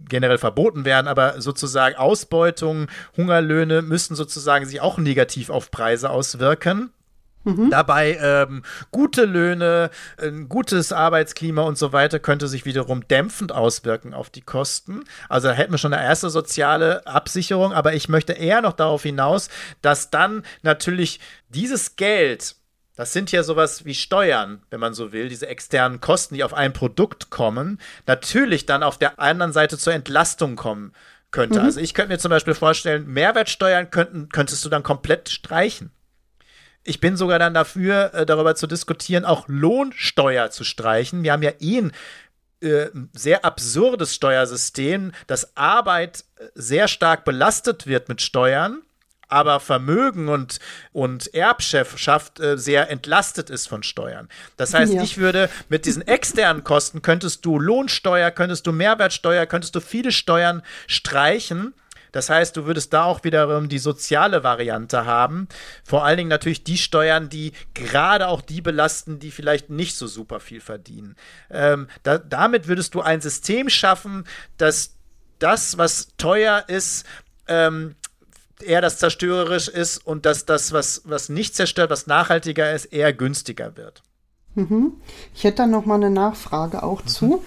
generell 0.10 0.38
verboten 0.38 0.86
werden, 0.86 1.08
aber 1.08 1.42
sozusagen 1.42 1.96
Ausbeutung, 1.96 2.88
Hungerlöhne 3.16 3.82
müssten 3.82 4.16
sozusagen 4.16 4.66
sich 4.66 4.82
auch 4.82 4.98
negativ 4.98 5.50
auf 5.50 5.72
Preise 5.72 6.10
auswirken. 6.10 6.92
Mhm. 7.48 7.70
Dabei 7.70 8.18
ähm, 8.22 8.64
gute 8.92 9.24
Löhne, 9.24 9.90
ein 10.22 10.50
gutes 10.50 10.92
Arbeitsklima 10.92 11.62
und 11.62 11.78
so 11.78 11.94
weiter 11.94 12.20
könnte 12.20 12.48
sich 12.48 12.66
wiederum 12.66 13.08
dämpfend 13.08 13.54
auswirken 13.54 14.14
auf 14.14 14.30
die 14.30 14.42
Kosten. 14.42 15.04
Also 15.30 15.48
da 15.48 15.54
hätten 15.54 15.72
wir 15.72 15.78
schon 15.78 15.94
eine 15.94 16.04
erste 16.04 16.30
soziale 16.30 17.08
Absicherung, 17.08 17.72
aber 17.72 17.94
ich 17.94 18.10
möchte 18.10 18.34
eher 18.34 18.62
noch 18.62 18.74
darauf 18.74 19.04
hinaus, 19.04 19.50
dass 19.82 20.10
dann 20.10 20.44
natürlich 20.62 21.22
dieses 21.48 21.96
Geld 21.96 22.56
das 22.98 23.14
sind 23.14 23.32
ja 23.32 23.44
sowas 23.44 23.86
wie 23.86 23.94
Steuern, 23.94 24.64
wenn 24.72 24.80
man 24.80 24.96
so 24.96 25.12
will, 25.12 25.30
diese 25.30 25.48
externen 25.48 26.02
Kosten, 26.02 26.34
die 26.34 26.44
auf 26.44 26.56
ein 26.56 26.74
Produkt 26.74 27.30
kommen, 27.30 27.80
natürlich 28.08 28.66
dann 28.66 28.82
auf 28.82 28.98
der 28.98 29.20
anderen 29.20 29.54
Seite 29.54 29.78
zur 29.78 29.94
Entlastung 29.94 30.56
kommen 30.56 30.94
könnte. 31.30 31.60
Mhm. 31.60 31.66
Also 31.66 31.80
ich 31.80 31.94
könnte 31.94 32.12
mir 32.12 32.18
zum 32.18 32.32
Beispiel 32.32 32.56
vorstellen, 32.56 33.08
Mehrwertsteuern 33.08 33.92
könnten, 33.92 34.30
könntest 34.30 34.66
du 34.66 34.70
dann 34.70 34.82
komplett 34.82 35.30
streichen. 35.30 35.92
Ich 36.84 37.00
bin 37.00 37.18
sogar 37.18 37.38
dann 37.38 37.54
dafür, 37.54 38.16
äh, 38.16 38.26
darüber 38.26 38.56
zu 38.56 38.66
diskutieren, 38.66 39.26
auch 39.26 39.48
Lohnsteuer 39.48 40.50
zu 40.50 40.64
streichen. 40.64 41.22
Wir 41.22 41.34
haben 41.34 41.44
ja 41.44 41.52
eh 41.60 41.78
ein 41.78 41.92
äh, 42.62 42.88
sehr 43.14 43.46
absurdes 43.46 44.16
Steuersystem, 44.16 45.12
dass 45.28 45.56
Arbeit 45.56 46.24
äh, 46.38 46.48
sehr 46.56 46.88
stark 46.88 47.26
belastet 47.26 47.86
wird 47.86 48.10
mit 48.10 48.24
Steuern 48.24 48.82
aber 49.28 49.60
Vermögen 49.60 50.30
und, 50.30 50.60
und 50.94 51.34
Erbschaft 51.34 52.40
äh, 52.40 52.58
sehr 52.58 52.90
entlastet 52.90 53.50
ist 53.50 53.68
von 53.68 53.84
Steuern. 53.84 54.30
Das 54.56 54.74
heißt, 54.74 54.94
ja. 54.94 55.04
ich 55.04 55.18
würde 55.18 55.50
mit 55.70 55.86
diesen 55.86 56.02
externen 56.02 56.64
Kosten 56.64 57.02
könntest 57.02 57.46
du 57.46 57.60
Lohnsteuer, 57.60 58.32
könntest 58.32 58.68
du 58.68 58.72
Mehrwertsteuer, 58.72 59.46
könntest 59.46 59.76
du 59.76 59.80
viele 59.80 60.12
Steuern 60.12 60.64
streichen. 60.88 61.74
Das 62.12 62.30
heißt, 62.30 62.56
du 62.56 62.66
würdest 62.66 62.94
da 62.94 63.04
auch 63.04 63.24
wiederum 63.24 63.70
die 63.70 63.80
soziale 63.80 64.44
Variante 64.44 65.06
haben. 65.06 65.48
Vor 65.84 66.06
allen 66.06 66.18
Dingen 66.18 66.30
natürlich 66.30 66.64
die 66.64 66.78
Steuern, 66.78 67.30
die 67.30 67.52
gerade 67.74 68.28
auch 68.28 68.42
die 68.42 68.62
belasten, 68.62 69.20
die 69.20 69.30
vielleicht 69.30 69.70
nicht 69.70 69.96
so 69.96 70.08
super 70.08 70.40
viel 70.40 70.62
verdienen. 70.62 71.16
Ähm, 71.52 71.88
da, 72.04 72.18
damit 72.18 72.68
würdest 72.68 72.96
du 72.96 73.02
ein 73.02 73.22
System 73.22 73.70
schaffen, 73.70 74.26
dass 74.58 74.96
das, 75.40 75.78
was 75.78 76.16
teuer 76.18 76.64
ist, 76.68 77.06
ähm, 77.48 77.96
eher 78.62 78.82
das 78.82 78.98
zerstörerisch 78.98 79.68
ist 79.68 79.98
und 80.06 80.26
dass 80.26 80.46
das, 80.46 80.72
was, 80.72 81.02
was 81.06 81.30
nicht 81.30 81.56
zerstört, 81.56 81.90
was 81.90 82.08
nachhaltiger 82.08 82.74
ist, 82.74 82.86
eher 82.86 83.14
günstiger 83.14 83.78
wird. 83.78 84.04
Mhm. 84.56 84.94
Ich 85.36 85.44
hätte 85.44 85.58
da 85.58 85.68
noch 85.68 85.86
mal 85.86 85.96
eine 85.96 86.10
Nachfrage 86.10 86.84
auch 86.84 87.04
mhm. 87.04 87.08
zu. 87.08 87.44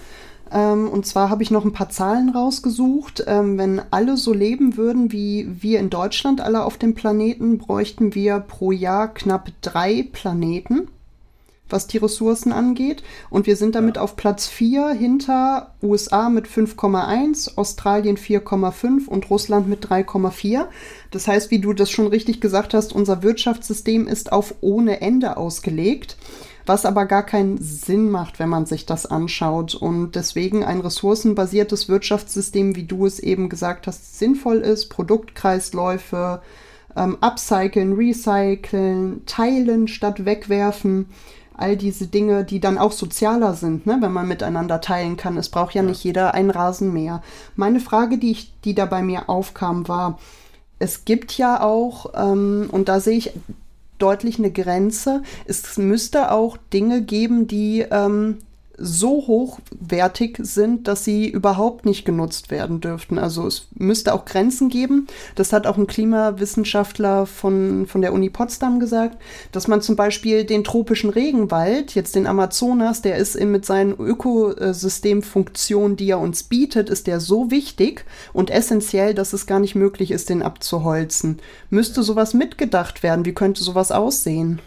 Ähm, 0.51 0.89
und 0.89 1.05
zwar 1.05 1.29
habe 1.29 1.43
ich 1.43 1.51
noch 1.51 1.65
ein 1.65 1.73
paar 1.73 1.89
Zahlen 1.89 2.29
rausgesucht. 2.29 3.23
Ähm, 3.27 3.57
wenn 3.57 3.81
alle 3.91 4.17
so 4.17 4.33
leben 4.33 4.77
würden 4.77 5.11
wie 5.11 5.47
wir 5.61 5.79
in 5.79 5.89
Deutschland, 5.89 6.41
alle 6.41 6.63
auf 6.63 6.77
dem 6.77 6.95
Planeten, 6.95 7.57
bräuchten 7.57 8.15
wir 8.15 8.39
pro 8.39 8.71
Jahr 8.71 9.13
knapp 9.13 9.49
drei 9.61 10.07
Planeten 10.11 10.89
was 11.71 11.87
die 11.87 11.97
Ressourcen 11.97 12.51
angeht. 12.51 13.03
Und 13.29 13.47
wir 13.47 13.55
sind 13.55 13.75
damit 13.75 13.95
ja. 13.95 14.01
auf 14.01 14.15
Platz 14.15 14.47
4 14.47 14.89
hinter 14.89 15.73
USA 15.81 16.29
mit 16.29 16.47
5,1, 16.47 17.57
Australien 17.57 18.17
4,5 18.17 19.07
und 19.07 19.29
Russland 19.29 19.67
mit 19.67 19.85
3,4. 19.85 20.65
Das 21.11 21.27
heißt, 21.27 21.51
wie 21.51 21.59
du 21.59 21.73
das 21.73 21.89
schon 21.89 22.07
richtig 22.07 22.41
gesagt 22.41 22.73
hast, 22.73 22.93
unser 22.93 23.23
Wirtschaftssystem 23.23 24.07
ist 24.07 24.31
auf 24.31 24.55
ohne 24.61 25.01
Ende 25.01 25.37
ausgelegt 25.37 26.17
was 26.65 26.85
aber 26.85 27.05
gar 27.05 27.25
keinen 27.25 27.57
Sinn 27.57 28.09
macht, 28.09 28.39
wenn 28.39 28.49
man 28.49 28.65
sich 28.65 28.85
das 28.85 29.05
anschaut. 29.05 29.75
Und 29.75 30.15
deswegen 30.15 30.63
ein 30.63 30.79
ressourcenbasiertes 30.79 31.89
Wirtschaftssystem, 31.89 32.75
wie 32.75 32.83
du 32.83 33.05
es 33.05 33.19
eben 33.19 33.49
gesagt 33.49 33.87
hast, 33.87 34.19
sinnvoll 34.19 34.57
ist, 34.57 34.89
Produktkreisläufe, 34.89 36.41
ähm, 36.95 37.17
upcyclen, 37.21 37.93
recyceln, 37.93 39.25
teilen 39.25 39.87
statt 39.87 40.25
wegwerfen 40.25 41.07
all 41.61 41.77
diese 41.77 42.07
Dinge, 42.07 42.43
die 42.43 42.59
dann 42.59 42.77
auch 42.77 42.91
sozialer 42.91 43.53
sind, 43.53 43.85
ne, 43.85 43.97
wenn 44.01 44.11
man 44.11 44.27
miteinander 44.27 44.81
teilen 44.81 45.17
kann. 45.17 45.37
Es 45.37 45.49
braucht 45.49 45.73
ja, 45.73 45.81
ja. 45.81 45.87
nicht 45.87 46.03
jeder 46.03 46.33
einen 46.33 46.49
Rasen 46.49 46.91
mehr. 46.91 47.21
Meine 47.55 47.79
Frage, 47.79 48.17
die, 48.17 48.31
ich, 48.31 48.53
die 48.63 48.75
da 48.75 48.85
bei 48.85 49.01
mir 49.01 49.29
aufkam, 49.29 49.87
war, 49.87 50.19
es 50.79 51.05
gibt 51.05 51.37
ja 51.37 51.61
auch, 51.61 52.13
ähm, 52.15 52.67
und 52.71 52.89
da 52.89 52.99
sehe 52.99 53.17
ich 53.17 53.31
deutlich 53.99 54.39
eine 54.39 54.51
Grenze, 54.51 55.21
es 55.45 55.77
müsste 55.77 56.31
auch 56.31 56.57
Dinge 56.73 57.03
geben, 57.03 57.47
die 57.47 57.85
ähm, 57.91 58.39
so 58.81 59.27
hochwertig 59.27 60.39
sind, 60.41 60.87
dass 60.87 61.05
sie 61.05 61.29
überhaupt 61.29 61.85
nicht 61.85 62.05
genutzt 62.05 62.51
werden 62.51 62.81
dürften. 62.81 63.19
Also 63.19 63.47
es 63.47 63.67
müsste 63.75 64.13
auch 64.13 64.25
Grenzen 64.25 64.69
geben. 64.69 65.07
Das 65.35 65.53
hat 65.53 65.67
auch 65.67 65.77
ein 65.77 65.87
Klimawissenschaftler 65.87 67.25
von, 67.25 67.85
von 67.87 68.01
der 68.01 68.13
Uni 68.13 68.29
Potsdam 68.29 68.79
gesagt, 68.79 69.17
dass 69.51 69.67
man 69.67 69.81
zum 69.81 69.95
Beispiel 69.95 70.43
den 70.43 70.63
tropischen 70.63 71.09
Regenwald, 71.09 71.95
jetzt 71.95 72.15
den 72.15 72.27
Amazonas, 72.27 73.01
der 73.01 73.17
ist 73.17 73.39
mit 73.39 73.65
seinen 73.65 73.93
Ökosystemfunktionen, 73.93 75.97
die 75.97 76.09
er 76.09 76.19
uns 76.19 76.43
bietet, 76.43 76.89
ist 76.89 77.07
der 77.07 77.19
so 77.19 77.51
wichtig 77.51 78.05
und 78.33 78.49
essentiell, 78.49 79.13
dass 79.13 79.33
es 79.33 79.45
gar 79.45 79.59
nicht 79.59 79.75
möglich 79.75 80.11
ist, 80.11 80.29
den 80.29 80.41
abzuholzen. 80.41 81.39
Müsste 81.69 82.03
sowas 82.03 82.33
mitgedacht 82.33 83.03
werden? 83.03 83.25
Wie 83.25 83.33
könnte 83.33 83.63
sowas 83.63 83.91
aussehen? 83.91 84.61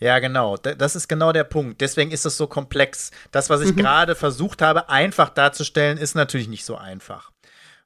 Ja, 0.00 0.18
genau. 0.20 0.56
Das 0.56 0.94
ist 0.94 1.08
genau 1.08 1.32
der 1.32 1.44
Punkt. 1.44 1.80
Deswegen 1.80 2.10
ist 2.10 2.24
es 2.24 2.36
so 2.36 2.46
komplex. 2.46 3.10
Das, 3.32 3.50
was 3.50 3.60
ich 3.60 3.72
mhm. 3.72 3.80
gerade 3.80 4.14
versucht 4.14 4.62
habe, 4.62 4.88
einfach 4.88 5.28
darzustellen, 5.28 5.98
ist 5.98 6.14
natürlich 6.14 6.48
nicht 6.48 6.64
so 6.64 6.76
einfach. 6.76 7.30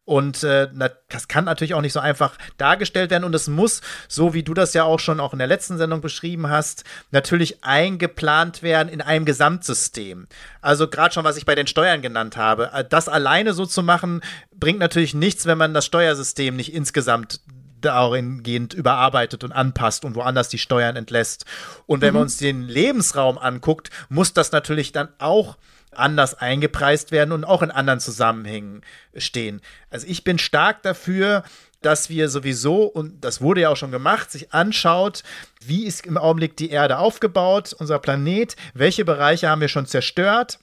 Und 0.05 0.43
äh, 0.43 0.69
das 1.09 1.29
kann 1.29 1.45
natürlich 1.45 1.75
auch 1.75 1.81
nicht 1.81 1.93
so 1.93 2.01
einfach 2.01 2.37
dargestellt 2.57 3.11
werden. 3.11 3.23
Und 3.23 3.35
es 3.35 3.47
muss, 3.47 3.83
so 4.09 4.35
wie 4.35 4.43
du 4.43 4.53
das 4.53 4.75
ja 4.75 4.83
auch 4.83 4.99
schon 4.99 5.21
auch 5.21 5.33
in 5.33 5.39
der 5.39 5.47
letzten 5.47 5.79
Sendung 5.79 6.01
beschrieben 6.01 6.51
hast, 6.51 6.83
natürlich 7.13 7.63
eingeplant 7.63 8.63
werden 8.63 8.89
in 8.89 9.01
einem 9.01 9.25
Gesamtsystem. 9.25 10.27
Also 10.61 10.89
gerade 10.89 11.15
schon, 11.15 11.25
was 11.25 11.37
ich 11.37 11.47
bei 11.47 11.55
den 11.55 11.69
Steuern 11.69 12.03
genannt 12.03 12.37
habe. 12.37 12.73
Äh, 12.73 12.85
das 12.89 13.09
alleine 13.09 13.55
so 13.55 13.65
zu 13.65 13.83
machen, 13.83 14.23
bringt 14.53 14.81
natürlich 14.81 15.15
nichts, 15.15 15.47
wenn 15.47 15.59
man 15.59 15.73
das 15.73 15.87
Steuersystem 15.87 16.57
nicht 16.57 16.75
insgesamt 16.75 17.41
dahingehend 17.85 18.75
überarbeitet 18.75 19.45
und 19.45 19.53
anpasst 19.53 20.05
und 20.05 20.15
woanders 20.15 20.49
die 20.49 20.59
Steuern 20.59 20.97
entlässt. 20.97 21.45
Und 21.87 22.01
wenn 22.01 22.11
mhm. 22.11 22.15
man 22.15 22.23
uns 22.23 22.37
den 22.37 22.63
Lebensraum 22.63 23.39
anguckt, 23.39 23.91
muss 24.09 24.33
das 24.33 24.53
natürlich 24.53 24.93
dann 24.93 25.09
auch 25.19 25.57
anders 25.95 26.35
eingepreist 26.35 27.13
werden 27.13 27.33
und 27.33 27.45
auch 27.45 27.63
in 27.63 27.71
anderen 27.71 28.01
Zusammenhängen 28.01 28.83
stehen. 29.17 29.61
Also 29.91 30.07
ich 30.07 30.25
bin 30.25 30.39
stark 30.39 30.83
dafür, 30.83 31.45
dass 31.83 32.09
wir 32.09 32.29
sowieso, 32.29 32.85
und 32.85 33.25
das 33.25 33.41
wurde 33.41 33.63
ja 33.63 33.69
auch 33.69 33.77
schon 33.77 33.91
gemacht, 33.91 34.31
sich 34.31 34.53
anschaut, 34.53 35.23
wie 35.65 35.85
ist 35.85 36.07
im 36.07 36.17
Augenblick 36.17 36.57
die 36.57 36.71
Erde 36.71 36.99
aufgebaut, 36.99 37.75
unser 37.79 37.99
Planet, 37.99 38.57
welche 38.75 39.05
Bereiche 39.05 39.49
haben 39.49 39.61
wir 39.61 39.69
schon 39.69 39.87
zerstört, 39.87 40.59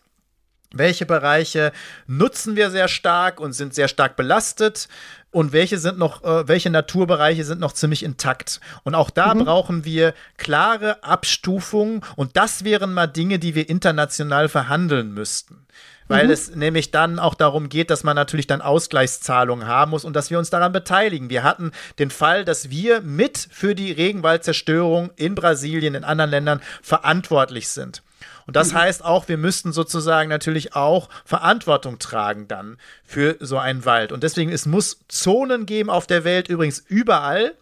welche 0.72 1.06
Bereiche 1.06 1.72
nutzen 2.08 2.56
wir 2.56 2.70
sehr 2.70 2.88
stark 2.88 3.40
und 3.40 3.54
sind 3.54 3.74
sehr 3.74 3.88
stark 3.88 4.16
belastet 4.16 4.88
und 5.32 5.54
welche 5.54 5.78
sind 5.78 5.98
noch, 5.98 6.24
äh, 6.24 6.48
welche 6.48 6.70
Naturbereiche 6.70 7.44
sind 7.44 7.60
noch 7.60 7.74
ziemlich 7.74 8.04
intakt. 8.04 8.60
Und 8.84 8.96
auch 8.96 9.10
da 9.10 9.34
mhm. 9.34 9.46
brauchen 9.46 9.86
wir 9.86 10.14
klare 10.38 11.04
Abstufungen 11.04 12.02
und 12.16 12.36
das 12.36 12.64
wären 12.64 12.94
mal 12.94 13.08
Dinge, 13.08 13.40
die 13.40 13.56
wir 13.56 13.70
international 13.70 14.50
verhandeln 14.50 15.14
müssten. 15.14 15.66
Weil 16.08 16.26
mhm. 16.26 16.32
es 16.32 16.56
nämlich 16.56 16.90
dann 16.90 17.20
auch 17.20 17.36
darum 17.36 17.70
geht, 17.70 17.92
dass 17.92 18.04
man 18.04 18.16
natürlich 18.16 18.48
dann 18.48 18.62
Ausgleichszahlungen 18.62 19.68
haben 19.68 19.92
muss 19.92 20.06
und 20.06 20.16
dass 20.16 20.32
wir 20.32 20.40
uns 20.40 20.50
daran 20.50 20.72
beteiligen. 20.72 21.30
Wir 21.30 21.44
hatten 21.44 21.72
den 22.00 22.10
Fall, 22.10 22.44
dass 22.44 22.72
wir 22.72 23.02
mit 23.02 23.38
für 23.52 23.76
die 23.76 23.92
Regenwaldzerstörung 23.92 25.12
in 25.16 25.36
Brasilien, 25.36 25.94
in 25.94 26.04
anderen 26.04 26.32
Ländern 26.32 26.62
verantwortlich 26.82 27.70
sind. 27.70 28.02
Und 28.50 28.56
das 28.56 28.72
mhm. 28.72 28.78
heißt 28.78 29.06
auch, 29.06 29.28
wir 29.28 29.38
müssten 29.38 29.72
sozusagen 29.72 30.28
natürlich 30.28 30.76
auch 30.76 31.08
Verantwortung 31.24 32.00
tragen 32.00 32.48
dann 32.48 32.78
für 33.04 33.38
so 33.40 33.60
einen 33.60 33.86
Wald. 33.86 34.12
Und 34.12 34.24
deswegen, 34.24 34.52
es 34.52 34.66
muss 34.66 35.02
Zonen 35.08 35.68
geben 35.68 35.92
auf 35.92 36.08
der 36.08 36.24
Welt, 36.24 36.50
übrigens 36.50 36.80
überall, 36.80 37.54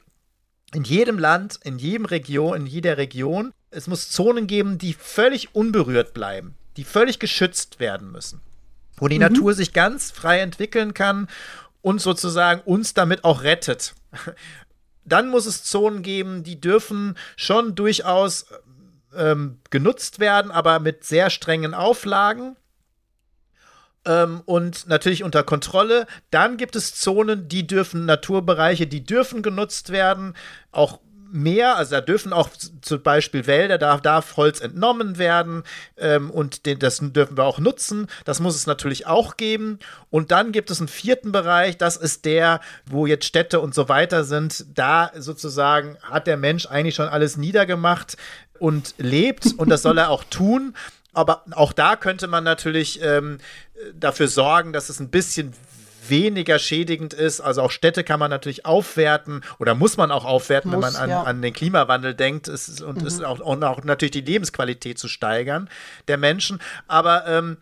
in 0.74 0.86
jedem 0.86 1.20
Land, 1.20 1.60
in 1.62 1.78
jedem 1.78 2.06
Region, 2.06 2.56
in 2.56 2.66
jeder 2.66 2.98
Region. 2.98 3.52
Es 3.70 3.88
muss 3.88 4.10
Zonen 4.10 4.48
geben, 4.48 4.78
die 4.78 4.94
völlig 4.94 5.54
unberührt 5.54 6.14
bleiben, 6.14 6.56
die 6.78 6.86
völlig 6.86 7.20
geschützt 7.20 7.82
werden 7.82 8.10
müssen. 8.14 8.40
Wo 8.96 9.10
die 9.10 9.16
mhm. 9.16 9.24
Natur 9.24 9.54
sich 9.54 9.74
ganz 9.74 10.12
frei 10.12 10.40
entwickeln 10.40 10.94
kann 10.94 11.28
und 11.82 12.00
sozusagen 12.00 12.62
uns 12.62 12.94
damit 12.94 13.26
auch 13.26 13.44
rettet. 13.44 13.94
Dann 15.04 15.28
muss 15.28 15.48
es 15.48 15.66
Zonen 15.66 16.02
geben, 16.02 16.44
die 16.44 16.62
dürfen 16.62 17.18
schon 17.36 17.76
durchaus 17.76 18.46
ähm, 19.16 19.60
genutzt 19.70 20.20
werden, 20.20 20.52
aber 20.52 20.80
mit 20.80 21.04
sehr 21.04 21.30
strengen 21.30 21.74
Auflagen 21.74 22.56
ähm, 24.06 24.42
und 24.46 24.88
natürlich 24.88 25.24
unter 25.24 25.44
Kontrolle. 25.44 26.08
Dann 26.32 26.58
gibt 26.58 26.76
es 26.76 26.96
Zonen, 26.96 27.48
die 27.48 27.68
dürfen, 27.68 28.06
Naturbereiche, 28.06 28.88
die 28.88 29.04
dürfen 29.04 29.44
genutzt 29.44 29.92
werden, 29.92 30.36
auch 30.72 31.00
mehr, 31.32 31.78
also 31.78 31.92
da 31.96 32.02
dürfen 32.02 32.34
auch 32.34 32.50
zum 32.82 33.02
Beispiel 33.02 33.48
Wälder, 33.48 33.78
da 33.78 33.98
darf 33.98 34.38
Holz 34.38 34.62
entnommen 34.62 35.18
werden 35.18 35.64
ähm, 35.98 36.32
und 36.32 36.66
den, 36.66 36.80
das 36.80 37.00
dürfen 37.02 37.38
wir 37.38 37.44
auch 37.44 37.60
nutzen. 37.60 38.08
Das 38.26 38.40
muss 38.40 38.56
es 38.56 38.68
natürlich 38.68 39.08
auch 39.08 39.38
geben. 39.38 39.80
Und 40.10 40.32
dann 40.32 40.52
gibt 40.52 40.72
es 40.72 40.80
einen 40.80 40.88
vierten 40.88 41.32
Bereich, 41.32 41.78
das 41.78 41.98
ist 41.98 42.26
der, 42.26 42.62
wo 42.86 43.06
jetzt 43.06 43.26
Städte 43.26 43.60
und 43.60 43.74
so 43.74 43.90
weiter 43.90 44.24
sind. 44.24 44.66
Da 44.74 45.12
sozusagen 45.16 45.98
hat 46.02 46.28
der 46.28 46.38
Mensch 46.38 46.66
eigentlich 46.66 46.96
schon 46.96 47.10
alles 47.10 47.38
niedergemacht 47.38 48.18
und 48.60 48.96
lebt 48.98 49.54
und 49.58 49.70
das 49.70 49.82
soll 49.82 49.98
er 49.98 50.10
auch 50.10 50.24
tun. 50.24 50.74
Aber 51.14 51.44
auch 51.52 51.74
da 51.74 51.96
könnte 51.96 52.28
man 52.28 52.44
natürlich 52.44 53.02
ähm, 53.02 53.40
dafür 53.96 54.28
sorgen, 54.28 54.72
dass 54.72 54.90
es 54.90 55.00
ein 55.00 55.10
bisschen 55.10 55.54
weniger 56.10 56.60
schädigend 56.60 57.14
ist. 57.14 57.42
Also 57.42 57.62
auch 57.62 57.72
Städte 57.72 58.04
kann 58.04 58.20
man 58.20 58.30
natürlich 58.30 58.66
aufwerten 58.66 59.44
oder 59.60 59.76
muss 59.76 59.98
man 59.98 60.12
auch 60.12 60.26
aufwerten, 60.26 60.72
muss, 60.72 60.84
wenn 60.84 60.94
man 60.94 61.02
an, 61.02 61.10
ja. 61.10 61.24
an, 61.24 61.42
den 61.42 61.54
Klimawandel 61.54 62.14
denkt 62.14 62.48
ist, 62.48 62.82
und, 62.82 63.02
mhm. 63.02 63.08
ist 63.08 63.24
auch, 63.24 63.40
und 63.40 63.64
auch 63.64 63.84
natürlich 63.84 64.12
die 64.12 64.22
Lebensqualität 64.22 65.00
zu 65.00 65.08
steigern 65.08 65.70
der 66.08 66.18
Menschen. 66.18 66.60
Aber 66.88 67.28
ähm, 67.28 67.58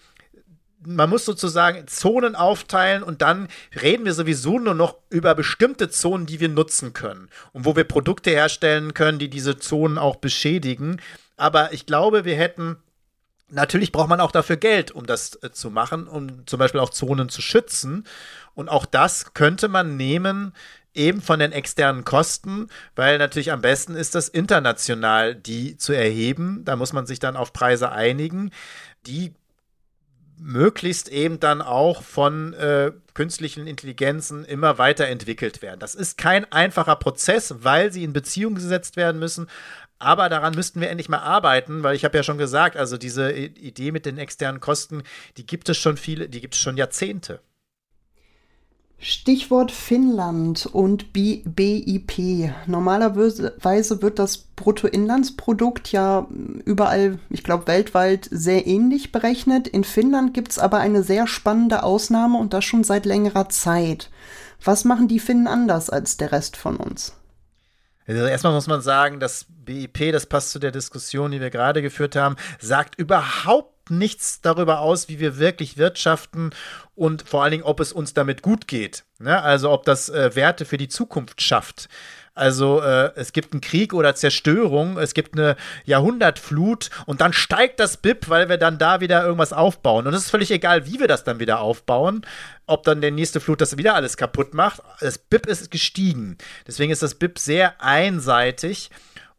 man 0.86 1.10
muss 1.10 1.26
sozusagen 1.26 1.88
Zonen 1.88 2.36
aufteilen 2.36 3.04
und 3.04 3.22
dann 3.22 3.48
reden 3.82 4.06
wir 4.06 4.14
sowieso 4.14 4.60
nur 4.60 4.74
noch 4.74 4.98
über 5.10 5.36
bestimmte 5.36 5.90
Zonen, 5.90 6.26
die 6.26 6.40
wir 6.40 6.50
nutzen 6.50 6.94
können 6.94 7.30
und 7.54 7.66
wo 7.66 7.76
wir 7.76 7.84
Produkte 7.84 8.30
herstellen 8.30 8.94
können, 8.94 9.20
die 9.20 9.30
diese 9.30 9.58
Zonen 9.58 9.98
auch 9.98 10.18
beschädigen. 10.18 11.02
Aber 11.38 11.74
ich 11.74 11.86
glaube, 11.86 12.26
wir 12.26 12.36
hätten 12.36 12.78
Natürlich 13.48 13.92
braucht 13.92 14.10
man 14.10 14.22
auch 14.22 14.32
dafür 14.32 14.58
Geld, 14.58 14.90
um 14.90 15.06
das 15.06 15.42
äh, 15.44 15.52
zu 15.52 15.70
machen, 15.70 16.08
um 16.08 16.48
zum 16.48 16.58
Beispiel 16.58 16.82
auch 16.82 16.90
Zonen 16.90 17.30
zu 17.30 17.44
schützen. 17.44 18.06
Und 18.56 18.70
auch 18.70 18.88
das 18.88 19.36
könnte 19.36 19.68
man 19.68 19.98
nehmen, 19.98 20.52
eben 20.96 21.22
von 21.22 21.40
den 21.40 21.52
externen 21.52 22.06
Kosten, 22.06 22.70
weil 22.96 23.18
natürlich 23.18 23.52
am 23.52 23.62
besten 23.62 23.96
ist 23.96 24.16
das 24.16 24.30
international, 24.30 25.36
die 25.36 25.78
zu 25.78 25.94
erheben. 25.94 26.64
Da 26.66 26.76
muss 26.76 26.94
man 26.94 27.06
sich 27.06 27.20
dann 27.20 27.36
auf 27.36 27.54
Preise 27.54 27.92
einigen. 27.92 28.52
Die 29.06 29.34
möglichst 30.38 31.10
eben 31.10 31.40
dann 31.40 31.62
auch 31.62 32.04
von 32.04 32.54
äh, 32.54 32.92
künstlichen 33.14 33.68
Intelligenzen 33.68 34.46
immer 34.46 34.78
weiterentwickelt 34.78 35.62
werden. 35.62 35.80
Das 35.80 35.96
ist 35.96 36.18
kein 36.18 36.52
einfacher 36.52 36.96
Prozess, 36.96 37.56
weil 37.60 37.92
sie 37.92 38.04
in 38.04 38.14
Beziehung 38.14 38.56
gesetzt 38.56 38.98
werden 38.98 39.20
müssen. 39.20 39.48
Aber 39.98 40.28
daran 40.28 40.56
müssten 40.56 40.82
wir 40.82 40.90
endlich 40.90 41.10
mal 41.10 41.20
arbeiten, 41.20 41.84
weil 41.84 41.96
ich 41.96 42.04
habe 42.04 42.18
ja 42.18 42.24
schon 42.24 42.38
gesagt, 42.38 42.76
also 42.76 42.98
diese 42.98 43.32
Idee 43.32 43.92
mit 43.92 44.06
den 44.06 44.18
externen 44.18 44.60
Kosten, 44.60 45.04
die 45.38 45.46
gibt 45.46 45.70
es 45.70 45.78
schon 45.78 45.98
viele, 45.98 46.28
die 46.28 46.42
gibt 46.42 46.56
es 46.56 46.60
schon 46.60 46.78
Jahrzehnte. 46.78 47.40
Stichwort 48.98 49.72
Finnland 49.72 50.66
und 50.66 51.14
BIP. 51.14 52.52
Normalerweise 52.66 54.02
wird 54.02 54.20
das 54.20 54.38
Bruttoinlandsprodukt 54.38 55.92
ja 55.92 56.28
überall, 56.64 57.20
ich 57.30 57.44
glaube 57.44 57.68
weltweit, 57.68 58.28
sehr 58.32 58.66
ähnlich 58.66 59.12
berechnet. 59.12 59.68
In 59.68 59.84
Finnland 59.84 60.34
gibt 60.34 60.52
es 60.52 60.60
aber 60.60 60.80
eine 60.80 61.04
sehr 61.04 61.28
spannende 61.28 61.84
Ausnahme 61.84 62.38
und 62.38 62.54
das 62.54 62.64
schon 62.64 62.84
seit 62.84 63.06
längerer 63.06 63.50
Zeit. 63.50 64.10
Was 64.64 64.86
machen 64.86 65.08
die 65.08 65.20
Finnen 65.20 65.48
anders 65.48 65.90
als 65.90 66.18
der 66.18 66.32
Rest 66.32 66.58
von 66.58 66.78
uns? 66.78 67.14
Also 68.08 68.26
erstmal 68.26 68.54
muss 68.54 68.68
man 68.68 68.82
sagen, 68.82 69.20
das 69.20 69.46
BIP, 69.50 70.12
das 70.12 70.28
passt 70.28 70.52
zu 70.52 70.60
der 70.60 70.72
Diskussion, 70.72 71.32
die 71.32 71.42
wir 71.42 71.50
gerade 71.50 71.82
geführt 71.82 72.16
haben, 72.16 72.36
sagt 72.60 73.00
überhaupt 73.00 73.75
nichts 73.90 74.42
darüber 74.42 74.80
aus, 74.80 75.10
wie 75.10 75.20
wir 75.20 75.38
wirklich 75.38 75.78
wirtschaften 75.78 76.52
und 76.96 77.28
vor 77.28 77.44
allen 77.44 77.52
Dingen, 77.52 77.64
ob 77.64 77.80
es 77.80 77.92
uns 77.92 78.14
damit 78.14 78.42
gut 78.42 78.68
geht. 78.68 79.04
Ne? 79.20 79.42
Also 79.42 79.72
ob 79.72 79.86
das 79.86 80.10
äh, 80.10 80.36
Werte 80.36 80.66
für 80.66 80.78
die 80.78 80.88
Zukunft 80.88 81.42
schafft. 81.42 81.90
Also 82.36 82.82
äh, 82.82 83.12
es 83.16 83.32
gibt 83.32 83.54
einen 83.54 83.62
Krieg 83.62 83.94
oder 83.94 84.14
Zerstörung, 84.14 84.98
es 84.98 85.14
gibt 85.14 85.38
eine 85.38 85.56
Jahrhundertflut 85.86 86.90
und 87.06 87.22
dann 87.22 87.32
steigt 87.32 87.80
das 87.80 87.96
BIP, 87.96 88.28
weil 88.28 88.50
wir 88.50 88.58
dann 88.58 88.78
da 88.78 89.00
wieder 89.00 89.24
irgendwas 89.24 89.54
aufbauen. 89.54 90.06
Und 90.06 90.14
es 90.14 90.26
ist 90.26 90.32
völlig 90.32 90.52
egal, 90.52 90.86
wie 90.86 91.00
wir 91.00 91.08
das 91.08 91.24
dann 91.24 91.40
wieder 91.40 91.62
aufbauen, 91.62 92.26
ob 92.68 92.84
dann 92.84 93.00
der 93.00 93.12
nächste 93.12 93.40
Flut 93.40 93.62
das 93.62 93.78
wieder 93.78 93.96
alles 93.96 94.18
kaputt 94.18 94.54
macht. 94.54 94.82
Das 95.00 95.18
BIP 95.18 95.48
ist 95.48 95.72
gestiegen. 95.72 96.38
Deswegen 96.68 96.92
ist 96.92 97.02
das 97.02 97.16
BIP 97.16 97.40
sehr 97.40 97.82
einseitig 97.82 98.92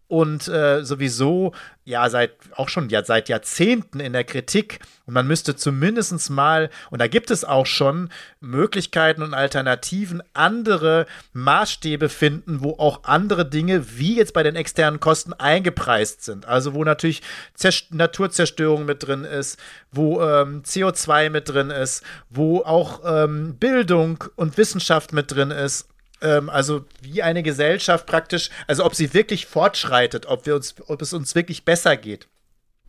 und 0.09 0.49
äh, 0.49 0.83
sowieso 0.83 1.53
ja 1.87 2.11
seit 2.11 2.33
auch 2.57 2.69
schon 2.69 2.91
ja, 2.91 3.05
seit 3.05 3.29
Jahrzehnten 3.29 4.01
in 4.01 4.13
der 4.13 4.25
Kritik 4.25 4.81
und 5.07 5.15
man 5.15 5.27
müsste 5.27 5.55
zumindest 5.55 6.31
mal 6.31 6.69
und 6.91 7.01
da 7.01 7.07
gibt 7.07 7.31
es 7.31 7.45
auch 7.45 7.65
schon 7.65 8.11
Möglichkeiten 8.41 9.23
und 9.23 9.35
Alternativen 9.35 10.23
andere 10.35 11.07
Maßstäbe 11.33 12.09
finden, 12.09 12.61
wo 12.61 12.73
auch 12.73 13.05
andere 13.05 13.49
Dinge 13.49 13.99
wie 13.99 14.17
jetzt 14.17 14.35
bei 14.35 14.43
den 14.43 14.57
externen 14.57 14.99
Kosten 14.99 15.33
eingepreist 15.33 16.25
sind. 16.25 16.47
Also 16.47 16.75
wo 16.75 16.83
natürlich 16.83 17.23
Zerst 17.55 17.95
Naturzerstörung 17.95 18.85
mit 18.85 19.07
drin 19.07 19.25
ist, 19.25 19.59
wo 19.93 20.21
ähm, 20.21 20.63
CO2 20.65 21.31
mit 21.31 21.49
drin 21.49 21.71
ist, 21.71 22.03
wo 22.29 22.63
auch 22.63 23.01
ähm, 23.05 23.57
Bildung 23.59 24.25
und 24.35 24.59
Wissenschaft 24.59 25.13
mit 25.13 25.31
drin 25.31 25.53
ist 25.53 25.89
ähm, 26.21 26.51
also 26.51 26.85
wie 27.03 27.23
eine 27.23 27.43
Gesellschaft 27.43 28.07
praktisch, 28.07 28.51
also 28.67 28.85
ob 28.85 28.95
sie 28.95 29.13
wirklich 29.15 29.47
fortschreitet, 29.47 30.27
ob 30.27 30.47
wir 30.47 30.55
uns, 30.55 30.75
ob 30.87 31.03
es 31.03 31.13
uns 31.13 31.35
wirklich 31.35 31.65
besser 31.65 31.97
geht. 31.97 32.29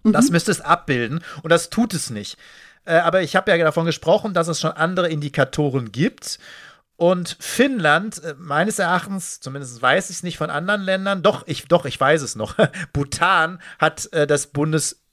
Mhm. 0.03 0.13
Das 0.13 0.29
müsste 0.29 0.51
es 0.51 0.61
abbilden 0.61 1.23
und 1.43 1.51
das 1.51 1.69
tut 1.69 1.93
es 1.93 2.09
nicht. 2.09 2.37
Äh, 2.85 2.95
aber 2.95 3.21
ich 3.21 3.35
habe 3.35 3.51
ja 3.51 3.57
davon 3.57 3.85
gesprochen, 3.85 4.33
dass 4.33 4.47
es 4.47 4.59
schon 4.59 4.71
andere 4.71 5.09
Indikatoren 5.09 5.91
gibt. 5.91 6.39
Und 6.95 7.37
Finnland, 7.39 8.23
äh, 8.23 8.33
meines 8.39 8.79
Erachtens, 8.79 9.39
zumindest 9.39 9.81
weiß 9.81 10.09
ich 10.09 10.17
es 10.17 10.23
nicht 10.23 10.37
von 10.37 10.49
anderen 10.49 10.81
Ländern, 10.81 11.21
doch, 11.21 11.43
ich, 11.45 11.67
doch, 11.67 11.85
ich 11.85 11.99
weiß 11.99 12.21
es 12.21 12.35
noch. 12.35 12.55
Bhutan 12.93 13.61
hat 13.77 14.11
äh, 14.13 14.25
das 14.25 14.47
Bundes 14.47 15.03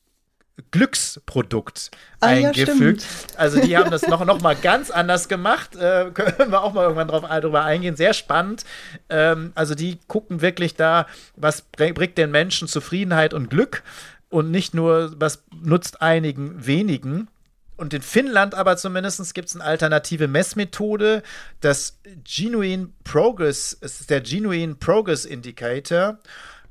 Glücksprodukt 0.70 1.90
ah, 2.20 2.28
eingefügt. 2.28 3.02
Ja, 3.02 3.38
also 3.38 3.60
die 3.60 3.76
haben 3.76 3.90
das 3.90 4.06
noch, 4.06 4.24
noch 4.24 4.40
mal 4.40 4.54
ganz 4.54 4.90
anders 4.90 5.28
gemacht. 5.28 5.74
Äh, 5.74 6.10
können 6.14 6.50
wir 6.52 6.62
auch 6.62 6.72
mal 6.72 6.82
irgendwann 6.82 7.08
drauf, 7.08 7.24
drüber 7.40 7.64
eingehen. 7.64 7.96
Sehr 7.96 8.14
spannend. 8.14 8.64
Ähm, 9.08 9.52
also 9.56 9.74
die 9.74 9.98
gucken 10.06 10.42
wirklich 10.42 10.76
da, 10.76 11.06
was 11.36 11.62
bringt 11.62 12.18
den 12.18 12.30
Menschen 12.30 12.68
Zufriedenheit 12.68 13.34
und 13.34 13.50
Glück 13.50 13.82
und 14.28 14.50
nicht 14.50 14.74
nur, 14.74 15.12
was 15.18 15.44
nutzt 15.60 16.02
einigen 16.02 16.64
wenigen. 16.64 17.28
Und 17.76 17.92
in 17.92 18.02
Finnland 18.02 18.54
aber 18.54 18.76
zumindest 18.76 19.34
gibt 19.34 19.48
es 19.48 19.56
eine 19.56 19.64
alternative 19.64 20.28
Messmethode, 20.28 21.24
das 21.60 21.98
Genuine 22.22 22.90
Progress, 23.02 23.76
es 23.80 24.00
ist 24.00 24.10
der 24.10 24.20
Genuine 24.20 24.76
Progress 24.76 25.24
Indicator, 25.24 26.18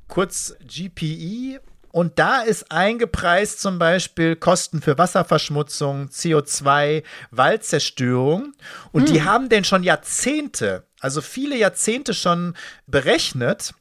kurz 0.08 0.56
GPE 0.66 1.60
und 1.94 2.18
da 2.18 2.40
ist 2.40 2.72
eingepreist 2.72 3.60
zum 3.60 3.78
Beispiel 3.78 4.34
Kosten 4.34 4.82
für 4.82 4.98
Wasserverschmutzung, 4.98 6.08
CO2, 6.08 7.04
Waldzerstörung. 7.30 8.52
Und 8.90 9.06
hm. 9.06 9.12
die 9.12 9.22
haben 9.22 9.48
den 9.48 9.62
schon 9.62 9.84
Jahrzehnte, 9.84 10.88
also 10.98 11.20
viele 11.20 11.56
Jahrzehnte 11.56 12.12
schon 12.12 12.56
berechnet. 12.88 13.74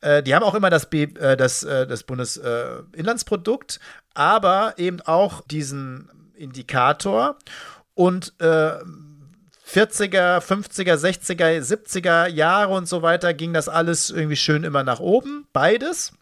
Äh, 0.00 0.22
die 0.22 0.36
haben 0.36 0.44
auch 0.44 0.54
immer 0.54 0.70
das, 0.70 0.88
B, 0.88 1.02
äh, 1.02 1.36
das, 1.36 1.64
äh, 1.64 1.88
das 1.88 2.04
Bundesinlandsprodukt, 2.04 3.80
aber 4.14 4.74
eben 4.76 5.00
auch 5.00 5.40
diesen 5.48 6.08
Indikator. 6.36 7.38
Und 7.94 8.34
40er, 8.38 10.38
50er, 10.38 10.94
60er, 10.94 11.60
70er 11.60 12.28
Jahre 12.28 12.72
und 12.72 12.86
so 12.86 13.02
weiter 13.02 13.34
ging 13.34 13.52
das 13.52 13.68
alles 13.68 14.10
irgendwie 14.10 14.36
schön 14.36 14.62
immer 14.62 14.84
nach 14.84 15.00
oben, 15.00 15.48
beides. 15.52 16.12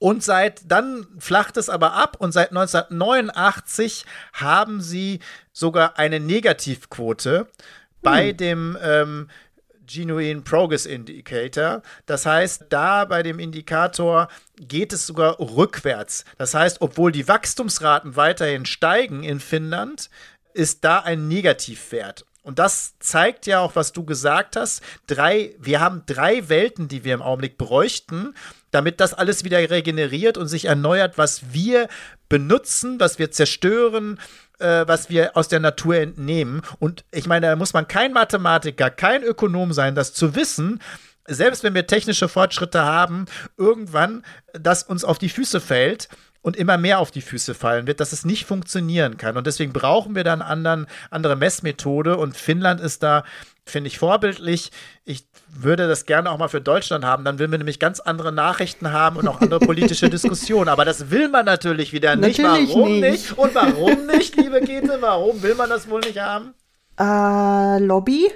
Und 0.00 0.24
seit 0.24 0.62
dann 0.64 1.06
flacht 1.18 1.58
es 1.58 1.68
aber 1.68 1.92
ab 1.92 2.16
und 2.18 2.32
seit 2.32 2.48
1989 2.50 4.06
haben 4.32 4.80
sie 4.80 5.20
sogar 5.52 5.98
eine 5.98 6.18
Negativquote 6.18 7.46
bei 8.00 8.30
hm. 8.30 8.36
dem 8.38 8.78
ähm, 8.82 9.28
Genuine 9.86 10.40
Progress 10.40 10.86
Indicator. 10.86 11.82
Das 12.06 12.24
heißt, 12.24 12.66
da 12.70 13.04
bei 13.04 13.22
dem 13.22 13.38
Indikator 13.38 14.28
geht 14.56 14.94
es 14.94 15.06
sogar 15.06 15.38
rückwärts. 15.38 16.24
Das 16.38 16.54
heißt, 16.54 16.80
obwohl 16.80 17.12
die 17.12 17.28
Wachstumsraten 17.28 18.16
weiterhin 18.16 18.64
steigen 18.64 19.22
in 19.22 19.38
Finnland, 19.38 20.08
ist 20.54 20.82
da 20.82 21.00
ein 21.00 21.28
Negativwert. 21.28 22.24
Und 22.42 22.58
das 22.58 22.98
zeigt 23.00 23.46
ja 23.46 23.60
auch, 23.60 23.76
was 23.76 23.92
du 23.92 24.04
gesagt 24.04 24.56
hast. 24.56 24.82
Drei, 25.06 25.54
wir 25.58 25.80
haben 25.80 26.04
drei 26.06 26.48
Welten, 26.48 26.88
die 26.88 27.04
wir 27.04 27.12
im 27.12 27.22
Augenblick 27.22 27.58
bräuchten 27.58 28.34
damit 28.70 29.00
das 29.00 29.14
alles 29.14 29.44
wieder 29.44 29.58
regeneriert 29.58 30.38
und 30.38 30.48
sich 30.48 30.66
erneuert, 30.66 31.18
was 31.18 31.52
wir 31.52 31.88
benutzen, 32.28 33.00
was 33.00 33.18
wir 33.18 33.30
zerstören, 33.30 34.18
äh, 34.58 34.84
was 34.86 35.10
wir 35.10 35.36
aus 35.36 35.48
der 35.48 35.60
Natur 35.60 35.96
entnehmen. 35.96 36.62
Und 36.78 37.04
ich 37.10 37.26
meine, 37.26 37.48
da 37.48 37.56
muss 37.56 37.72
man 37.72 37.88
kein 37.88 38.12
Mathematiker, 38.12 38.90
kein 38.90 39.22
Ökonom 39.22 39.72
sein, 39.72 39.94
das 39.94 40.12
zu 40.12 40.34
wissen, 40.34 40.80
selbst 41.26 41.62
wenn 41.62 41.74
wir 41.74 41.86
technische 41.86 42.28
Fortschritte 42.28 42.82
haben, 42.82 43.26
irgendwann 43.56 44.24
das 44.52 44.82
uns 44.82 45.04
auf 45.04 45.18
die 45.18 45.28
Füße 45.28 45.60
fällt 45.60 46.08
und 46.42 46.56
immer 46.56 46.78
mehr 46.78 46.98
auf 46.98 47.10
die 47.10 47.20
Füße 47.20 47.54
fallen 47.54 47.86
wird, 47.86 48.00
dass 48.00 48.12
es 48.12 48.24
nicht 48.24 48.46
funktionieren 48.46 49.16
kann. 49.18 49.36
Und 49.36 49.46
deswegen 49.46 49.72
brauchen 49.72 50.14
wir 50.14 50.24
dann 50.24 50.40
anderen, 50.40 50.86
andere 51.10 51.36
Messmethode. 51.36 52.16
Und 52.16 52.36
Finnland 52.36 52.80
ist 52.80 53.02
da, 53.02 53.24
finde 53.66 53.88
ich, 53.88 53.98
vorbildlich. 53.98 54.70
Ich 55.04 55.26
würde 55.48 55.86
das 55.86 56.06
gerne 56.06 56.30
auch 56.30 56.38
mal 56.38 56.48
für 56.48 56.62
Deutschland 56.62 57.04
haben. 57.04 57.24
Dann 57.24 57.38
will 57.38 57.50
wir 57.50 57.58
nämlich 57.58 57.78
ganz 57.78 58.00
andere 58.00 58.32
Nachrichten 58.32 58.92
haben 58.92 59.16
und 59.16 59.28
auch 59.28 59.40
andere 59.40 59.60
politische 59.66 60.08
Diskussionen. 60.08 60.68
Aber 60.68 60.86
das 60.86 61.10
will 61.10 61.28
man 61.28 61.44
natürlich 61.44 61.92
wieder 61.92 62.16
nicht. 62.16 62.38
Natürlich 62.38 62.70
warum 62.70 63.00
nicht? 63.00 63.10
nicht? 63.10 63.38
Und 63.38 63.54
warum 63.54 64.06
nicht, 64.06 64.36
liebe 64.36 64.60
Käthe? 64.60 64.96
Warum 65.00 65.42
will 65.42 65.54
man 65.54 65.68
das 65.68 65.90
wohl 65.90 66.00
nicht 66.00 66.18
haben? 66.18 66.54
Äh, 66.98 67.82
Lobby. 67.84 68.30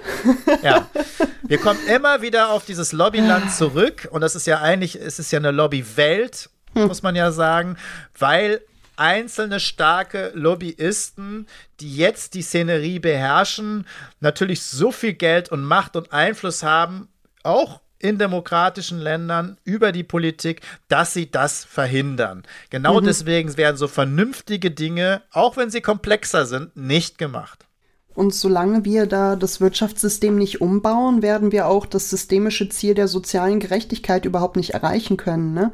ja. 0.61 0.87
Wir 1.47 1.59
kommen 1.59 1.79
immer 1.87 2.23
wieder 2.23 2.49
auf 2.49 2.65
dieses 2.65 2.91
Lobbyland 2.91 3.51
zurück. 3.51 4.07
Und 4.11 4.21
das 4.21 4.35
ist 4.35 4.47
ja 4.47 4.61
eigentlich, 4.61 4.95
es 4.95 5.19
ist 5.19 5.31
ja 5.31 5.37
eine 5.37 5.51
Lobbywelt 5.51 6.49
hm. 6.75 6.87
muss 6.87 7.03
man 7.03 7.15
ja 7.15 7.31
sagen, 7.31 7.77
weil 8.17 8.61
einzelne 8.97 9.59
starke 9.59 10.31
Lobbyisten, 10.33 11.47
die 11.79 11.95
jetzt 11.95 12.33
die 12.33 12.41
Szenerie 12.41 12.99
beherrschen, 12.99 13.85
natürlich 14.19 14.61
so 14.61 14.91
viel 14.91 15.13
Geld 15.13 15.49
und 15.49 15.63
Macht 15.63 15.95
und 15.95 16.13
Einfluss 16.13 16.63
haben, 16.63 17.09
auch 17.43 17.81
in 17.99 18.17
demokratischen 18.17 18.99
Ländern 18.99 19.57
über 19.63 19.91
die 19.91 20.03
Politik, 20.03 20.61
dass 20.87 21.13
sie 21.13 21.31
das 21.31 21.63
verhindern. 21.63 22.43
Genau 22.69 22.99
mhm. 22.99 23.05
deswegen 23.05 23.57
werden 23.57 23.77
so 23.77 23.87
vernünftige 23.87 24.71
Dinge, 24.71 25.21
auch 25.31 25.57
wenn 25.57 25.69
sie 25.69 25.81
komplexer 25.81 26.45
sind, 26.45 26.75
nicht 26.75 27.17
gemacht. 27.17 27.64
Und 28.15 28.33
solange 28.33 28.85
wir 28.85 29.07
da 29.07 29.35
das 29.35 29.59
Wirtschaftssystem 29.59 30.37
nicht 30.37 30.61
umbauen, 30.61 31.21
werden 31.21 31.51
wir 31.51 31.67
auch 31.67 31.85
das 31.85 32.09
systemische 32.09 32.69
Ziel 32.69 32.93
der 32.93 33.09
sozialen 33.09 33.59
Gerechtigkeit 33.59 34.23
überhaupt 34.23 34.55
nicht 34.55 34.73
erreichen 34.73 35.17
können. 35.17 35.53
Ne? 35.53 35.73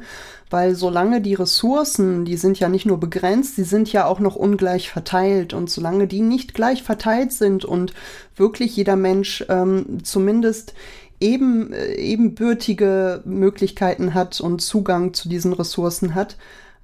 Weil 0.50 0.74
solange 0.74 1.20
die 1.20 1.34
Ressourcen, 1.34 2.24
die 2.24 2.36
sind 2.36 2.58
ja 2.58 2.68
nicht 2.68 2.84
nur 2.84 2.98
begrenzt, 2.98 3.56
die 3.58 3.62
sind 3.62 3.92
ja 3.92 4.06
auch 4.06 4.18
noch 4.18 4.34
ungleich 4.34 4.90
verteilt. 4.90 5.54
Und 5.54 5.70
solange 5.70 6.08
die 6.08 6.20
nicht 6.20 6.52
gleich 6.52 6.82
verteilt 6.82 7.32
sind 7.32 7.64
und 7.64 7.94
wirklich 8.34 8.76
jeder 8.76 8.96
Mensch 8.96 9.44
ähm, 9.48 10.00
zumindest 10.02 10.74
eben, 11.20 11.72
äh, 11.72 11.94
ebenbürtige 11.94 13.22
Möglichkeiten 13.24 14.14
hat 14.14 14.40
und 14.40 14.60
Zugang 14.60 15.14
zu 15.14 15.28
diesen 15.28 15.52
Ressourcen 15.52 16.16
hat, 16.16 16.36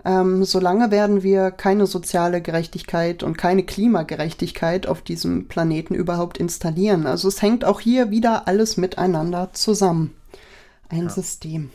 ähm, 0.05 0.45
solange 0.45 0.91
werden 0.91 1.23
wir 1.23 1.51
keine 1.51 1.87
soziale 1.87 2.41
Gerechtigkeit 2.41 3.23
und 3.23 3.37
keine 3.37 3.65
Klimagerechtigkeit 3.65 4.87
auf 4.87 5.03
diesem 5.03 5.49
Planeten 5.49 5.95
überhaupt 5.95 6.39
installieren. 6.39 7.07
Also 7.07 7.29
es 7.29 7.43
hängt 7.43 7.65
auch 7.65 7.81
hier 7.81 8.11
wieder 8.11 8.47
alles 8.47 8.77
miteinander 8.77 9.51
zusammen. 9.53 10.15
Ein 10.89 11.05
ja. 11.05 11.11
System. 11.11 11.71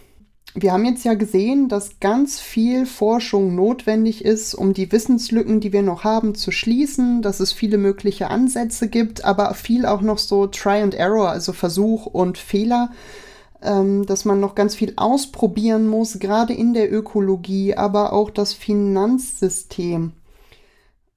wir 0.55 0.71
haben 0.71 0.86
jetzt 0.86 1.03
ja 1.03 1.15
gesehen, 1.15 1.67
dass 1.67 1.99
ganz 1.99 2.39
viel 2.39 2.86
Forschung 2.86 3.55
notwendig 3.55 4.24
ist, 4.24 4.53
um 4.53 4.74
die 4.74 4.91
Wissenslücken, 4.91 5.59
die 5.59 5.74
wir 5.74 5.82
noch 5.82 6.03
haben, 6.03 6.34
zu 6.36 6.51
schließen, 6.51 7.21
dass 7.21 7.39
es 7.39 7.51
viele 7.51 7.78
mögliche 7.78 8.30
Ansätze 8.30 8.88
gibt, 8.88 9.26
aber 9.26 9.53
viel 9.53 9.86
auch 9.86 10.01
noch 10.01 10.17
so 10.17 10.47
Try 10.47 10.82
and 10.82 10.93
Error, 10.93 11.30
also 11.30 11.53
Versuch 11.53 12.05
und 12.05 12.38
Fehler, 12.38 12.91
dass 13.64 14.26
man 14.26 14.39
noch 14.39 14.55
ganz 14.55 14.76
viel 14.76 14.93
ausprobieren 14.97 15.88
muss, 15.88 16.20
gerade 16.20 16.53
in 16.53 16.74
der 16.74 16.91
Ökologie, 16.91 17.76
aber 17.76 18.14
auch 18.14 18.30
das 18.30 18.53
Finanzsystem. 18.53 20.14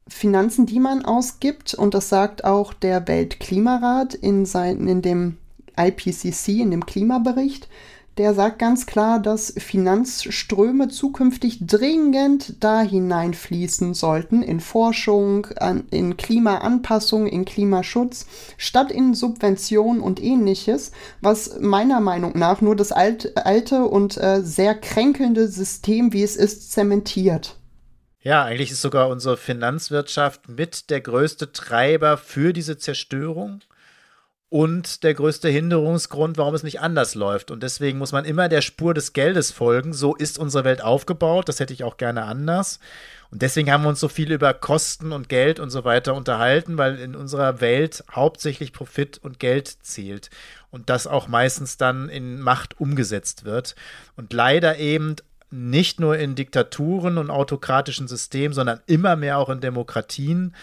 Finanzen, 0.09 0.67
die 0.67 0.79
man 0.79 1.05
ausgibt, 1.05 1.75
und 1.75 1.95
das 1.95 2.09
sagt 2.09 2.45
auch 2.45 2.73
der 2.73 3.09
Weltklimarat 3.09 4.15
in, 4.15 4.47
sein, 4.47 4.87
in 4.87 5.03
dem 5.03 5.39
IPCC, 5.77 6.61
in 6.61 6.71
dem 6.71 6.87
Klimabericht, 6.87 7.69
der 8.19 8.33
sagt 8.33 8.59
ganz 8.59 8.87
klar, 8.87 9.21
dass 9.21 9.53
Finanzströme 9.59 10.89
zukünftig 10.89 11.67
dringend 11.67 12.55
da 12.61 12.81
hineinfließen 12.81 13.93
sollten 13.93 14.43
in 14.43 14.61
Forschung, 14.61 15.47
in 15.91 16.17
Klimaanpassung, 16.17 17.27
in 17.27 17.45
Klimaschutz, 17.45 18.27
statt 18.57 18.91
in 18.91 19.15
Subventionen 19.15 20.01
und 20.01 20.23
ähnliches, 20.23 20.93
was 21.21 21.59
meiner 21.61 22.01
Meinung 22.01 22.33
nach 22.39 22.63
nur 22.63 22.75
das 22.75 22.91
alte 22.91 23.85
und 23.85 24.17
äh, 24.17 24.41
sehr 24.43 24.75
kränkelnde 24.75 25.49
System, 25.49 26.13
wie 26.13 26.23
es 26.23 26.37
ist, 26.37 26.73
zementiert. 26.73 27.57
Ja, 28.21 28.45
eigentlich 28.45 28.73
ist 28.73 28.83
sogar 28.83 29.09
unsere 29.09 29.37
Finanzwirtschaft 29.37 30.49
mit 30.49 30.91
der 30.91 31.01
größte 31.01 31.53
Treiber 31.53 32.17
für 32.17 32.53
diese 32.53 32.77
Zerstörung 32.79 33.61
und 34.49 35.03
der 35.03 35.15
größte 35.15 35.49
Hinderungsgrund, 35.49 36.39
warum 36.39 36.55
es 36.55 36.63
nicht 36.63 36.81
anders 36.81 37.17
läuft. 37.17 37.51
Und 37.51 37.63
deswegen 37.63 37.99
muss 37.99 38.13
man 38.13 38.25
immer 38.25 38.49
der 38.49 38.61
Spur 38.61 38.95
des 38.95 39.13
Geldes 39.13 39.51
folgen. 39.51 39.93
So 39.93 40.15
ist 40.15 40.39
unsere 40.39 40.65
Welt 40.65 40.83
aufgebaut. 40.83 41.49
Das 41.49 41.59
hätte 41.59 41.73
ich 41.73 41.83
auch 41.83 41.97
gerne 41.97 42.25
anders. 42.25 42.79
Und 43.33 43.43
deswegen 43.43 43.73
haben 43.73 43.83
wir 43.83 43.89
uns 43.89 43.99
so 43.99 44.09
viel 44.09 44.31
über 44.31 44.55
Kosten 44.55 45.11
und 45.11 45.29
Geld 45.29 45.59
und 45.59 45.71
so 45.71 45.85
weiter 45.85 46.15
unterhalten, 46.15 46.79
weil 46.79 47.01
in 47.01 47.17
unserer 47.17 47.61
Welt 47.61 48.05
hauptsächlich 48.13 48.73
Profit 48.73 49.19
und 49.19 49.41
Geld 49.41 49.69
zählt. 49.83 50.31
Und 50.71 50.91
das 50.91 51.09
auch 51.09 51.27
meistens 51.27 51.77
dann 51.77 52.09
in 52.09 52.41
Macht 52.41 52.81
umgesetzt 52.81 53.45
wird. 53.45 53.75
Und 54.15 54.33
leider 54.33 54.79
eben 54.79 55.17
nicht 55.51 55.99
nur 55.99 56.19
in 56.19 56.37
Diktaturen 56.37 57.19
und 57.19 57.31
autokratischen 57.31 58.07
Systemen, 58.07 58.55
sondern 58.55 58.81
immer 58.87 59.17
mehr 59.17 59.39
auch 59.39 59.49
in 59.49 59.61
Demokratien. 59.61 60.55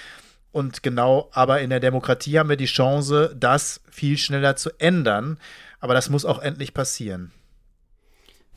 Und 0.54 0.84
genau, 0.84 1.30
aber 1.34 1.62
in 1.62 1.72
der 1.72 1.80
Demokratie 1.80 2.38
haben 2.38 2.48
wir 2.48 2.56
die 2.56 2.66
Chance, 2.66 3.36
das 3.38 3.82
viel 3.90 4.18
schneller 4.18 4.56
zu 4.56 4.70
ändern. 4.80 5.38
Aber 5.80 5.96
das 5.96 6.10
muss 6.10 6.24
auch 6.24 6.40
endlich 6.40 6.74
passieren. 6.74 7.32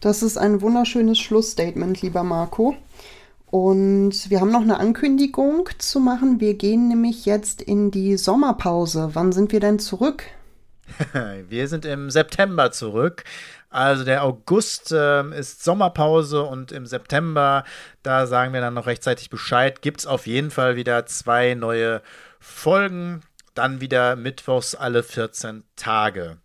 Das 0.01 0.23
ist 0.23 0.37
ein 0.37 0.61
wunderschönes 0.61 1.19
Schlussstatement, 1.19 2.03
lieber 2.03 2.23
Marco. 2.23 2.77
Und 3.47 4.29
wir 4.29 4.41
haben 4.41 4.53
noch 4.53 4.61
eine 4.61 4.79
Ankündigung 4.79 5.71
zu 5.79 5.99
machen. 5.99 6.39
Wir 6.39 6.55
gehen 6.55 6.89
nämlich 6.89 7.25
jetzt 7.25 7.63
in 7.63 7.91
die 7.91 8.19
Sommerpause. 8.19 9.11
Wann 9.15 9.33
sind 9.33 9.51
wir 9.53 9.61
denn 9.61 9.79
zurück? 9.79 10.25
wir 11.49 11.67
sind 11.67 11.87
im 11.87 12.11
September 12.11 12.73
zurück. 12.73 13.25
Also 13.71 14.05
der 14.05 14.25
August 14.25 14.93
äh, 14.93 15.29
ist 15.39 15.65
Sommerpause 15.65 16.45
und 16.45 16.73
im 16.73 16.87
September, 16.87 17.65
da 18.03 18.27
sagen 18.27 18.53
wir 18.53 18.61
dann 18.61 18.75
noch 18.75 18.87
rechtzeitig 18.87 19.31
Bescheid, 19.31 19.83
gibt 19.83 20.01
es 20.01 20.07
auf 20.07 20.27
jeden 20.27 20.51
Fall 20.51 20.77
wieder 20.77 21.07
zwei 21.07 21.55
neue 21.55 22.03
Folgen. 22.41 23.23
Dann 23.55 23.81
wieder 23.81 24.17
mittwochs 24.17 24.75
alle 24.75 25.03
14 25.03 25.65
Tage. 25.77 26.39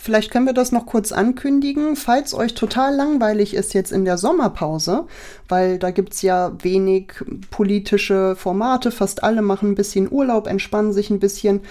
Vielleicht 0.00 0.30
können 0.30 0.46
wir 0.46 0.52
das 0.52 0.70
noch 0.70 0.86
kurz 0.86 1.10
ankündigen, 1.10 1.96
falls 1.96 2.32
euch 2.32 2.54
total 2.54 2.94
langweilig 2.94 3.52
ist 3.52 3.74
jetzt 3.74 3.90
in 3.90 4.04
der 4.04 4.16
Sommerpause, 4.16 5.06
weil 5.48 5.80
da 5.80 5.90
gibt 5.90 6.14
es 6.14 6.22
ja 6.22 6.52
wenig 6.62 7.14
politische 7.50 8.36
Formate, 8.36 8.92
fast 8.92 9.24
alle 9.24 9.42
machen 9.42 9.70
ein 9.70 9.74
bisschen 9.74 10.10
Urlaub, 10.10 10.46
entspannen 10.46 10.92
sich 10.92 11.10
ein 11.10 11.18
bisschen 11.18 11.62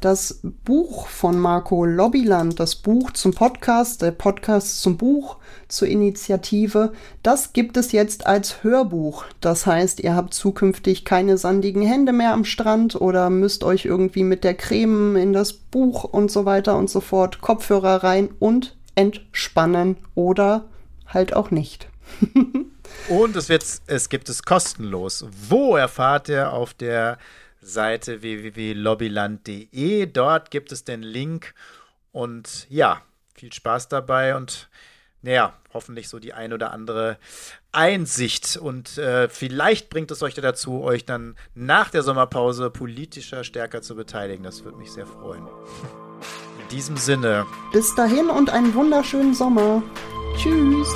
das 0.00 0.40
Buch 0.64 1.08
von 1.08 1.38
Marco 1.38 1.84
Lobbyland, 1.84 2.60
das 2.60 2.76
Buch 2.76 3.12
zum 3.12 3.32
Podcast, 3.32 4.02
der 4.02 4.10
Podcast 4.10 4.82
zum 4.82 4.96
Buch, 4.96 5.36
zur 5.68 5.88
Initiative, 5.88 6.92
das 7.22 7.52
gibt 7.52 7.76
es 7.76 7.92
jetzt 7.92 8.26
als 8.26 8.62
Hörbuch. 8.62 9.24
Das 9.40 9.66
heißt, 9.66 10.00
ihr 10.00 10.14
habt 10.14 10.34
zukünftig 10.34 11.04
keine 11.04 11.38
sandigen 11.38 11.82
Hände 11.82 12.12
mehr 12.12 12.32
am 12.32 12.44
Strand 12.44 13.00
oder 13.00 13.30
müsst 13.30 13.64
euch 13.64 13.84
irgendwie 13.84 14.24
mit 14.24 14.44
der 14.44 14.54
Creme 14.54 15.16
in 15.16 15.32
das 15.32 15.52
Buch 15.52 16.04
und 16.04 16.30
so 16.30 16.44
weiter 16.44 16.76
und 16.76 16.90
so 16.90 17.00
fort 17.00 17.40
Kopfhörer 17.40 18.04
rein 18.04 18.28
und 18.38 18.76
entspannen 18.94 19.96
oder 20.14 20.66
halt 21.06 21.34
auch 21.34 21.50
nicht. 21.50 21.88
und 23.08 23.36
es, 23.36 23.48
wird, 23.48 23.64
es 23.86 24.08
gibt 24.08 24.28
es 24.28 24.42
kostenlos. 24.42 25.26
Wo 25.48 25.76
erfahrt 25.76 26.28
ihr 26.28 26.52
auf 26.52 26.74
der 26.74 27.18
Seite 27.66 28.22
www.lobbyland.de. 28.22 30.06
Dort 30.06 30.50
gibt 30.50 30.72
es 30.72 30.84
den 30.84 31.02
Link 31.02 31.54
und 32.12 32.66
ja, 32.70 33.02
viel 33.34 33.52
Spaß 33.52 33.88
dabei 33.88 34.36
und 34.36 34.68
naja, 35.22 35.54
hoffentlich 35.74 36.08
so 36.08 36.18
die 36.18 36.32
ein 36.32 36.52
oder 36.52 36.72
andere 36.72 37.18
Einsicht. 37.72 38.56
Und 38.56 38.96
äh, 38.96 39.28
vielleicht 39.28 39.90
bringt 39.90 40.10
es 40.10 40.22
euch 40.22 40.34
dazu, 40.34 40.82
euch 40.82 41.04
dann 41.04 41.36
nach 41.54 41.90
der 41.90 42.02
Sommerpause 42.02 42.70
politischer 42.70 43.42
stärker 43.42 43.82
zu 43.82 43.96
beteiligen. 43.96 44.44
Das 44.44 44.64
würde 44.64 44.78
mich 44.78 44.92
sehr 44.92 45.06
freuen. 45.06 45.46
In 46.62 46.68
diesem 46.70 46.96
Sinne. 46.96 47.44
Bis 47.72 47.94
dahin 47.96 48.30
und 48.30 48.50
einen 48.50 48.72
wunderschönen 48.74 49.34
Sommer. 49.34 49.82
Tschüss. 50.36 50.88